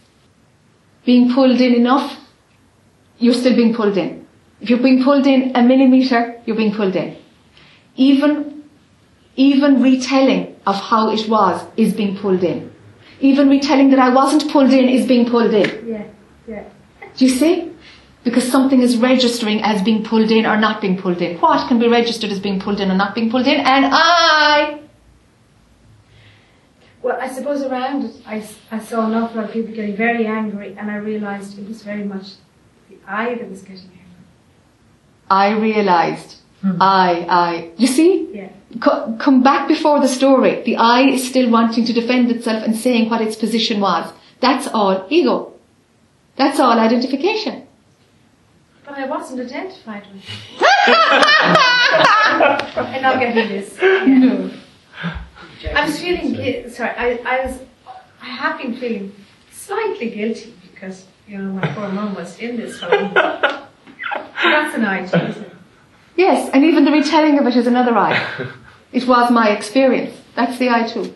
[1.07, 2.19] Being pulled in enough,
[3.19, 4.27] you're still being pulled in.
[4.61, 7.17] If you're being pulled in a millimetre, you're being pulled in.
[7.97, 8.65] Even,
[9.37, 12.71] even retelling of how it was is being pulled in.
[13.21, 15.89] Even retelling that I wasn't pulled in is being pulled in.
[15.89, 16.07] Yeah,
[16.47, 16.65] yeah.
[17.17, 17.73] Do you see?
[18.29, 21.39] Because something is registering as being pulled in or not being pulled in.
[21.39, 23.59] What can be registered as being pulled in or not being pulled in?
[23.75, 24.81] And I,
[27.03, 30.27] Well, I suppose around it, I, I saw an awful lot of people getting very
[30.27, 32.27] angry, and I realised it was very much
[32.91, 34.25] the I that was getting angry.
[35.31, 36.37] I realised.
[36.61, 36.83] Hmm.
[36.83, 37.71] I, I.
[37.77, 38.29] You see?
[38.33, 38.51] Yeah.
[38.81, 40.63] Co- come back before the story.
[40.65, 44.13] The I is still wanting to defend itself and saying what its position was.
[44.41, 45.55] That's all ego.
[46.37, 47.68] That's all identification.
[48.89, 50.63] But I wasn't identified with it.
[52.77, 53.77] I'm not getting this.
[53.83, 54.51] No.
[55.75, 57.61] I was feeling, gui- sorry, I, I was,
[58.23, 59.13] I have been feeling
[59.53, 63.13] slightly guilty because, you know, my poor mum was in this home.
[63.13, 65.49] That's an I, isn't?
[66.17, 68.51] Yes, and even the retelling of it is another I.
[68.93, 70.17] It was my experience.
[70.35, 71.13] That's the I too.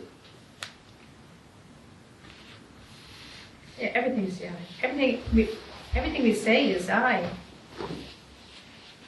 [3.80, 4.52] Yeah, everything's the I.
[4.82, 5.48] Everything we,
[5.94, 7.26] everything we say is I.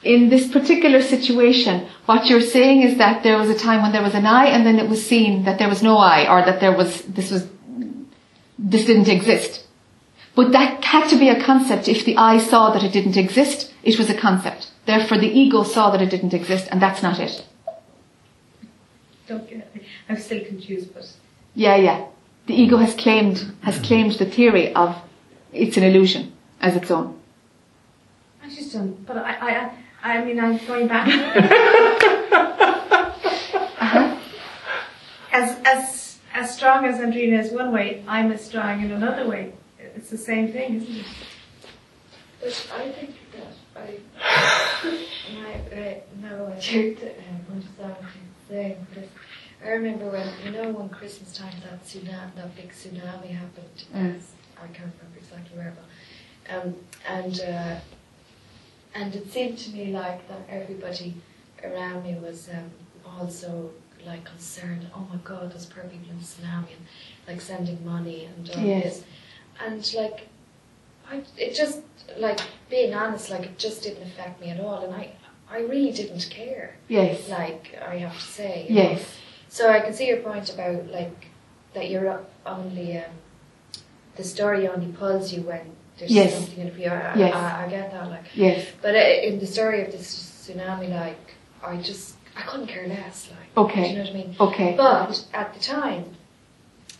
[0.03, 4.03] In this particular situation, what you're saying is that there was a time when there
[4.03, 6.59] was an I and then it was seen that there was no I or that
[6.59, 7.47] there was, this was,
[8.59, 9.65] this didn't exist.
[10.35, 11.87] But that had to be a concept.
[11.87, 14.71] If the I saw that it didn't exist, it was a concept.
[14.85, 17.43] Therefore the ego saw that it didn't exist and that's not it.
[19.27, 19.81] Don't get me.
[20.07, 21.11] I'm still confused, but
[21.55, 22.05] Yeah, yeah.
[22.45, 24.95] The ego has claimed, has claimed the theory of
[25.51, 27.19] it's an illusion as its own.
[28.73, 29.03] I.
[29.05, 29.71] But I, I,
[30.03, 31.07] I, I mean, I'm going back.
[33.77, 34.17] Uh-huh.
[35.31, 39.51] As, as, as strong as Andrina is one way, I'm as strong in another way.
[39.77, 41.05] It's the same thing, isn't it?
[42.39, 43.99] But I think that I,
[45.33, 48.87] my, uh, no, I do um, understand what you're saying.
[48.93, 49.09] But
[49.65, 53.83] I remember when, you know, when Christmas time that tsunami, that big tsunami happened.
[53.93, 54.21] Mm.
[54.57, 56.75] I can't remember exactly where, but um,
[57.07, 57.79] and uh,
[58.95, 61.13] and it seemed to me like that everybody
[61.63, 62.71] around me was um,
[63.19, 63.69] also
[64.05, 64.87] like concerned.
[64.95, 66.85] Oh my God, those poor people in tsunami, and
[67.27, 68.83] like sending money and all Yes.
[68.83, 69.03] this,
[69.65, 70.27] and like
[71.11, 71.81] I, it just
[72.17, 72.39] like
[72.69, 75.11] being honest, like it just didn't affect me at all, and I
[75.49, 76.75] I really didn't care.
[76.87, 77.29] Yes.
[77.29, 78.67] Like I have to say.
[78.69, 78.75] know.
[78.75, 79.15] Yes.
[79.49, 81.27] So I can see your point about like
[81.73, 83.11] that you're only um,
[84.15, 86.33] the story only pulls you when there's Yes.
[86.33, 86.81] something in it for.
[86.93, 87.33] I, Yes.
[87.35, 88.09] I, I get that.
[88.09, 88.65] Like, Yes.
[88.81, 90.07] but in the story of this
[90.47, 91.17] tsunami, like
[91.63, 93.29] I just I couldn't care less.
[93.31, 93.83] Like, Okay.
[93.83, 94.35] do you know what I mean?
[94.39, 94.73] Okay.
[94.75, 96.05] But at the time,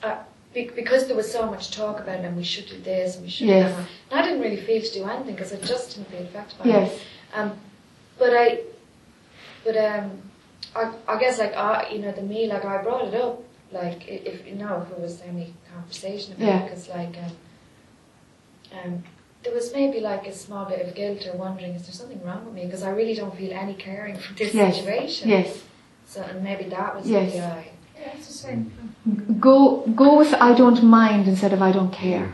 [0.04, 0.18] uh,
[0.54, 3.30] because there was so much talk about it, and we should do this, and we
[3.30, 3.70] should Yes.
[3.72, 6.22] do that, and I didn't really feel to do anything because I just didn't feel
[6.24, 6.70] affected by it.
[6.70, 7.00] Yes.
[7.34, 7.58] Um,
[8.18, 8.62] but I,
[9.66, 10.22] but um,
[10.74, 13.44] I, I guess like I, you know, the me, like I brought it up,
[13.74, 16.60] like if you know, if it was any conversation about Yeah.
[16.62, 17.32] it, because like um,
[18.84, 19.04] um,
[19.44, 22.44] there was maybe like a small bit of guilt or wondering, is there something wrong
[22.46, 22.66] with me?
[22.66, 24.78] Because I really don't feel any caring for this Yes.
[24.78, 25.30] situation.
[25.30, 25.64] Yes.
[26.08, 27.34] So and maybe that was Yes.
[27.34, 27.68] the eye.
[28.00, 28.72] Yeah, it's the same.
[29.40, 32.34] Go go with I don't mind instead of I don't care.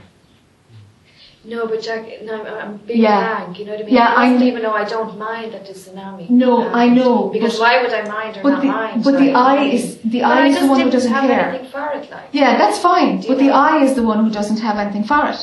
[1.44, 3.20] No, but Jack, no, I'm being Yeah.
[3.44, 3.58] blank.
[3.60, 3.96] You know what I mean?
[3.96, 6.30] Yeah, I wasn't even know I don't mind that the tsunami.
[6.30, 6.76] No, happened.
[6.76, 9.04] I know, Because why would I mind or But not the mind?
[9.04, 9.60] but the right?
[9.60, 11.50] I is the But I I is the one who doesn't have care.
[11.50, 12.28] anything for it, like.
[12.32, 13.18] Yeah, that's fine.
[13.22, 13.54] Do you But the know?
[13.72, 15.40] I is the one who doesn't have anything for it.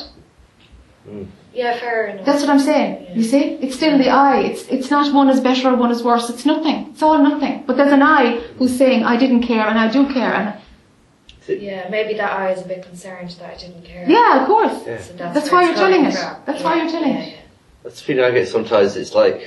[1.09, 1.27] Mm.
[1.53, 2.25] Yeah, fair enough.
[2.25, 3.17] That's what I'm saying.
[3.17, 3.39] You see?
[3.63, 4.41] It's still the I.
[4.41, 6.29] It's it's not one is better or one is worse.
[6.29, 6.89] It's nothing.
[6.91, 7.63] It's all nothing.
[7.65, 10.33] But there's an I who's saying I didn't care and I do care
[11.47, 14.05] and Yeah, maybe that I is a bit concerned that I didn't care.
[14.07, 14.77] yeah, of course.
[14.85, 15.01] Yeah.
[15.01, 16.19] So that's, That's why you're telling coming it.
[16.19, 16.35] from.
[16.45, 17.39] That's Yeah, why you're telling yeah, it.
[17.83, 18.95] That's the feeling I get sometimes.
[18.95, 19.41] It's like,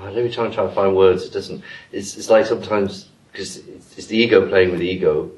[0.00, 1.24] oh, let me try and try and find words.
[1.24, 1.62] It doesn't.
[1.92, 5.30] It's it's like sometimes because it's, it's the ego playing with the ego.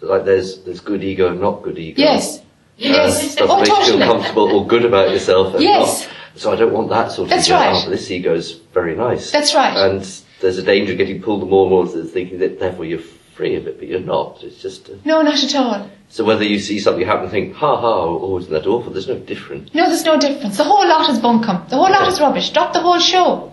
[0.00, 2.02] Like there's there's good ego and not good ego.
[2.02, 2.42] Yes.
[2.78, 3.32] Uh, Yes.
[3.32, 5.54] stuff Oh, makes you feel comfortable or good about yourself.
[5.54, 6.06] And Yes.
[6.06, 6.14] Not.
[6.40, 7.56] So I don't want that sort of That's ego.
[7.56, 7.84] right.
[7.86, 9.32] Oh, this ego is very nice.
[9.32, 9.76] That's right.
[9.76, 10.06] And
[10.40, 13.00] there's a danger of getting pulled more and more to thinking that therefore you're
[13.34, 14.38] free of it, but you're not.
[14.44, 14.88] It's just.
[14.88, 15.90] Uh, No, not at all.
[16.08, 18.92] so whether you see something happen and think, ha ha, oh, isn't that awful?
[18.92, 19.74] There's no difference.
[19.74, 20.56] No, there's no difference.
[20.58, 21.68] The whole lot is bunkum.
[21.68, 22.50] The whole lot is rubbish.
[22.50, 23.52] Drop the whole show.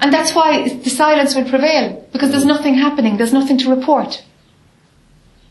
[0.00, 2.04] And that's why the silence will prevail.
[2.12, 3.16] Because there's nothing happening.
[3.16, 4.22] There's nothing to report.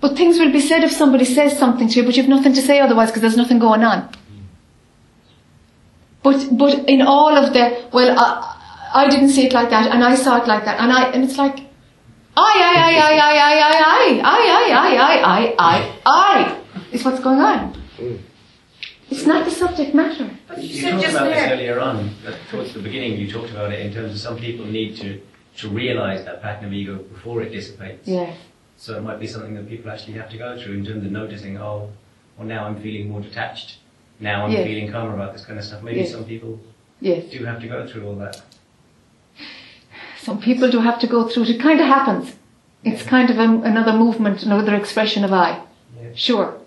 [0.02, 2.62] But things will be said if somebody says something to you, but you've nothing to
[2.62, 4.10] say otherwise because there's nothing going on.
[6.24, 8.58] But, but in all of the, well, I,
[8.94, 11.24] I didn't see it like that and I saw it like that and I, and
[11.24, 11.60] it's like,
[12.38, 16.62] I, I, I, I, I, I, I, I, I, I, I, I, I, I,
[16.92, 17.82] is what's going on.
[19.10, 20.30] It's not the subject matter.
[20.48, 23.30] But you You said talked just about this earlier on, uh, towards the beginning, you
[23.32, 25.22] talked about it in terms of some people need to,
[25.58, 28.08] to realise that pattern of ego before it dissipates.
[28.08, 28.38] Yes.
[28.82, 31.12] So it might be something that people actually have to go through in terms of
[31.12, 31.92] noticing, oh,
[32.36, 33.78] well now I'm feeling more detached.
[34.20, 35.84] Now I'm feeling calmer about this kind of stuff.
[35.84, 36.60] Maybe some people
[37.00, 37.26] Yes.
[37.32, 38.42] do have to go through all that.
[40.18, 41.50] Some people do have to go through it.
[41.52, 42.34] It kind of happens.
[42.84, 45.62] It's kind of a, another movement, another expression of I.
[46.02, 46.10] Yeah.
[46.16, 46.58] Sure.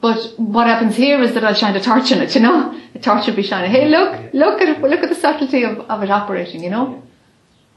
[0.00, 2.76] But what happens here is that I'll shine a torch on it, you know?
[2.96, 3.70] A torch will be shining.
[3.70, 7.00] Hey, look, look at look at the subtlety of, of it operating, you know?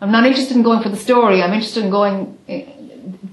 [0.02, 1.44] I'm not interested in going for the story.
[1.44, 2.66] I'm interested in going eh,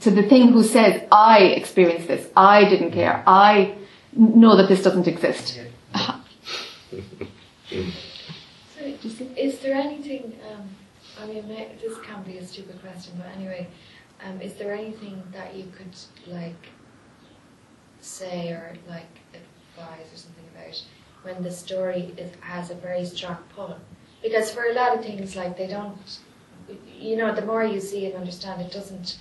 [0.01, 2.29] to the thing who says, I experienced this.
[2.37, 3.23] I didn't care.
[3.27, 3.77] I
[4.13, 5.61] know that this doesn't exist.
[8.81, 10.39] So, is there anything?
[10.51, 10.69] Um,
[11.21, 13.67] I mean, this can be a stupid question, but anyway,
[14.25, 15.95] um, is there anything that you could
[16.33, 16.69] like
[18.01, 20.83] say or like advise or something about
[21.23, 23.77] when the story is, has a very strong pull?
[24.23, 25.99] Because for a lot of things, like they don't,
[26.99, 29.19] you know, the more you see and understand, it doesn't.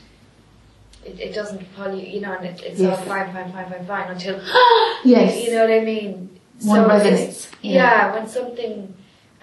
[1.05, 3.85] It, it doesn't pull you, you know, and it, it's all fine, fine, fine, fine,
[3.85, 4.35] fine until
[5.05, 5.43] Yes.
[5.45, 6.39] you know what I mean.
[6.63, 7.55] One it's- resonates.
[7.61, 8.93] yeah, when something,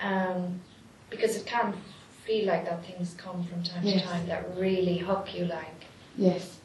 [0.02, 0.60] um,
[1.10, 1.72] because it can
[2.24, 4.02] feel like that things come from time Yes.
[4.02, 5.44] to time that really hook you.
[5.46, 5.74] Like,
[6.18, 6.58] Yes.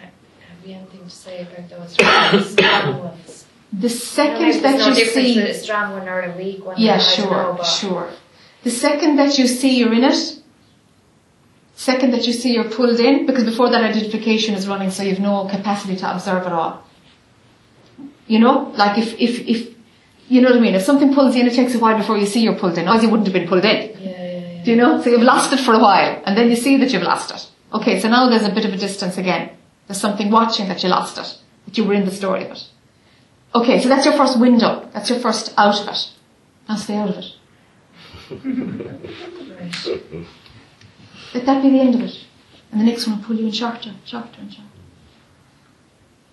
[0.00, 1.92] have you anything to say about those
[2.52, 3.44] strong ones?
[3.72, 5.38] The You know, second that no you see.
[5.40, 6.76] a strong one or a weak one.
[6.78, 8.08] Yeah, sure, know, sure.
[8.64, 10.37] The second that you see you're in it,
[11.78, 15.20] second that you see you're pulled in, because before that identification is running, so you've
[15.20, 16.82] no capacity to observe at all.
[18.26, 19.74] You know, like if, if, if,
[20.28, 20.74] you know what I mean?
[20.74, 22.88] If something pulls you in, it takes a while before you see you're pulled in.
[22.88, 23.76] Otherwise you wouldn't have been pulled in.
[23.76, 24.64] Yeah, yeah, yeah.
[24.64, 25.00] Do you know?
[25.00, 27.48] So you've lost it for a while, and then you see that you've lost it.
[27.72, 29.50] Okay, so now there's a bit of a distance again.
[29.86, 32.64] There's something watching that you lost it, that you were in the story of it.
[33.54, 34.90] Okay, so that's your first window.
[34.92, 36.10] That's your first out of it.
[36.68, 37.34] Now stay out of it.
[41.34, 42.24] Let that be the end of it.
[42.70, 44.68] And the next one will pull you in shorter, shorter and shorter.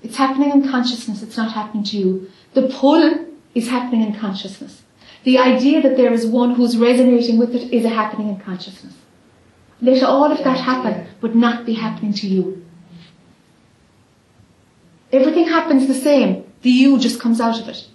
[0.04, 2.32] It's happening in consciousness, it's not happening to you.
[2.54, 4.84] The pull is happening in consciousness.
[5.24, 8.94] The idea that there is one who's resonating with it is a happening in consciousness.
[9.82, 12.66] Let all of that happen, but not be happening to you.
[15.12, 16.44] Everything happens the same.
[16.62, 17.88] The you just comes out of it.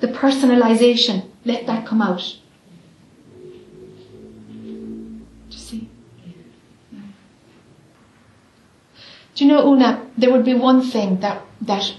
[0.00, 2.36] The personalization, let that come out.
[4.50, 4.62] Do
[5.50, 5.88] you see?
[9.36, 11.94] Do you know, Una, there would be one thing that, that,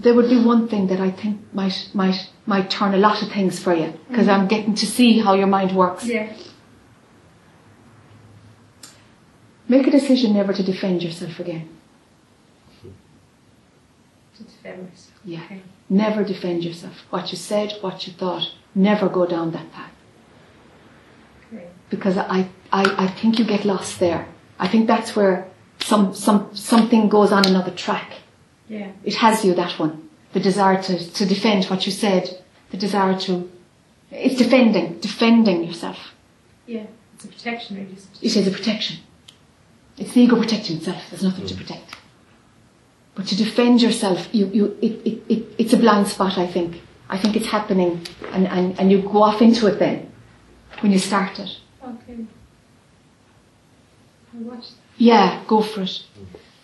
[0.00, 3.30] there would be one thing that I think might, might, might turn a lot of
[3.30, 4.42] things for you, because mm-hmm.
[4.42, 6.04] I'm getting to see how your mind works.
[6.04, 6.32] Yeah.
[9.68, 11.68] Make a decision never to defend yourself again.
[14.36, 15.20] To defend myself.
[15.24, 15.44] Yeah.
[15.44, 15.62] Okay.
[15.88, 17.04] Never defend yourself.
[17.10, 19.92] What you said, what you thought, never go down that path.
[21.52, 21.68] Okay.
[21.88, 24.26] Because I, I, I think you get lost there.
[24.58, 25.48] I think that's where
[25.80, 28.12] some, some, something goes on another track.
[28.68, 28.92] Yeah.
[29.04, 30.08] It has you, that one.
[30.32, 32.42] The desire to, to defend what you said.
[32.70, 33.50] The desire to,
[34.10, 36.14] it's defending, defending yourself.
[36.66, 36.86] Yeah.
[37.14, 37.92] It's a protection, really.
[37.94, 38.26] isn't it?
[38.26, 38.96] It is a protection.
[39.96, 41.02] It's the ego protecting itself.
[41.10, 41.58] There's nothing to mm.
[41.58, 41.96] protect.
[43.14, 46.82] But to defend yourself, you, you, it, it, it, it's a blind spot, I think.
[47.08, 50.10] I think it's happening and, and, and you go off into it then
[50.80, 51.58] when you start it.
[51.82, 52.24] Okay.
[54.34, 54.76] I'll watch that.
[54.98, 56.02] Yeah, go for it.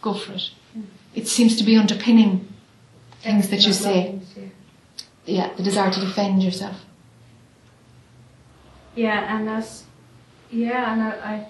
[0.02, 0.50] Go for it.
[1.14, 2.48] It seems to be underpinning
[3.22, 4.18] things that you say.
[4.36, 4.44] yeah.
[5.26, 6.76] Yeah, the desire to defend yourself.
[8.96, 9.84] Yeah, and that's
[10.50, 11.46] yeah, and I, I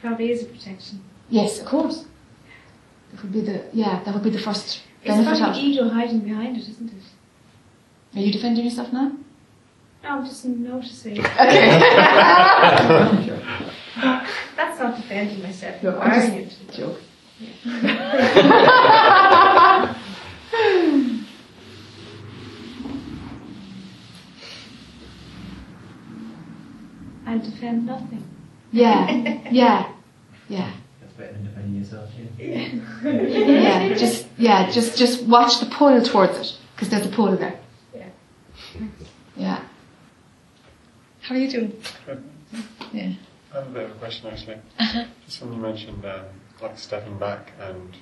[0.00, 1.02] probably is a protection.
[1.30, 2.04] Yes, of course.
[3.12, 4.02] That would be the yeah.
[4.04, 5.64] That would be the first It's benefit probably of.
[5.66, 8.18] ego hiding behind it, isn't it?
[8.18, 9.12] Are you defending yourself now?
[10.02, 11.20] No, I'm just noticing.
[11.24, 11.78] Okay.
[14.56, 15.82] That's not defending myself.
[15.82, 16.72] No, I'm I'm just- firing it.
[16.72, 17.00] Joke.
[27.26, 28.24] I defend nothing.
[28.72, 29.10] Yeah,
[29.50, 29.92] yeah,
[30.48, 32.08] yeah, That's better than defending yourself,
[32.38, 32.68] yeah.
[33.04, 33.94] yeah.
[33.94, 37.58] Just yeah, just just watch the pull towards it because there's a pull there.
[37.94, 38.08] Yeah.
[39.36, 39.64] Yeah.
[41.20, 41.80] How are you doing?
[42.92, 43.12] Yeah.
[43.52, 44.56] I have a bit of a question actually.
[44.78, 45.04] Uh-huh.
[45.26, 46.24] Just when you mentioned um,
[46.60, 47.94] like stepping back and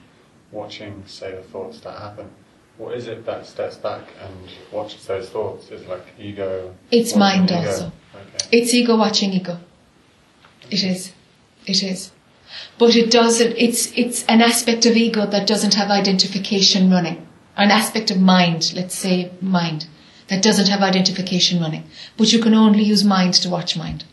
[0.53, 2.31] watching, say, the thoughts that happen.
[2.77, 5.71] What is it that steps back and watches those thoughts?
[5.71, 6.75] Is it like ego?
[6.91, 7.59] It's mind ego?
[7.59, 7.93] also.
[8.15, 8.59] Okay.
[8.59, 9.59] It's ego watching ego.
[10.71, 11.13] It is.
[11.67, 12.13] It is.
[12.79, 17.27] But it doesn't, it's, it's an aspect of ego that doesn't have identification running.
[17.57, 19.87] An aspect of mind, let's say mind,
[20.29, 21.85] that doesn't have identification running.
[22.17, 24.05] But you can only use mind to watch mind.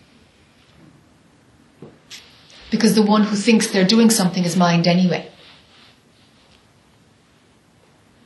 [2.70, 5.30] Because the one who thinks they're doing something is mind anyway.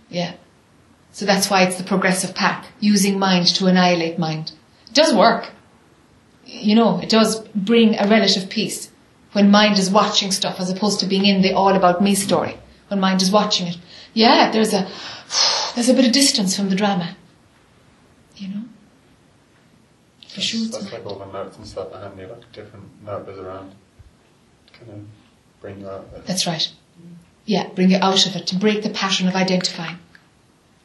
[0.09, 0.33] Yeah.
[1.11, 4.51] So that's why it's the progressive path, using mind to annihilate mind.
[4.87, 5.51] It does work.
[6.45, 8.91] You know, it does bring a relative peace
[9.33, 12.57] when mind is watching stuff as opposed to being in the all about me story.
[12.87, 13.77] When mind is watching it.
[14.13, 14.89] Yeah, there's a,
[15.75, 17.15] there's a bit of distance from the drama.
[18.35, 18.63] You know?
[20.27, 20.65] For That's, sure.
[20.65, 23.75] it's that's like all the notes and stuff are handy, like different notebooks around.
[24.85, 26.25] Kind of bring it.
[26.25, 26.71] That's right.
[27.45, 29.97] Yeah, bring it out of it to break the pattern of identifying.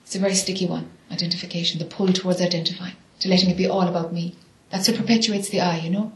[0.04, 3.88] It's a very sticky one, identification, the pull towards identifying, to letting it be all
[3.88, 4.34] about me.
[4.70, 6.12] That's what perpetuates the I, you know?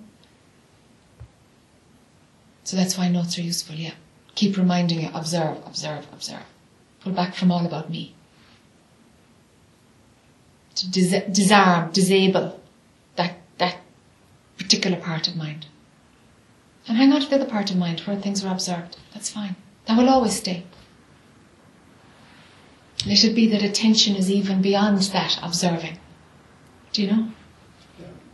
[2.65, 3.95] So that's why notes are useful, yeah.
[4.35, 6.45] Keep reminding you, observe, observe, observe.
[7.01, 8.15] Pull back from all about me.
[10.77, 12.61] To dis- disarm, disable
[13.17, 13.79] that, that
[14.57, 15.67] particular part of mind.
[16.91, 18.97] And hang on to the other part of mind where things are observed.
[19.15, 19.55] That's fine.
[19.87, 20.65] That will always stay.
[23.07, 26.01] Let it be that attention is even beyond that observing.
[26.93, 27.29] Do you know?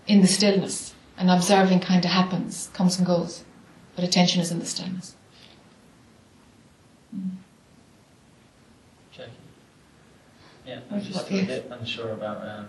[0.07, 0.95] In the stillness.
[1.19, 3.45] And observing kind of happens, comes and goes.
[3.95, 5.17] But attention is in the stillness.
[9.13, 9.33] Jackie.
[10.67, 12.69] Yeah, I'm just a bit unsure about, um,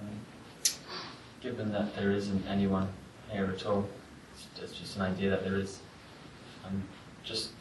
[1.40, 2.90] given that there isn't anyone
[3.32, 3.88] here at all,
[4.62, 5.80] it's, just an idea that there is.
[6.66, 6.84] I'm
[7.24, 7.52] just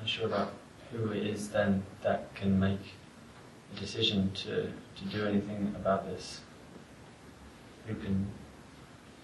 [0.00, 0.52] unsure about
[0.92, 2.78] who it is then that can make
[3.76, 6.40] a decision to, to do anything about this.
[7.86, 8.26] Who can,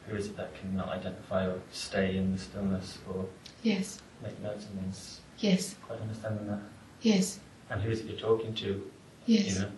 [0.09, 3.27] who is it that can not identify or stay in the stillness or
[3.63, 5.21] Yes, make notes and things?
[5.39, 6.59] yes, Quite understanding that.
[7.01, 7.39] yes,
[7.71, 8.91] And who is it you're talking to?
[9.27, 9.71] yes, You know?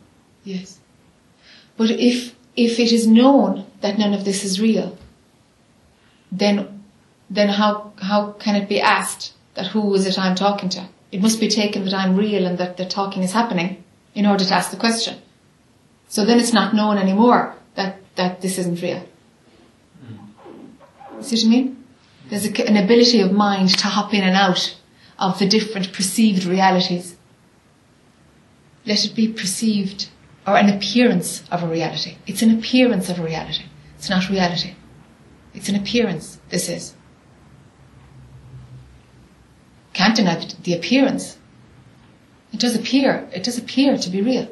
[0.45, 0.81] yes.
[1.77, 4.97] But if, if it is known that none of this is real,
[6.33, 6.74] then,
[7.35, 10.89] then how, how can it be asked that who is it I'm talking to?
[11.11, 13.83] It must be taken that I'm real and that the talking is happening
[14.15, 15.19] in order to ask the question.
[16.09, 19.05] So then it's not known anymore that, that this isn't real.
[20.07, 21.23] Hmm.
[21.23, 21.85] See what I mean?
[22.29, 24.77] There's a, an ability of mind to hop in and out
[25.19, 27.17] of the different perceived realities.
[28.87, 30.09] Let it be perceived
[30.47, 32.17] or an appearance of a reality.
[32.27, 33.65] It's an appearance of a reality.
[33.97, 34.75] It's not reality.
[35.55, 36.95] It's an appearance, this is.
[39.95, 41.39] Can't deny the- appearance.
[42.53, 44.49] It does appear, it does appear to be real.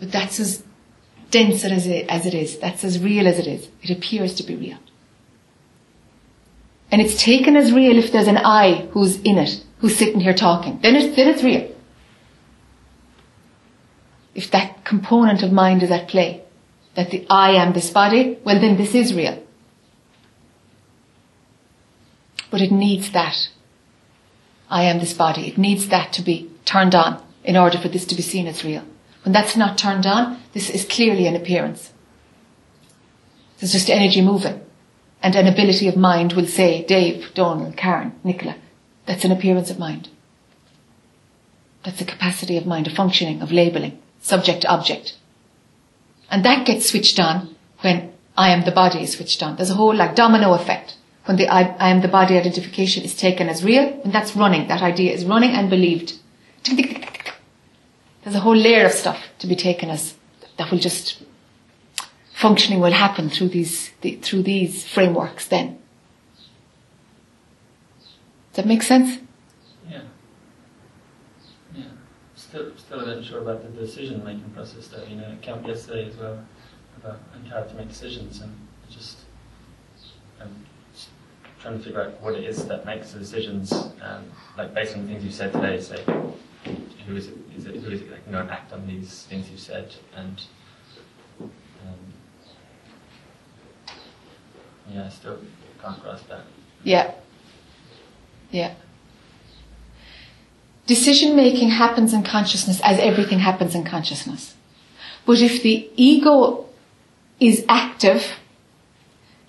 [0.00, 0.62] But that's as
[1.30, 2.58] dense as it, as it is.
[2.58, 3.68] That's as real as it is.
[3.82, 4.78] It appears to be real.
[6.90, 10.34] And it's taken as real if there's an I who's in it, who's sitting here
[10.34, 10.80] talking.
[10.82, 11.70] Then it's, then it's real.
[14.34, 16.42] If that component of mind is at play,
[16.94, 19.43] that the I am this body, well then this is real.
[22.54, 23.48] But it needs that.
[24.70, 25.48] I am this body.
[25.48, 28.62] It needs that to be turned on in order for this to be seen as
[28.62, 28.84] real.
[29.24, 31.92] When that's not turned on, this is clearly an appearance.
[33.58, 34.60] There's just energy moving.
[35.20, 38.54] And an ability of mind will say, Dave, Donald, Karen, Nicola,
[39.04, 40.10] that's an appearance of mind.
[41.82, 45.16] That's a capacity of mind, a functioning, of labeling, subject to object.
[46.30, 49.56] And that gets switched on when I am the body is switched on.
[49.56, 50.98] There's a whole like domino effect.
[51.24, 54.68] When the I, I am the body identification is taken as real, and that's running,
[54.68, 56.18] that idea is running and believed.
[58.22, 60.14] There's a whole layer of stuff to be taken as,
[60.58, 61.22] that will just,
[62.34, 65.78] functioning will happen through these, the, through these frameworks then.
[68.52, 69.18] Does that make sense?
[69.90, 70.02] Yeah.
[71.74, 71.84] Yeah.
[72.36, 75.04] Still, still a bit unsure about the decision-making process though.
[75.04, 76.44] You know, it came up yesterday as well
[76.98, 77.18] about
[77.50, 78.54] how to make decisions, and
[78.88, 79.18] just
[80.38, 80.48] just
[81.64, 83.72] trying to figure out what it is that makes the decisions.
[83.72, 86.04] Um, like based on the things you said today, say
[87.06, 87.38] who is it?
[87.56, 89.94] Is it who is it that can go and act on these things you said?
[90.14, 90.42] And
[91.40, 91.48] um,
[94.92, 95.38] yeah, I still
[95.82, 96.42] can't grasp that.
[96.82, 97.14] Yeah.
[98.50, 98.74] Yeah.
[100.86, 104.54] Decision making happens in consciousness as everything happens in consciousness.
[105.24, 106.66] But if the ego
[107.40, 108.34] is active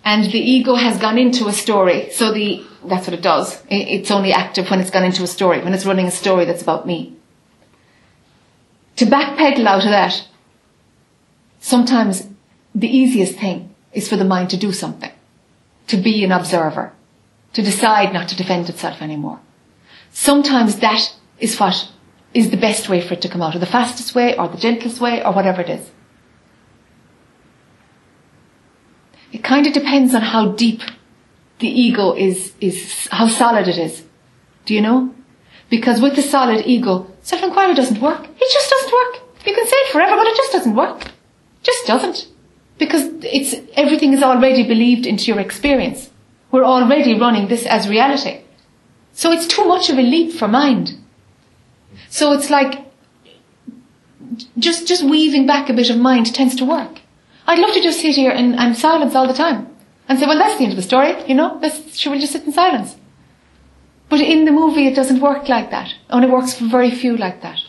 [0.06, 3.60] and the ego has gone into a story, so the, that's what it does.
[3.70, 6.62] It's only active when it's gone into a story, when it's running a story that's
[6.62, 7.16] about me.
[8.98, 10.28] To backpedal out of that,
[11.60, 12.30] sometimes
[12.76, 15.12] the easiest thing is for the mind to do something,
[15.88, 16.94] to be an observer,
[17.54, 19.40] to decide not to defend itself anymore.
[20.12, 21.92] Sometimes that is what
[22.34, 24.58] is the best way for it to come out, or the fastest way, or the
[24.58, 25.90] gentlest way, or whatever it is.
[29.36, 30.82] It kind of depends on how deep
[31.60, 34.06] the ego is, is how solid it is.
[34.66, 35.14] Do you know?
[35.70, 38.24] Because with the solid ego, self-inquiry doesn't work.
[38.24, 39.14] It just doesn't work.
[39.46, 41.12] You can say it forever, but it just doesn't work.
[41.64, 42.28] Just doesn't.
[42.78, 46.12] Because it's, everything is already believed into your experience.
[46.52, 48.40] We're already running this as reality.
[49.12, 50.98] So it's too much of a leap for mind.
[52.08, 52.86] So it's like,
[54.58, 57.02] just, just weaving back a bit of mind tends to work.
[57.48, 59.68] I'd love to just sit here and, silence all the time.
[60.08, 61.58] And say, well, that's the end of the story, you know?
[61.62, 62.96] Let's, should we just sit in silence?
[64.10, 65.94] But in the movie, it doesn't work like that.
[66.10, 67.60] Oh, Only works for very few like that.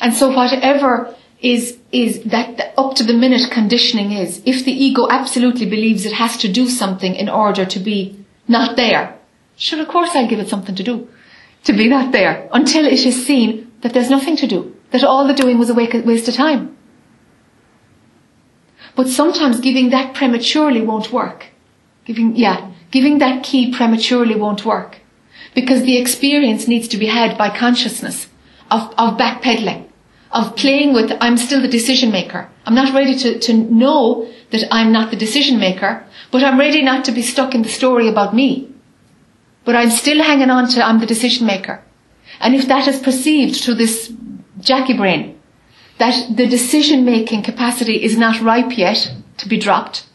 [0.00, 4.72] And so whatever is, is that the up to the minute conditioning is, if the
[4.72, 9.18] ego absolutely believes it has to do something in order to be not there,
[9.56, 11.08] sure, of course I'll give it something to do.
[11.64, 12.46] To be not there.
[12.52, 14.73] Until it is seen that there's nothing to do.
[14.94, 16.76] That all the doing was a waste of time.
[18.94, 21.46] But sometimes giving that prematurely won't work.
[22.04, 25.00] Giving, yeah, giving that key prematurely won't work.
[25.52, 28.28] Because the experience needs to be had by consciousness
[28.70, 29.88] of, of backpedaling,
[30.30, 32.48] of playing with, I'm still the decision maker.
[32.64, 36.82] I'm not ready to, to know that I'm not the decision maker, but I'm ready
[36.82, 38.72] not to be stuck in the story about me.
[39.64, 41.82] But I'm still hanging on to I'm the decision maker.
[42.38, 44.12] And if that is perceived through this
[44.64, 45.40] Jackie brain,
[45.98, 50.06] that the decision making capacity is not ripe yet to be dropped,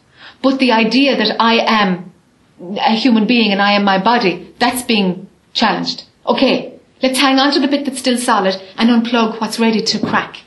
[0.42, 2.12] but the idea that I am
[2.60, 6.04] a human being and I am my body, that's being challenged.
[6.26, 9.98] Okay, let's hang on to the bit that's still solid and unplug what's ready to
[9.98, 10.42] crack.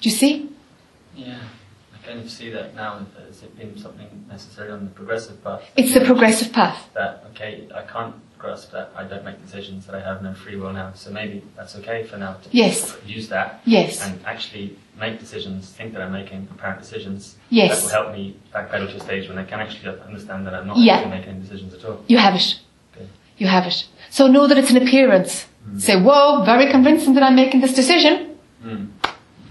[0.00, 0.50] Do you see?
[1.14, 1.38] Yeah,
[1.94, 5.62] I kind of see that now as it being something necessary on the progressive path.
[5.76, 6.88] It's the progressive path.
[6.94, 10.56] That, okay, I can't grasp that I don't make decisions, that I have no free
[10.56, 10.92] will now.
[10.94, 12.96] So maybe that's okay for now to Yes.
[13.06, 14.02] use that Yes.
[14.04, 17.36] and actually make decisions, think that I'm making apparent decisions.
[17.50, 17.68] Yes.
[17.70, 20.66] That will help me backpedal to a stage when I can actually understand that I'm
[20.66, 20.96] not Yeah.
[20.96, 21.98] actually making decisions at all.
[22.08, 22.48] You have it.
[22.96, 23.06] Okay.
[23.38, 23.84] You have it.
[24.10, 25.46] So know that it's an appearance.
[25.78, 28.14] Say, whoa, very convincing that I'm making this decision.
[28.64, 28.88] Mm.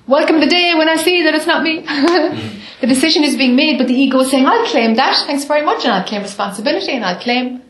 [0.08, 1.74] Welcome the day when I see that it's not me.
[2.82, 5.64] the decision is being made, but the ego is saying, I'll claim that, thanks very
[5.64, 7.62] much, and I'll claim responsibility, and I'll claim.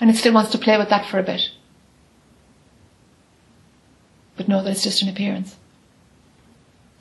[0.00, 1.50] And it still wants to play with that for a bit.
[4.36, 5.56] But know that it's just an appearance.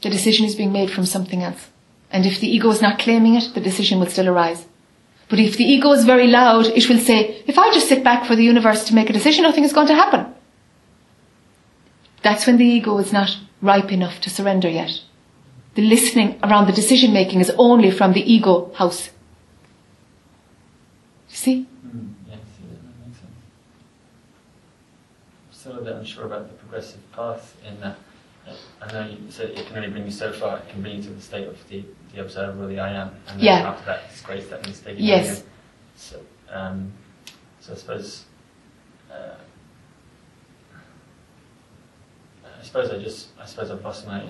[0.02, 1.70] The decision is being made from something else.
[2.12, 4.66] And if the ego is not claiming it, the decision will still arise.
[5.30, 8.26] But if the ego is very loud, it will say, if I just sit back
[8.26, 10.34] for the universe to make a decision, nothing is going to happen.
[12.24, 15.02] That's when the ego is not ripe enough to surrender yet.
[15.76, 19.12] The listening around the decision making is only from the ego house.
[21.28, 21.68] See?
[21.86, 22.14] Mm.
[22.28, 22.82] Yeah, I see that.
[22.82, 23.32] That makes sense.
[25.80, 27.96] A bit unsure about the progressive path in that
[28.82, 30.58] I know you said it can only bring you so far.
[30.58, 33.12] It can bring you to the state of the, the observer or the I am.
[33.28, 33.70] And then Yeah.
[33.70, 35.44] after that, it's great that needs taken Yes.
[35.96, 36.20] So,
[36.52, 36.92] um,
[37.62, 38.26] so I suppose,
[39.12, 39.36] uh,
[42.60, 44.24] I suppose I just, I suppose I've lost my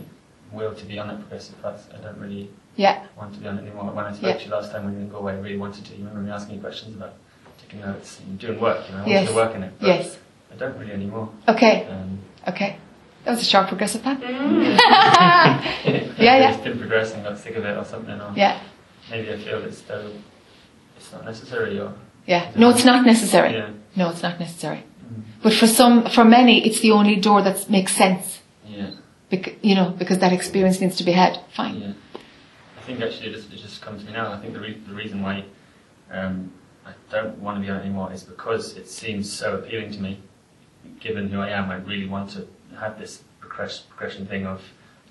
[0.51, 1.89] will to be on that progressive path.
[1.93, 3.05] I don't really Yeah.
[3.17, 3.85] want to be on it anymore.
[3.91, 4.37] When I spoke Yeah.
[4.37, 5.91] to you last time when you didn't go away, I really wanted to.
[5.93, 7.13] You remember me asking you questions about
[7.59, 9.29] taking notes and doing work, you know, I wanted Yes.
[9.29, 9.73] to work in it.
[9.79, 10.17] Yes.
[10.51, 11.29] I don't really anymore.
[11.47, 11.85] Okay.
[11.87, 12.77] Um, Okay.
[13.25, 14.19] That was a sharp progressive path.
[14.23, 15.61] yeah,
[16.17, 16.53] yeah.
[16.53, 18.19] It's been progressing, got sick of it or something.
[18.19, 18.59] Or Yeah.
[19.11, 20.13] Maybe I feel it's still,
[20.97, 21.93] it's not necessary or.
[22.25, 22.51] Yeah.
[22.55, 23.53] No, it's not necessary.
[23.53, 23.71] Yeah.
[23.95, 24.83] No, it's not necessary.
[25.43, 28.39] But for some, for many, it's the only door that makes sense.
[28.65, 28.91] Yeah.
[29.29, 31.39] Bec- you know, because that experience needs to be had.
[31.55, 31.81] Fine.
[31.81, 31.93] Yeah.
[32.77, 34.31] I think actually it just, it just comes to me now.
[34.31, 35.43] I think the, re- the reason why
[36.11, 36.51] um,
[36.85, 39.99] I don't want to be on it anymore is because it seems so appealing to
[39.99, 40.21] me.
[40.99, 42.47] Given who I am, I really want to
[42.77, 44.61] have this progression thing of,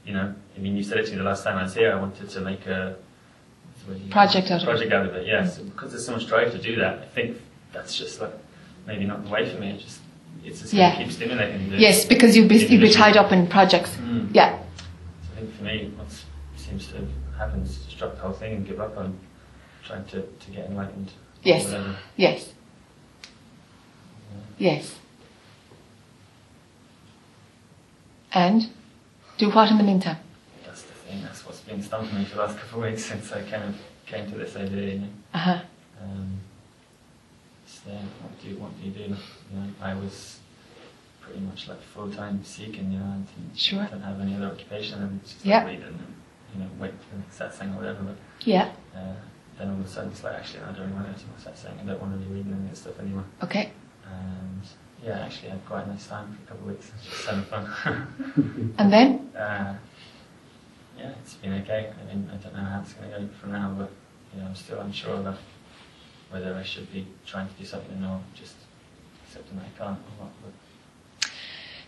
[0.04, 1.92] you know, I mean, you said it to me the last time I was here.
[1.92, 2.96] I wanted to make a
[4.10, 4.64] Project out of it.
[4.66, 5.26] project out of it.
[5.26, 6.98] Yes, because there's so much drive to do that.
[6.98, 7.38] I think
[7.72, 8.32] that's just like
[8.86, 9.70] maybe not the way for me.
[9.70, 10.00] It just
[10.44, 10.90] it's just Yeah.
[10.90, 11.70] to keep stimulating.
[11.70, 13.90] The, Yes, because you'll be, you'll be tied up in projects.
[13.96, 14.28] Mm.
[14.34, 14.58] Yeah.
[14.58, 14.84] So
[15.36, 16.06] I think for me, what
[16.56, 17.06] seems to
[17.38, 19.18] happen is just drop the whole thing and give up on
[19.86, 21.10] trying to, to get enlightened.
[21.42, 21.64] Yes.
[21.70, 21.96] Yes.
[22.16, 22.52] Yes.
[24.58, 24.94] Yes.
[28.38, 28.68] And
[29.36, 30.18] do what in the meantime?
[30.64, 31.22] That's the thing.
[31.22, 33.74] That's what's been stumping me for the last couple of weeks since I kind of
[34.06, 34.92] came to this idea.
[34.94, 35.08] You know.
[35.34, 35.60] Uh huh.
[36.00, 36.38] Um,
[37.66, 39.00] so what do you what do you do?
[39.02, 40.38] You know, I was
[41.20, 42.92] pretty much like full time seeking.
[42.92, 43.86] You know, and Sure.
[43.90, 45.58] don't have any other occupation and just Yeah.
[45.58, 45.98] like read and
[46.54, 48.02] you know wait for the next satsang or whatever.
[48.04, 48.16] But
[48.46, 48.70] Yeah.
[48.94, 49.14] uh,
[49.58, 51.76] then all of a sudden it's like, actually, I don't want to, I start saying,
[51.82, 53.24] I don't want to be reading any of this stuff anymore.
[53.42, 53.72] Okay.
[54.06, 54.62] And
[55.04, 56.90] yeah, actually, I had quite a nice time for a couple of weeks.
[56.96, 58.74] It's just having fun.
[58.78, 59.30] And then?
[59.36, 59.76] uh,
[60.98, 61.92] yeah, it's been okay.
[62.00, 63.90] I mean, I don't know how it's going to go from now, but
[64.34, 65.38] you know, I'm still unsure about
[66.30, 68.54] whether I should be trying to do something or just
[69.24, 70.32] accepting that I can't or not.
[70.42, 71.30] But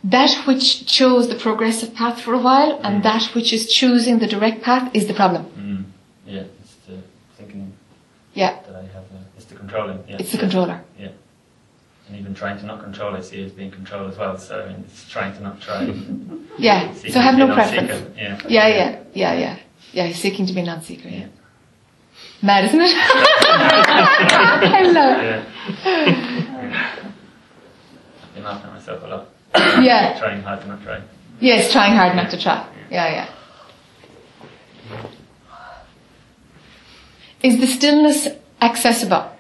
[0.04, 4.26] That which chose the progressive path for a while and that which is choosing the
[4.26, 5.44] direct path is the problem.
[5.58, 5.84] mm,
[6.32, 6.98] yeah, it's the
[7.36, 7.72] thinking
[8.34, 8.60] Yeah.
[8.66, 9.04] that I have.
[9.04, 9.98] Uh, it's the controlling.
[10.08, 10.16] Yeah.
[10.20, 10.82] It's the controller.
[10.98, 11.08] Yeah.
[12.10, 14.36] And even trying to not control, I see as being control as well.
[14.36, 15.84] So I mean, it's trying to not try.
[16.58, 16.92] Yeah.
[16.92, 18.16] Seeking So have no preference.
[18.18, 18.38] Yeah.
[18.48, 19.58] Yeah, yeah, yeah, yeah.
[19.92, 21.28] Yeah, seeking to be non-seeker, yeah.
[22.42, 22.90] Mad, isn't it?
[24.72, 24.94] It.
[24.94, 25.44] Yeah.
[28.22, 29.28] I've been laughing at myself a lot.
[29.82, 30.18] Yeah.
[30.18, 31.00] Trying hard to not try.
[31.38, 32.66] Yes, trying hard not to try.
[32.90, 33.26] Yeah,
[34.90, 34.98] yeah.
[37.42, 38.28] Is the stillness
[38.60, 39.30] accessible?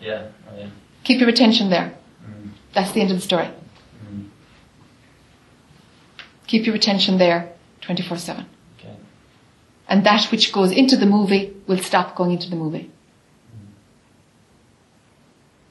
[0.00, 0.28] Yeah.
[0.48, 0.68] Oh, yeah.
[1.04, 1.97] Keep your attention there.
[2.74, 3.48] That's the end of the story.
[4.10, 4.28] Mm.
[6.46, 8.46] Keep your attention there 24 7.
[8.78, 8.96] Okay.
[9.88, 12.90] And that which goes into the movie will stop going into the movie.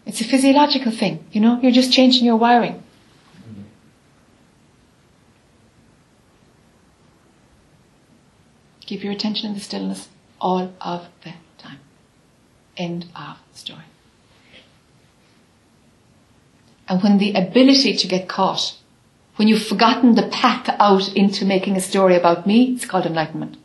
[0.05, 1.59] It's a physiological thing, you know?
[1.61, 2.81] You're just changing your wiring.
[8.87, 10.07] Keep your attention in the stillness
[10.39, 11.79] all of the time.
[12.77, 13.83] End of story.
[16.87, 18.77] And when the ability to get caught,
[19.35, 23.57] when you've forgotten the path out into making a story about me, it's called enlightenment.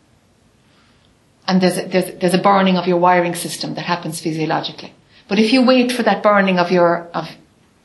[1.46, 4.92] And there's a, there's, there's a burning of your wiring system that happens physiologically.
[5.28, 7.28] But if you wait for that burning of your, of,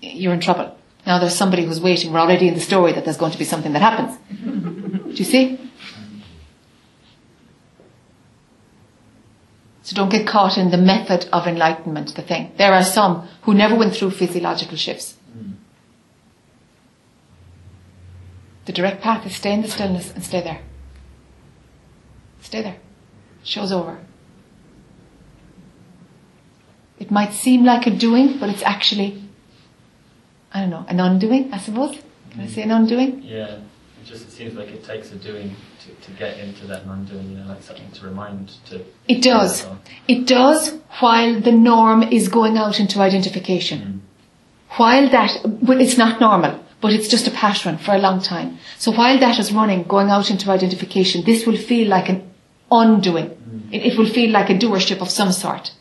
[0.02, 0.78] you're in trouble.
[1.06, 2.12] Now there's somebody who's waiting.
[2.12, 4.18] We're already in the story that there's going to be something that happens.
[5.04, 5.60] Do you see?
[9.88, 12.52] So don't get caught in the method of enlightenment, the thing.
[12.58, 15.16] There are some who never went through physiological shifts.
[15.34, 15.54] Mm.
[18.68, 20.60] The direct path is stay in the stillness and stay there.
[22.42, 22.76] Stay there.
[23.42, 23.98] Show's over.
[27.00, 29.24] It might seem like a doing, but it's actually,
[30.54, 31.98] I don't know, an undoing, I suppose.
[32.32, 33.24] Can I say an undoing?
[33.24, 33.60] Yeah.
[34.02, 37.32] It just it seems like it takes a doing to, to get into that non-doing.
[37.32, 38.84] You know, like something to remind to.
[39.08, 39.66] It does.
[40.10, 43.80] It does while the norm is going out into identification.
[43.80, 44.78] Mm.
[44.78, 48.60] While that, well, it's not normal, but it's just a pattern for a long time.
[48.78, 52.30] So while that is running, going out into identification, this will feel like an
[52.72, 53.70] undoing.
[53.72, 55.72] It, it will feel like a doership of some sort.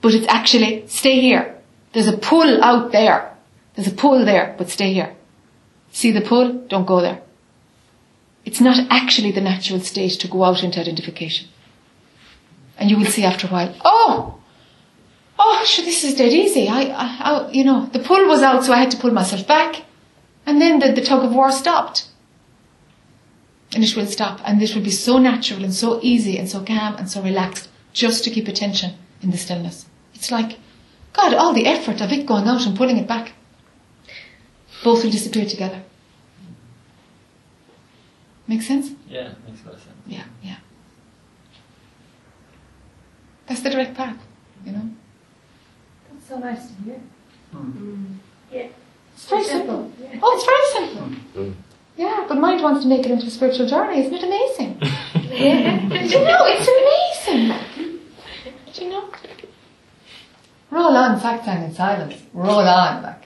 [0.00, 1.58] But it's actually, stay here.
[1.92, 3.34] There's a pull out there.
[3.74, 5.14] There's a pull there, but stay here.
[5.90, 6.52] See the pull?
[6.68, 7.22] Don't go there.
[8.44, 11.48] It's not actually the natural state to go out into identification.
[12.78, 14.38] And you will see after a while, oh,
[15.38, 16.68] oh, sure, this is dead easy.
[16.68, 19.46] I, I, I, you know, the pull was out, so I had to pull myself
[19.46, 19.82] back.
[20.46, 22.06] And then the, the tug of war stopped.
[23.74, 24.40] And it will stop.
[24.44, 27.68] And this will be so natural and so easy and so calm and so relaxed
[27.92, 29.86] just to keep attention in the stillness.
[30.14, 30.58] It's like,
[31.12, 33.32] God, all the effort of it going out and pulling it back.
[34.84, 35.82] Both will disappear together.
[38.46, 38.92] Make sense?
[39.08, 39.96] Yeah, makes a lot of sense.
[40.06, 40.58] Yeah, yeah.
[43.48, 44.18] That's the direct path,
[44.64, 44.90] you know?
[46.12, 47.00] That's so nice to hear.
[47.52, 47.70] Hmm.
[47.70, 48.16] Mm.
[48.52, 48.68] Yeah.
[49.16, 49.90] It's very simple.
[50.22, 51.42] Oh, it's very simple.
[51.42, 51.54] Mm.
[51.96, 54.00] Yeah, but mind wants to make it into a spiritual journey.
[54.04, 54.78] Isn't it amazing?
[54.78, 56.68] Do you know, it's
[57.26, 57.98] amazing.
[58.74, 59.08] Do you know?
[60.70, 62.22] Roll on, Sacktown in silence.
[62.34, 63.22] Roll on, like.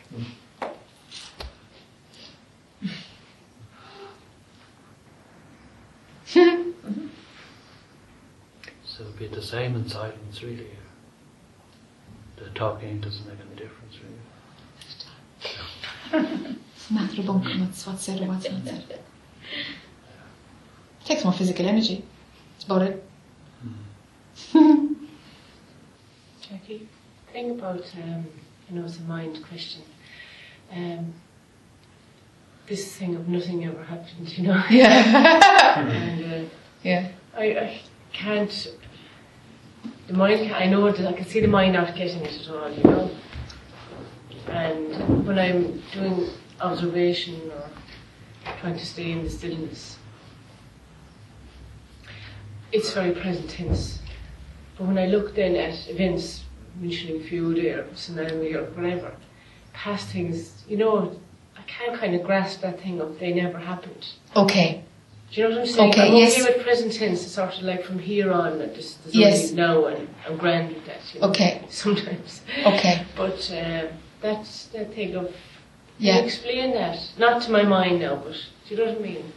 [8.85, 10.71] So it'll be the same in silence, really.
[12.37, 14.20] The talking doesn't make any difference, really.
[16.13, 19.01] It's a matter of bunkum, what's what's said or what's not said.
[21.05, 22.05] Takes more physical energy.
[22.53, 23.05] That's about it.
[26.41, 26.89] Jackie,
[27.33, 28.27] thing about, um,
[28.69, 29.83] you know, it's a mind question.
[30.73, 31.13] Um,
[32.67, 34.63] this thing of nothing ever happened, you know.
[34.71, 35.79] Yeah.
[35.81, 36.49] and, uh,
[36.83, 37.11] Yeah.
[37.37, 37.81] I, I
[38.13, 38.69] can't.
[40.07, 42.49] The mind, can, I know that I can see the mind not getting it at
[42.55, 43.11] all, you know.
[44.51, 46.29] And when I'm doing
[46.61, 47.71] observation or
[48.61, 49.97] trying to stay in the stillness,
[52.73, 54.01] it's very present tense.
[54.77, 56.45] But when I look then at events,
[56.81, 59.13] mentioning feud or tsunami or whatever,
[59.73, 61.17] past things, you know,
[61.57, 64.07] I can't kind of grasp that thing of they never happened.
[64.37, 64.85] Okay.
[65.33, 65.91] Do you know what I'm saying?
[65.91, 66.41] Okay, I'm yes.
[66.41, 69.51] okay with present tense, it's sort of like from here on, that this, there's Yes.
[69.51, 70.99] only now and I'm grand with that.
[71.15, 71.63] You know, Okay.
[71.69, 72.41] Sometimes.
[72.67, 73.05] Okay.
[73.17, 73.89] But um,
[74.21, 75.27] that's the thing of.
[75.27, 75.35] Can
[75.99, 76.19] Yeah.
[76.21, 76.99] you explain that?
[77.19, 78.33] Not to my mind now, but
[78.67, 79.33] do you know what I mean?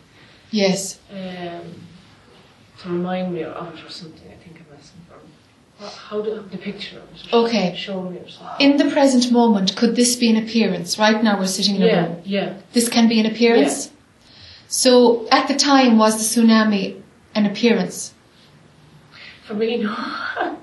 [0.51, 0.99] Yes.
[1.11, 1.65] Um,
[2.81, 5.19] to remind me of it or something, I think I'm asking for.
[6.09, 7.33] How do the picture of it?
[7.33, 7.75] Okay.
[7.75, 8.55] Show me or something.
[8.71, 10.97] In the present moment, could this be an appearance?
[10.97, 12.21] Right now, we're sitting in a Yeah, room.
[12.23, 12.53] yeah.
[12.71, 13.87] This can be an appearance.
[13.87, 13.91] Yeah.
[14.69, 17.01] So, at the time, was the tsunami
[17.35, 18.13] an appearance?
[19.45, 19.93] For me, no.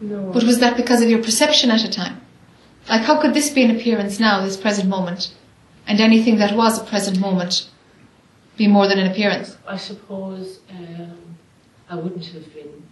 [0.00, 0.30] no.
[0.32, 2.21] But was that because of your perception at a time?
[2.88, 5.32] Like, how could this be an appearance now, this present moment?
[5.86, 7.68] And anything that was a present moment
[8.56, 9.56] be more than an appearance?
[9.66, 11.36] I suppose um,
[11.88, 12.82] I wouldn't have been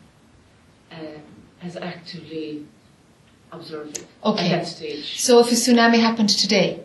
[0.92, 1.22] um,
[1.62, 2.66] as actively
[3.52, 3.94] observing
[4.24, 4.46] Okay.
[4.52, 5.20] at that stage.
[5.20, 6.80] So, if a tsunami happened today,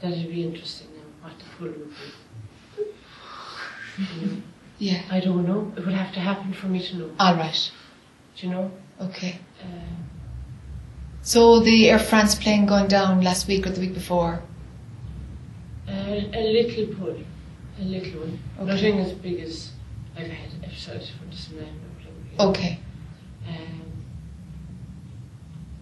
[0.00, 1.90] That'd be interesting now, what the pull would
[2.76, 2.84] be.
[4.02, 4.40] Mm.
[4.78, 5.72] yeah, I don't know.
[5.76, 7.10] It would have to happen for me to know.
[7.18, 7.70] all right,
[8.36, 8.70] Do you know?
[9.00, 9.38] okay.
[9.62, 9.96] Um,
[11.26, 14.42] So, the Air France plane going down last week or the week before,
[15.88, 17.16] a, a little pull,
[17.80, 18.38] a little one.
[18.60, 18.66] Okay.
[18.66, 19.70] Nothing as big as
[20.16, 21.80] I've had episodes for this man.
[22.38, 22.78] okay,
[23.48, 23.82] Um,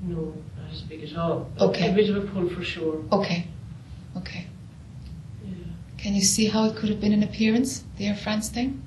[0.03, 0.17] no,
[0.61, 1.51] not as big at all.
[1.61, 1.91] Okay.
[1.91, 3.03] A bit of a pull for sure.
[3.11, 3.47] okay,
[4.17, 4.47] okay.
[5.45, 5.55] Yeah.
[5.99, 8.81] Can you see how it could have been an appearance, the Air France thing?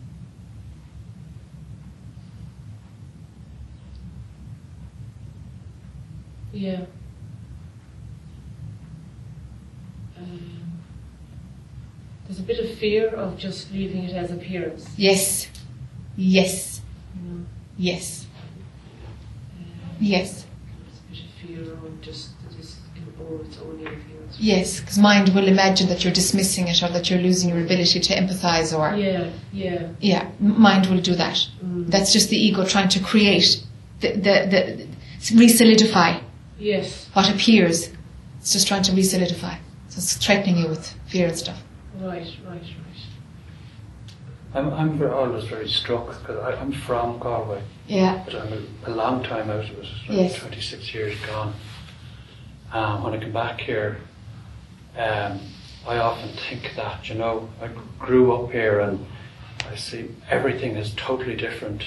[6.55, 6.85] Yeah.
[10.17, 10.79] Um,
[12.25, 14.87] there's a bit of fear of just leaving it as appearance.
[14.95, 15.49] Yes,
[16.15, 16.79] yes,
[17.13, 17.41] know?
[17.77, 18.25] yes,
[19.57, 20.45] Um, yes,
[20.79, 22.77] There's a bit of fear of just that it's,
[23.19, 24.37] oh, it's only appearance.
[24.39, 27.99] yes, because mind will imagine that you're dismissing it or that you're losing your ability
[27.99, 28.95] to empathize or.
[28.95, 29.89] Yeah, yeah.
[29.99, 31.35] Yeah, mind will do that.
[31.61, 31.91] Mm.
[31.91, 33.61] That's just the ego trying to create,
[33.99, 34.87] the, the,
[35.27, 36.21] the, re-solidify
[36.57, 37.89] Yes, what appears.
[38.39, 39.55] It's just trying to re-solidify.
[39.89, 41.61] So it's threatening you with fear and stuff.
[41.99, 42.61] right, right, right.
[44.53, 48.93] I'm, I'm ver- always very struck because I'm from Galway, Yeah, but I'm a, a
[48.93, 50.37] long time out of it, like Yes.
[50.39, 51.53] 26 years gone.
[52.71, 53.97] Um, when I come back here,
[54.97, 55.39] um,
[55.87, 57.69] I often think that, you know, I
[57.99, 59.05] grew up here and
[59.69, 61.83] I see everything is totally different.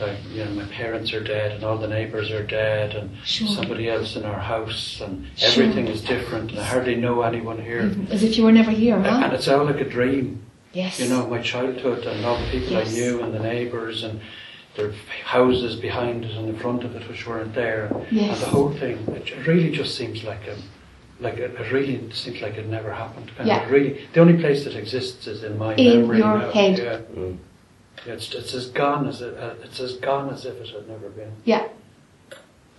[0.00, 3.48] Like, you know, my parents are dead and all the neighbours are dead and Sure.
[3.48, 5.48] somebody else in our house and Sure.
[5.64, 7.90] everything is different and I hardly know anyone here.
[8.10, 9.22] as if you were never here, huh?
[9.24, 10.42] And it's all like a dream.
[10.72, 11.00] Yes.
[11.00, 12.92] You know, my childhood and all the people Yes.
[12.94, 14.20] I knew and the neighbours and
[14.76, 14.92] their
[15.24, 17.86] houses behind it and in front of it which weren't there.
[17.86, 18.34] And, Yes.
[18.34, 20.54] and the whole thing, it really just seems like a,
[21.20, 23.32] like it, it really seems like it never happened.
[23.36, 23.64] And Yeah.
[23.64, 26.50] it really, the only place that exists is in my In memory your now.
[26.52, 26.78] head.
[26.78, 26.98] Yeah.
[27.20, 27.38] Mm.
[28.06, 31.08] It's, it's as gone as it, uh, it's as gone as if it had never
[31.10, 31.32] been.
[31.44, 31.68] Yeah.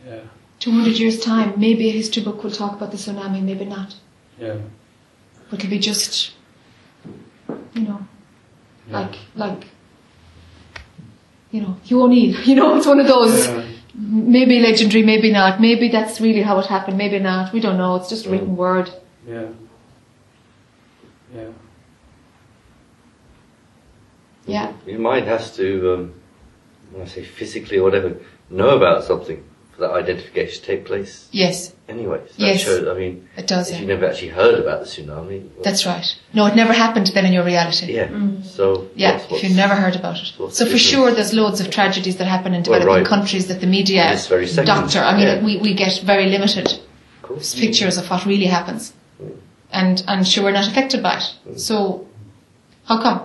[0.05, 0.21] Yeah,
[0.59, 3.95] 200 years' time, maybe a history book will talk about the tsunami, maybe not.
[4.39, 4.55] yeah.
[5.49, 6.31] But it'll be just,
[7.73, 8.05] you know,
[8.87, 8.99] yeah.
[8.99, 9.65] like, like,
[11.51, 12.39] you know, Hugh O'Neill.
[12.41, 13.45] You know, it's one of those.
[13.47, 13.65] Yeah.
[13.95, 15.59] Maybe legendary, maybe not.
[15.59, 17.51] Maybe that's really how it happened, maybe not.
[17.51, 17.95] We don't know.
[17.95, 18.89] It's just a written word.
[19.27, 19.47] Yeah.
[21.35, 21.49] Yeah.
[24.49, 24.71] Yeah.
[24.85, 26.13] Your mind has to, um,
[26.91, 28.15] when I say physically or whatever,
[28.49, 29.43] know about something
[29.73, 32.19] for that identification to take place Yes, anyway.
[32.27, 32.61] So Yes.
[32.63, 33.69] Shows, I mean, it does.
[33.69, 33.81] if Yeah.
[33.81, 35.39] you never actually heard about the tsunami.
[35.55, 36.05] well, That's right.
[36.33, 37.93] No, it never happened then in your reality.
[37.93, 38.09] Yeah.
[38.43, 38.87] So.
[38.95, 40.25] Yeah, what's- if you never heard about it.
[40.35, 40.81] So the for difference?
[40.81, 43.05] sure, there's loads of tragedies that happen in Well, developing right.
[43.15, 44.99] countries that the media This very second, doctor.
[44.99, 45.43] I mean, yeah.
[45.45, 46.67] we, we get very limited
[47.59, 49.31] pictures of what really happens, Mm.
[49.71, 51.25] and and sure we're not affected by it.
[51.47, 51.59] Mm.
[51.59, 52.05] So
[52.85, 53.19] how come?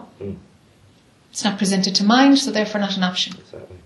[1.34, 3.34] It's not presented to mind, so therefore not an option.
[3.40, 3.76] Exactly.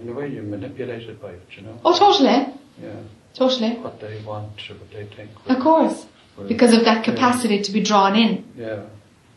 [0.00, 1.78] In a way, you're manipulated by it, you know?
[1.84, 2.46] Oh, totally,
[2.82, 2.92] Yeah.
[3.34, 5.28] totally, What they want or what they think.
[5.46, 6.06] of course,
[6.38, 7.12] Well, because of that yeah.
[7.12, 8.44] capacity to be drawn in.
[8.56, 8.84] Yeah,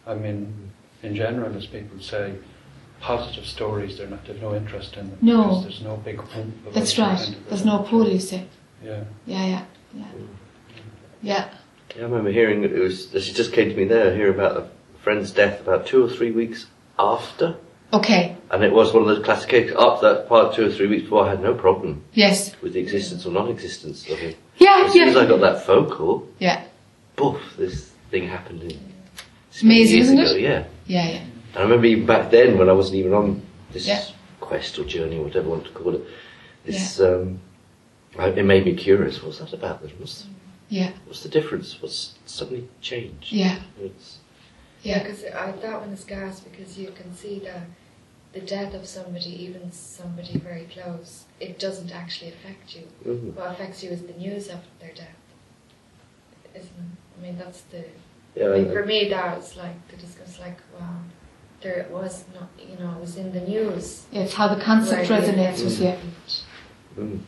[0.08, 0.72] I mean,
[1.04, 2.36] in general, as people say,
[3.02, 5.18] positive stories, they're not, they've no interest in them.
[5.22, 5.42] No.
[5.48, 6.56] Because there's no big pump.
[6.62, 7.18] about That's right.
[7.18, 8.46] kind of- There's no pull, you say.
[8.82, 9.04] Yeah.
[9.26, 10.06] Yeah, yeah, yeah,
[11.22, 11.50] yeah.
[11.98, 13.10] Yeah, I remember hearing it was.
[13.26, 14.68] She just came to me there, hearing about a
[15.04, 16.68] friend's death about two or three weeks
[17.00, 17.56] after,
[17.94, 18.36] Okay.
[18.52, 19.76] and it was one of those classic cases.
[19.78, 22.56] Up that part, two or three weeks before, I had no problem Yes.
[22.62, 24.36] with the existence or non-existence of it.
[24.58, 26.64] Yeah, As soon as I got that phone call, yeah.
[27.16, 27.40] Boof!
[27.58, 28.80] this thing happened in.
[29.50, 30.42] It's amazing, years isn't ago, it?
[30.42, 30.64] Yeah.
[30.88, 31.18] Yeah, yeah.
[31.54, 33.42] And I remember even back then when I wasn't even on
[33.72, 34.02] this Yeah.
[34.40, 36.02] quest or journey or whatever you want to call it.
[36.66, 37.40] This um,
[38.20, 39.22] it made me curious.
[39.24, 39.82] What's that about?
[40.00, 40.26] What's,
[40.70, 41.82] Yeah, what's the difference?
[41.82, 43.32] What's suddenly changed?
[43.32, 43.60] yeah.
[43.82, 44.18] It's,
[44.84, 45.04] Yeah.
[45.04, 47.64] Because I, that one is gas because you can see that
[48.34, 52.84] the death of somebody, even somebody very close, it doesn't actually affect you.
[53.06, 53.34] Mhm.
[53.34, 55.16] What affects you is the news of their death.
[56.56, 57.20] Isn't it?
[57.20, 57.84] I mean, that's the.
[58.36, 60.40] Yeah, I mean, for me, that was like the discuss.
[60.40, 60.98] Like, wow,
[61.62, 62.50] there it was not.
[62.60, 64.06] You know, it was in the news.
[64.12, 65.88] Yeah, it's how the concept resonates with you.
[65.88, 66.44] event-
[66.98, 67.20] Mm.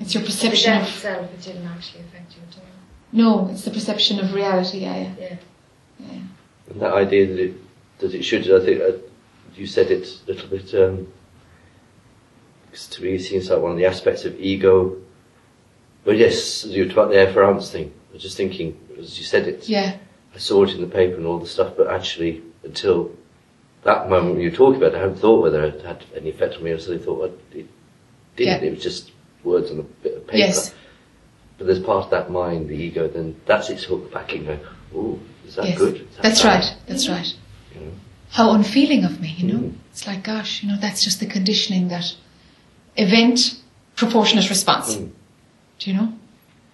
[0.00, 0.94] It's your The perception death of.
[0.94, 2.62] itself, it didn't actually affect you at all.
[3.12, 5.14] No, it's the perception of reality, yeah, yeah.
[5.20, 5.36] Yeah.
[6.00, 6.18] yeah.
[6.70, 7.54] And that idea that it
[7.98, 8.98] that it should, I think uh,
[9.54, 10.74] you said it a little bit.
[10.74, 11.08] Um,
[12.70, 14.96] 'cause to me, it seems like one of the aspects of ego.
[16.04, 17.92] But yes, you talked about the Air France thing.
[18.10, 19.68] I was just thinking as you said it.
[19.68, 19.96] Yeah,
[20.34, 23.12] I saw it in the paper and all the stuff, but actually, until
[23.84, 26.30] that moment when you were talking about it, I hadn't thought whether it had any
[26.30, 26.72] effect on me.
[26.72, 27.70] I suddenly thought well, it didn't.
[28.36, 28.68] Yeah.
[28.68, 29.12] It was just
[29.44, 30.38] words on a bit of paper.
[30.38, 30.74] Yes.
[31.58, 34.60] But there's part of that mind, the ego, then that's its hook back in going,
[34.94, 35.78] oh, is that yes.
[35.78, 35.94] good?
[35.96, 37.34] That That's bad?" right, that's right.
[37.74, 37.92] You know?
[38.30, 39.60] How unfeeling of me, you know?
[39.60, 39.74] Mm.
[39.90, 42.14] It's like, gosh, you know, that's just the conditioning that
[42.96, 43.60] event,
[43.96, 44.96] proportionate response.
[44.96, 45.10] Mm.
[45.78, 46.12] Do you know?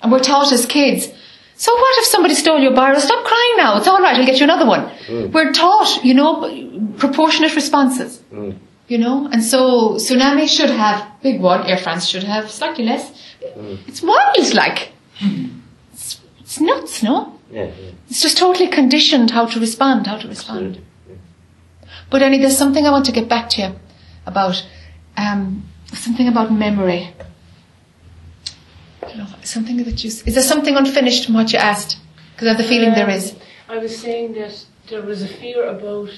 [0.03, 1.13] And we're taught as kids,
[1.61, 2.99] so what if somebody stole your biro?
[2.99, 3.77] Stop crying now.
[3.77, 4.17] It's all right.
[4.17, 4.89] I'll get you another one.
[5.07, 5.31] Mm.
[5.31, 6.33] We're taught, you know,
[6.97, 8.23] proportionate responses.
[8.33, 8.57] Mm.
[8.89, 11.67] You know, and so tsunami should have big one.
[11.67, 13.13] Air France should have slightly less.
[13.43, 13.79] Mm.
[13.87, 14.93] It's wild, like
[15.93, 17.39] it's, it's nuts, no?
[17.51, 20.81] Yeah, yeah, It's just totally conditioned how to respond, how to respond.
[21.09, 21.17] Yeah.
[22.09, 23.75] But Annie, there's something I want to get back to you
[24.27, 24.65] about,
[25.17, 27.13] um, something about memory.
[29.17, 31.99] Know, something that you, is there something unfinished from what you asked?
[32.33, 33.35] Because I have the feeling there is.
[33.69, 36.11] I was saying that there was a fear about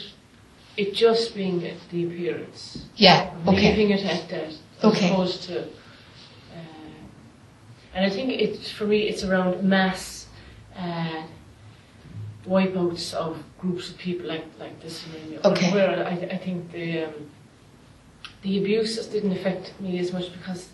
[0.77, 2.85] it just being the appearance.
[2.97, 3.71] Yeah, okay.
[3.71, 4.45] Leaving it at that.
[4.49, 5.11] As Okay.
[5.11, 5.63] opposed to.
[5.63, 5.69] Uh,
[7.95, 10.22] and I think it's, for me, it's around mass
[10.77, 11.23] uh,
[12.47, 15.05] wipeouts of groups of people like, like this.
[15.45, 15.73] Okay.
[15.73, 17.31] Where I, I think the, um,
[18.43, 20.69] the abuse just didn't affect me as much because.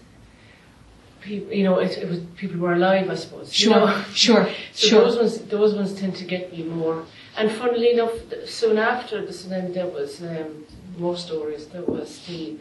[1.21, 3.49] People, you know, it, it was people were alive, I suppose.
[3.49, 4.03] you Sure, know.
[4.15, 5.01] sure, So sure.
[5.03, 7.05] those ones, those ones tend to get me more.
[7.37, 8.13] And funnily enough,
[8.47, 10.65] soon after the tsunami, there was um,
[10.97, 11.67] more stories.
[11.67, 12.57] There was the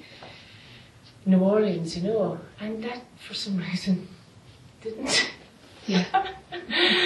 [1.27, 4.07] New Orleans, you know, and that for some reason
[4.81, 5.31] didn't.
[5.87, 6.05] Yeah.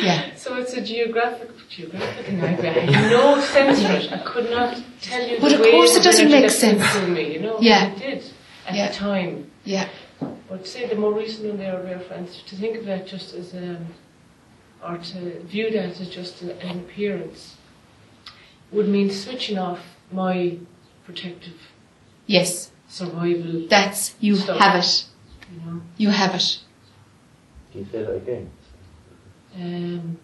[0.01, 0.35] Yeah.
[0.35, 2.73] So it's a geographic, geographic nightmare.
[2.77, 4.11] I had no sense for it.
[4.11, 5.39] I could not tell you.
[5.39, 6.83] But the of way course it doesn't make that sense.
[6.91, 7.57] through me, you know.
[7.61, 7.91] Yeah.
[7.91, 8.23] It did
[8.67, 8.87] at Yeah.
[8.87, 9.51] the time.
[9.63, 9.87] Yeah.
[10.49, 13.53] But say the more recent one are real Friends, to think of that just as
[13.53, 13.87] um,
[14.83, 17.55] or to view that as just a, an appearance
[18.71, 19.79] would mean switching off
[20.11, 20.57] my
[21.05, 21.53] protective
[22.25, 22.71] Yes.
[22.89, 23.67] survival.
[23.69, 25.05] That's, you stuff, have it.
[25.53, 26.59] You know, You have it.
[27.71, 28.49] Can you say that again?
[29.55, 30.17] Um,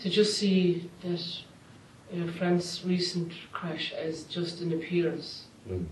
[0.00, 1.22] to just see that
[2.12, 5.86] Air France recent crash as just an appearance Mm.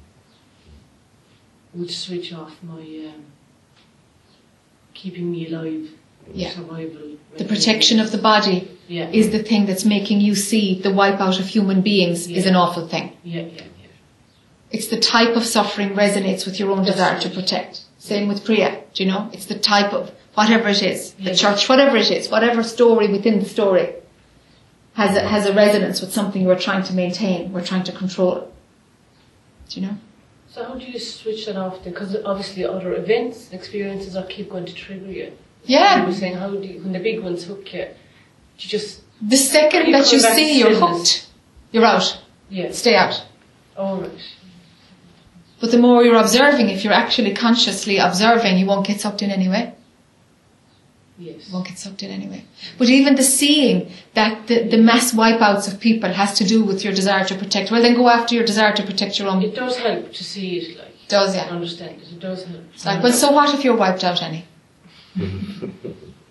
[1.74, 2.80] would switch off my
[3.12, 3.24] um,
[4.94, 5.88] keeping me alive.
[6.32, 6.50] Yeah.
[6.52, 7.16] Survival.
[7.36, 9.10] The protection of the body Yeah.
[9.10, 12.86] is the thing that's making you see the wipeout of human beings is an awful
[12.86, 13.16] thing.
[13.24, 13.48] Yeah, yeah,
[13.82, 13.88] yeah.
[14.70, 17.80] It's the type of suffering resonates with your own That's desire to protect.
[17.98, 19.28] Same with Priya, do you know?
[19.32, 21.34] It's the type of whatever it is, the Yeah.
[21.34, 23.94] church, whatever it is, whatever story within the story
[24.94, 28.48] has a, has a resonance with something we're trying to maintain, we're trying to control.
[29.68, 29.94] Do you know?
[30.52, 31.92] So how do you switch that off then?
[31.92, 35.24] Because obviously other events, experiences are keep going to trigger you.
[35.66, 36.04] You Yeah.
[36.06, 37.86] were saying how do you, when the big ones hook you,
[38.58, 41.26] you just The second You that you see you're hooked,
[41.72, 42.18] you're out.
[42.50, 42.70] yeah.
[42.72, 43.24] Stay out.
[43.76, 44.10] All right.
[45.60, 49.30] But the more you're observing, if you're actually consciously observing, you won't get sucked in
[49.30, 49.72] anyway.
[51.16, 51.52] Yes.
[51.52, 52.44] won't get sucked in anyway.
[52.76, 56.82] But even the seeing that the, the mass wipeouts of people has to do with
[56.82, 59.42] your desire to protect, well then go after your desire to protect your own.
[59.42, 61.42] It does help to see it like does, yeah.
[61.44, 62.08] understand it.
[62.12, 62.62] It does help.
[62.72, 64.44] It's like, well, so what if you're wiped out, Annie?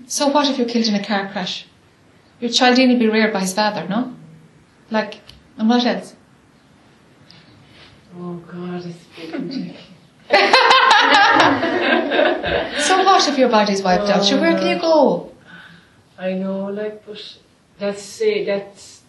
[0.07, 1.65] so what if you're killed in a car crash?
[2.39, 4.13] Your child will be reared by his father, no?
[4.91, 5.19] Like,
[5.57, 6.15] and what else?
[8.17, 9.75] Oh God, it's big.
[12.79, 14.23] So what if your body's wiped out?
[14.25, 15.31] So where can you go?
[16.17, 17.17] I know, like, but
[17.79, 19.01] that's say that's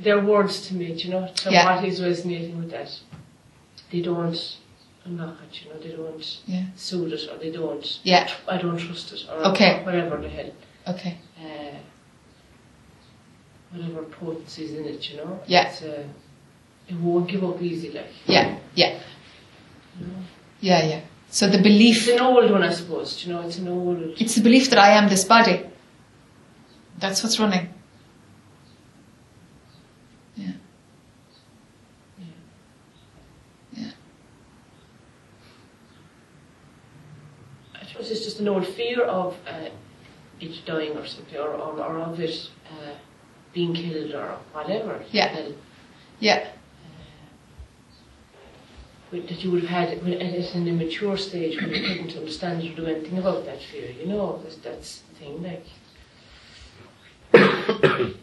[0.00, 0.92] their words to me.
[0.92, 1.74] You know, so Yeah.
[1.76, 2.90] what is resonating with that?
[3.90, 4.56] They don't
[5.06, 5.64] knock it.
[5.64, 6.64] You know, they don't Yeah.
[6.76, 7.98] soothe it, or they don't.
[8.02, 8.28] Yeah.
[8.48, 9.82] I don't trust it, or Okay.
[9.84, 10.50] whatever the hell.
[10.88, 11.18] Okay.
[11.38, 11.76] uh,
[13.72, 15.40] whatever potency is in it, you know.
[15.46, 15.68] Yeah.
[15.68, 16.04] It's, uh,
[16.88, 18.10] it won't give up easy, like.
[18.26, 18.98] Yeah, yeah,
[20.60, 21.00] yeah, yeah.
[21.30, 22.08] So the belief.
[22.08, 23.24] It's an old one, I suppose.
[23.24, 23.98] You know, it's an old.
[24.18, 25.64] It's the belief that I am this body.
[26.98, 27.68] That's what's running.
[30.34, 30.52] Yeah.
[32.18, 32.24] Yeah.
[33.72, 33.90] yeah.
[37.74, 39.68] I suppose it's just an old fear of uh,
[40.40, 42.94] it dying or something, or, or, or of it uh,
[43.52, 45.02] being killed or whatever.
[45.10, 45.48] Yeah.
[46.18, 46.48] Yeah
[49.12, 52.74] that you would have had when- at an immature stage when you couldn't understand or
[52.74, 55.64] do anything about that fear, you know, that's, that's the thing, like.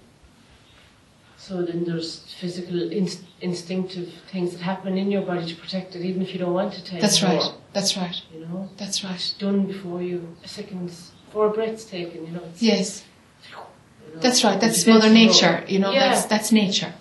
[1.37, 6.01] so then there's physical, inst- instinctive things that happen in your body to protect it,
[6.03, 7.51] even if you don't want to take That's more, right.
[7.73, 8.21] That's right.
[8.33, 9.35] You know, That's right.
[9.39, 12.43] done before you, a second's, four breaths taken, you know.
[12.51, 13.03] It's, Yes.
[13.49, 13.65] you know,
[14.21, 14.59] That's right.
[14.59, 15.63] That's Mother Nature.
[15.67, 16.09] You know, yeah.
[16.09, 16.93] that's that's nature.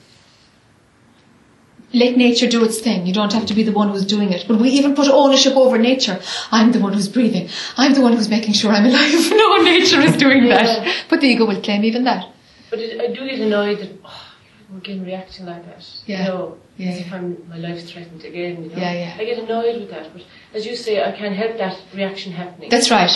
[1.95, 3.07] Let nature do its thing.
[3.07, 4.47] You don't have to be the one who's doing it.
[4.49, 6.21] But we even put ownership over nature.
[6.51, 7.49] I'm the one who's breathing.
[7.77, 9.31] I'm the one who's making sure I'm alive.
[9.43, 10.63] no, nature is doing Yeah.
[10.63, 11.05] that.
[11.11, 12.29] But the ego will claim even that.
[12.71, 14.25] But it, I do get annoyed that oh,
[14.71, 15.87] we're again reacting like that.
[16.07, 16.19] Yeah.
[16.23, 17.07] You know, Yeah, as yeah.
[17.07, 18.63] if I'm, my life's threatened again.
[18.65, 18.77] You know?
[18.77, 19.17] Yeah, yeah.
[19.19, 20.13] I get annoyed with that.
[20.15, 20.23] But
[20.55, 22.71] as you say, I can't help that reaction happening.
[22.71, 23.13] That's right.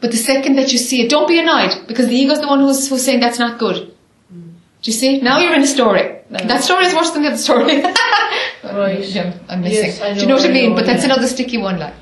[0.00, 2.58] But the second that you see it, don't be annoyed because the ego's the one
[2.58, 3.91] who's, who's saying that's not good.
[4.82, 5.20] Do you see?
[5.20, 6.18] Now you're in a story.
[6.30, 6.48] Mm.
[6.48, 7.82] That story is worse than the other story.
[8.64, 9.04] Right.
[9.04, 9.84] Yeah, I'm missing.
[9.86, 10.70] Yes, I Do you know know, what I I mean?
[10.70, 11.12] know, but that's yeah.
[11.12, 11.94] another sticky one, like.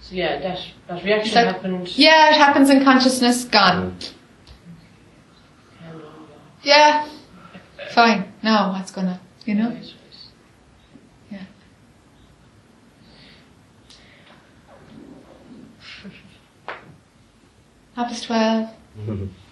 [0.00, 0.58] So yeah, that
[0.88, 1.98] that reaction That- happened.
[1.98, 3.96] Yeah, it happens in consciousness, gone.
[4.00, 4.12] Mm.
[6.62, 7.08] Yeah.
[7.90, 8.32] Fine.
[8.42, 9.68] Now what's gonna, you know?
[9.68, 9.94] Right, right.
[11.30, 11.44] Yeah.
[17.96, 18.68] Happens 12.
[19.06, 19.28] Sorry,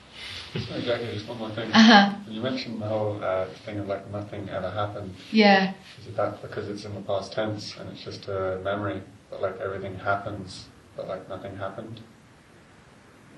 [0.55, 1.71] Jackie, just one more thing.
[1.73, 2.15] Uh huh.
[2.25, 5.75] When you mentioned the whole uh, thing of like nothing ever happened, Yeah.
[6.01, 9.43] is it that because it's in the past tense and it's just a memory, but
[9.43, 10.67] like everything happens,
[10.97, 12.01] but like nothing happened?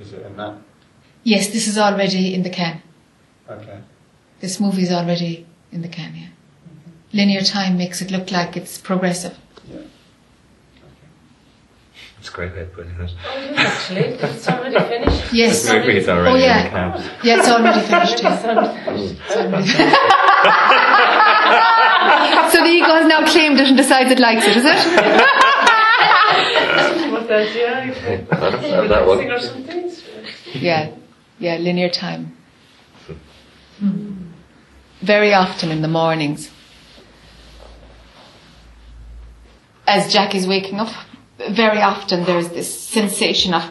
[0.01, 0.59] Is it in that?
[1.25, 2.81] Yes, this is already in the can.
[3.49, 3.81] Okay.
[4.41, 6.29] This movie is already in the can, yeah.
[7.13, 9.37] Linear time makes it look like it's progressive.
[9.69, 9.81] Yeah.
[12.21, 13.11] It's great way of putting it.
[13.27, 14.05] Oh, it is actually.
[14.21, 15.33] Oh, it's already finished.
[15.33, 15.67] Yes.
[15.67, 16.63] The movie already Oh, in yeah.
[16.63, 17.25] the camp.
[17.25, 18.23] Yeah, it's already finished.
[18.23, 18.35] Yeah.
[18.37, 19.67] It's already-
[22.51, 24.77] so the ego has now claimed it and decides it likes it, is it?
[27.11, 27.85] What that, yeah.
[27.85, 28.89] exactly.
[28.89, 29.31] That one.
[29.31, 29.91] Or something.
[30.55, 30.91] Yeah,
[31.39, 32.37] yeah, linear time.
[35.01, 36.51] Very often in the mornings,
[39.87, 40.93] as Jack is waking up,
[41.49, 43.65] very often there's this sensation of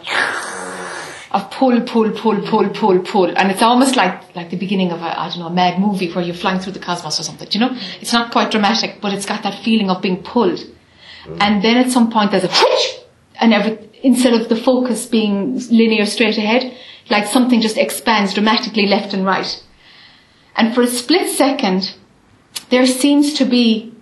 [1.32, 5.02] of pull, pull, pull, pull, pull, pull, and it's almost like like the beginning of
[5.02, 7.48] a I don't know a mad movie where you're flying through the cosmos or something.
[7.52, 10.60] You know, it's not quite dramatic, but it's got that feeling of being pulled.
[11.40, 12.88] And then at some point there's a whoosh,
[13.40, 16.76] and every instead of the focus being linear straight ahead,
[17.10, 19.64] like something just expands dramatically left and right.
[20.56, 21.96] And for a split second,
[22.70, 23.94] there seems to be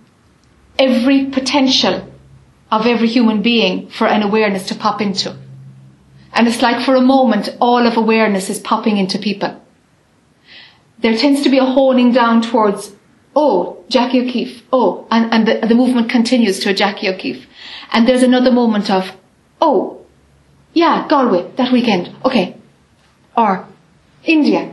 [0.80, 2.08] every potential
[2.72, 5.38] of every human being for an awareness to pop into.
[6.34, 9.62] And it's like for a moment, all of awareness is popping into people.
[11.00, 12.94] There tends to be a honing down towards,
[13.36, 17.48] oh, Jackie O'Keefe, oh, and, and the, the movement continues to a Jackie O'Keefe.
[17.92, 19.12] And there's another moment of,
[19.62, 20.06] oh,
[20.74, 22.58] yeah, Galway, that weekend, okay.
[23.36, 23.68] Or
[24.24, 24.72] India,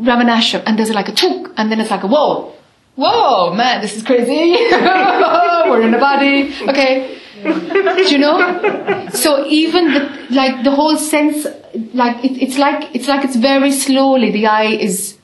[0.00, 2.54] Ramanashram, and there's like a chunk, and then it's like a whoa,
[2.96, 4.52] whoa, man, this is crazy.
[4.70, 7.18] We're in a body, okay.
[7.42, 9.08] Do you know?
[9.12, 11.46] So even the, like the whole sense,
[11.92, 15.18] like it, it's like it's like it's very slowly the eye is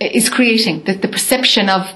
[0.00, 1.90] is creating the, the perception of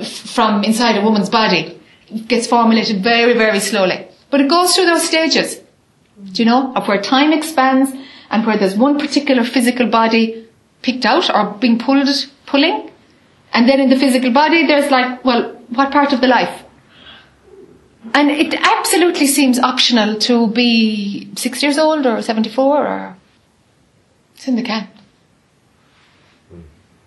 [0.00, 1.78] from inside a woman's body
[2.26, 5.60] gets formulated very very slowly, but it goes through those stages.
[6.32, 7.92] Do you know of where time expands
[8.30, 10.46] and where there's one particular physical body
[10.82, 12.08] picked out or being pulled
[12.46, 12.87] pulling,
[13.52, 16.64] and then in the physical body there's like well what part of the life
[18.14, 23.16] and it absolutely seems optional to be six years old or 74 or.
[24.34, 24.88] It's in the can.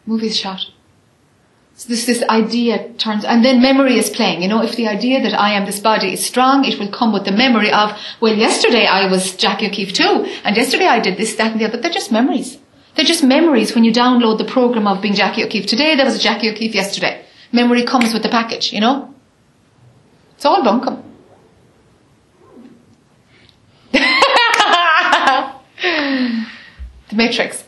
[0.06, 0.70] Movie's shot.
[1.76, 4.44] So this, this idea turns, and then memory is playing.
[4.44, 7.14] You know, if the idea that I am this body is strong, it will come
[7.14, 11.18] with the memory of, well, yesterday I was Jackie O'Keefe too, and yesterday I did
[11.18, 11.78] this, that, and the other.
[11.78, 12.58] They're just memories.
[12.96, 15.96] They're just memories when you download the program of being Jackie O'Keefe today.
[15.96, 17.24] There was a Jackie O'Keefe yesterday.
[17.52, 19.14] Memory comes with the package, you know?
[20.36, 21.04] It's all bunkum.
[27.10, 27.64] the Matrix.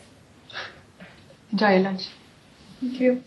[1.52, 2.08] Enjoy your lunch.
[2.80, 3.24] Thank you.